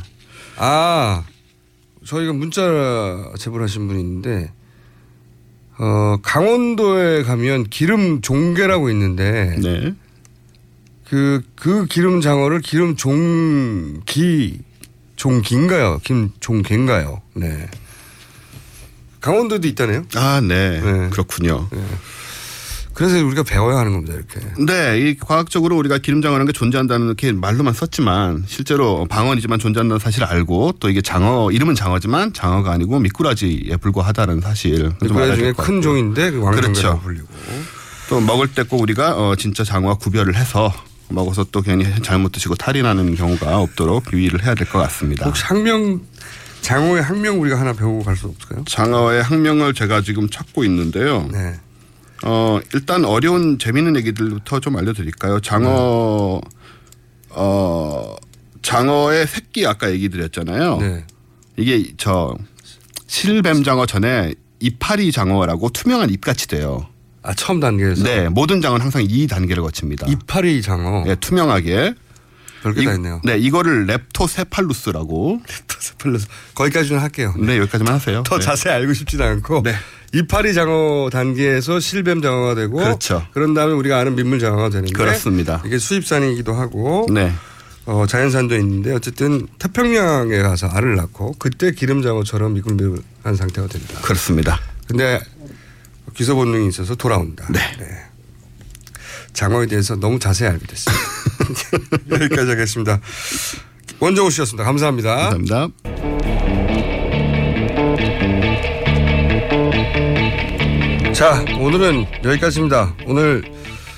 아 0.58 1.24
저희가 2.06 2.34
문자 2.34 2.62
제보하신 3.38 3.88
분이 3.88 4.00
있는데 4.02 4.52
어 5.78 6.18
강원도에 6.22 7.24
가면 7.24 7.66
기름 7.70 8.22
종개라고 8.22 8.89
있는데 8.89 9.56
네. 9.62 9.93
그, 11.10 11.41
그 11.56 11.88
기름 11.88 12.22
장어를 12.22 12.62
기름 12.62 12.95
종기, 12.95 14.60
종기인가요? 15.16 16.00
김 16.04 16.30
종개인가요? 16.39 17.22
네. 17.34 17.68
강원도도 19.20 19.68
있다네요? 19.70 20.04
아, 20.16 20.39
네. 20.39 20.80
그렇군요. 21.10 21.68
그래서 23.00 23.26
우리가 23.26 23.43
배워야 23.43 23.78
하는 23.78 23.93
겁니다, 23.93 24.14
이렇게. 24.14 24.41
네, 24.66 25.00
이 25.00 25.16
과학적으로 25.18 25.78
우리가 25.78 26.00
기름 26.00 26.22
장어라는 26.22 26.45
게 26.47 26.52
존재한다는 26.52 27.08
이렇게 27.08 27.32
말로만 27.32 27.74
썼지만 27.74 28.43
실제로 28.45 29.06
방언이지만 29.10 29.58
존재한다는 29.58 30.00
사실을 30.00 30.28
알고 30.28 30.74
또 30.82 30.89
이게 30.89 31.02
장어 31.02 31.50
이름은 31.52 31.76
장어지만 31.76 32.34
장어가 32.34 32.74
아니고 32.74 33.00
미꾸라지에 33.00 33.78
불과하다는 33.78 34.41
사실 34.41 34.80
좀 34.80 34.93
미꾸라지 35.02 35.24
알아야 35.32 35.36
중에 35.38 35.54
큰. 35.54 35.82
종인데 35.82 36.32
그 36.32 36.39
왕종개라고 36.41 36.74
그렇죠. 36.74 37.00
불리고. 37.02 37.28
또 38.10 38.20
먹을 38.20 38.47
때 38.50 38.64
꼭 38.64 38.82
우리가 38.82 39.16
어, 39.16 39.36
진짜 39.38 39.64
장어와 39.64 39.95
구별을 39.95 40.36
해서 40.36 40.74
먹어서 41.08 41.45
또 41.54 41.62
괜히 41.62 41.86
잘못 42.04 42.34
드시고 42.34 42.56
탈이 42.56 42.82
나는 42.82 43.16
경우가 43.16 43.60
없도록 43.60 44.12
유의를 44.12 44.43
해야 44.43 44.56
될 44.56 44.68
것 44.68 44.80
같습니다. 44.80 45.26
혹시 45.26 45.43
학명 45.45 46.02
장어의 46.62 47.02
학명 47.02 47.39
우리가 47.39 47.58
하나 47.58 47.72
배우고 47.72 48.04
갈 48.04 48.18
수 48.18 48.28
없을까요? 48.28 48.66
장어의 48.68 49.24
학명을 49.24 49.74
제가 49.74 50.02
지금 50.02 50.30
찾고 50.30 50.66
있는데요. 50.66 51.30
네. 51.32 51.54
어, 52.24 52.60
일단 52.74 53.06
어려운 53.06 53.58
재미있는 53.60 53.96
얘기들부터 53.98 54.60
좀 54.60 54.76
알려드릴까요? 54.78 55.40
장어, 55.40 56.42
어, 57.30 58.16
장어의 58.62 59.28
새끼 59.28 59.66
아까 59.66 59.90
얘기 59.92 60.10
드렸잖아요. 60.10 60.78
네. 60.78 61.06
이게 61.58 61.94
저 61.98 62.36
실뱀 63.08 63.64
장어 63.64 63.86
전에 63.86 64.34
이파리 64.60 65.12
장어라고 65.12 65.70
투명한 65.70 66.10
입같이 66.10 66.48
돼요. 66.48 66.88
아 67.22 67.34
처음 67.34 67.60
단계에서. 67.60 68.04
네, 68.04 68.30
모든 68.30 68.62
장어는 68.62 68.82
항상 68.84 69.04
이 69.08 69.28
단계를 69.28 69.64
거칩니다. 69.64 70.08
이파리 70.08 70.62
장어. 70.62 71.04
네, 71.06 71.16
투명하게. 71.16 71.94
별게 72.64 72.84
다 72.84 72.92
이- 72.92 72.96
있네요. 72.96 73.22
네, 73.24 73.38
이거를 73.38 73.88
렙토세팔루스라고. 73.88 75.42
렙토세팔루스. 75.48 76.28
거기까지는 76.56 77.02
할게요. 77.02 77.34
네, 77.38 77.58
여기까지만 77.58 77.94
하세요. 77.94 78.24
더 78.24 78.38
네. 78.38 78.44
자세히 78.46 78.74
알고 78.74 78.94
싶지는 78.94 79.26
않고 79.26 79.64
이파리 80.14 80.53
장어 80.53 81.10
단계에서 81.12 81.80
실뱀 81.80 82.22
장어가 82.22 82.55
되고 82.55 82.78
그렇죠. 82.78 83.26
그런 83.32 83.53
다음에 83.53 83.74
우리가 83.74 83.99
아는 83.99 84.16
민물 84.16 84.39
장어가 84.39 84.70
되는데 84.70 84.91
그렇습니다. 84.93 85.62
이게 85.66 85.78
수입산이기도 85.78 86.53
하고 86.53 87.05
네. 87.12 87.32
어, 87.86 88.05
자연산도 88.07 88.55
있는데 88.57 88.93
어쨌든 88.93 89.47
태평양에 89.60 90.38
가서 90.39 90.68
알을 90.68 90.95
낳고 90.95 91.36
그때 91.39 91.72
기름 91.72 92.01
장어처럼 92.01 92.53
미끌미끌한 92.53 93.36
상태가 93.36 93.68
됩니다. 93.68 93.99
그렇습니다. 94.01 94.60
근데 94.88 95.20
기소 96.16 96.36
본능이 96.36 96.68
있어서 96.70 96.95
돌아온다. 96.95 97.47
네. 97.51 97.60
장어에 99.34 99.68
대해서 99.68 99.95
너무 99.95 100.20
자세히 100.20 100.49
알게 100.49 100.66
됐습니다. 100.66 101.03
여기까지 102.12 102.49
하겠습니다. 102.49 102.99
원정우 103.99 104.30
씨였습니다. 104.32 104.64
감사합니다. 104.64 105.30
감사합니다. 105.30 106.09
자, 111.20 111.44
오늘은 111.60 112.06
여기까지입니다. 112.24 112.94
오늘 113.06 113.44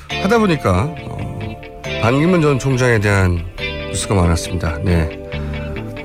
하다 0.10 0.40
보니까 0.40 0.92
어, 1.02 1.62
반기문 2.02 2.42
전 2.42 2.58
총장에 2.58 3.00
대한 3.00 3.46
뉴스가 3.90 4.16
많았습니다. 4.16 4.80
네. 4.84 5.22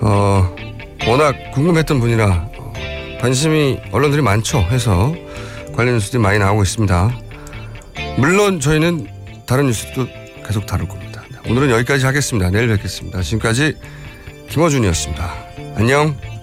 어, 0.02 0.54
워낙 1.08 1.34
궁금했던 1.54 2.00
분이라 2.00 2.50
어, 2.58 2.72
관심이 3.18 3.80
언론들이 3.92 4.20
많죠. 4.20 4.58
해서 4.58 5.14
관련 5.74 5.94
뉴스들이 5.94 6.22
많이 6.22 6.38
나오고 6.38 6.62
있습니다. 6.64 7.10
물론 8.18 8.60
저희는 8.60 9.06
다른 9.46 9.68
뉴스도 9.68 10.06
계속 10.46 10.66
다룰 10.66 10.86
겁니다. 10.86 11.22
오늘은 11.48 11.70
여기까지 11.70 12.04
하겠습니다. 12.04 12.50
내일 12.50 12.68
뵙겠습니다. 12.68 13.22
지금까지 13.22 13.74
김어준이었습니다. 14.50 15.34
안녕. 15.76 16.35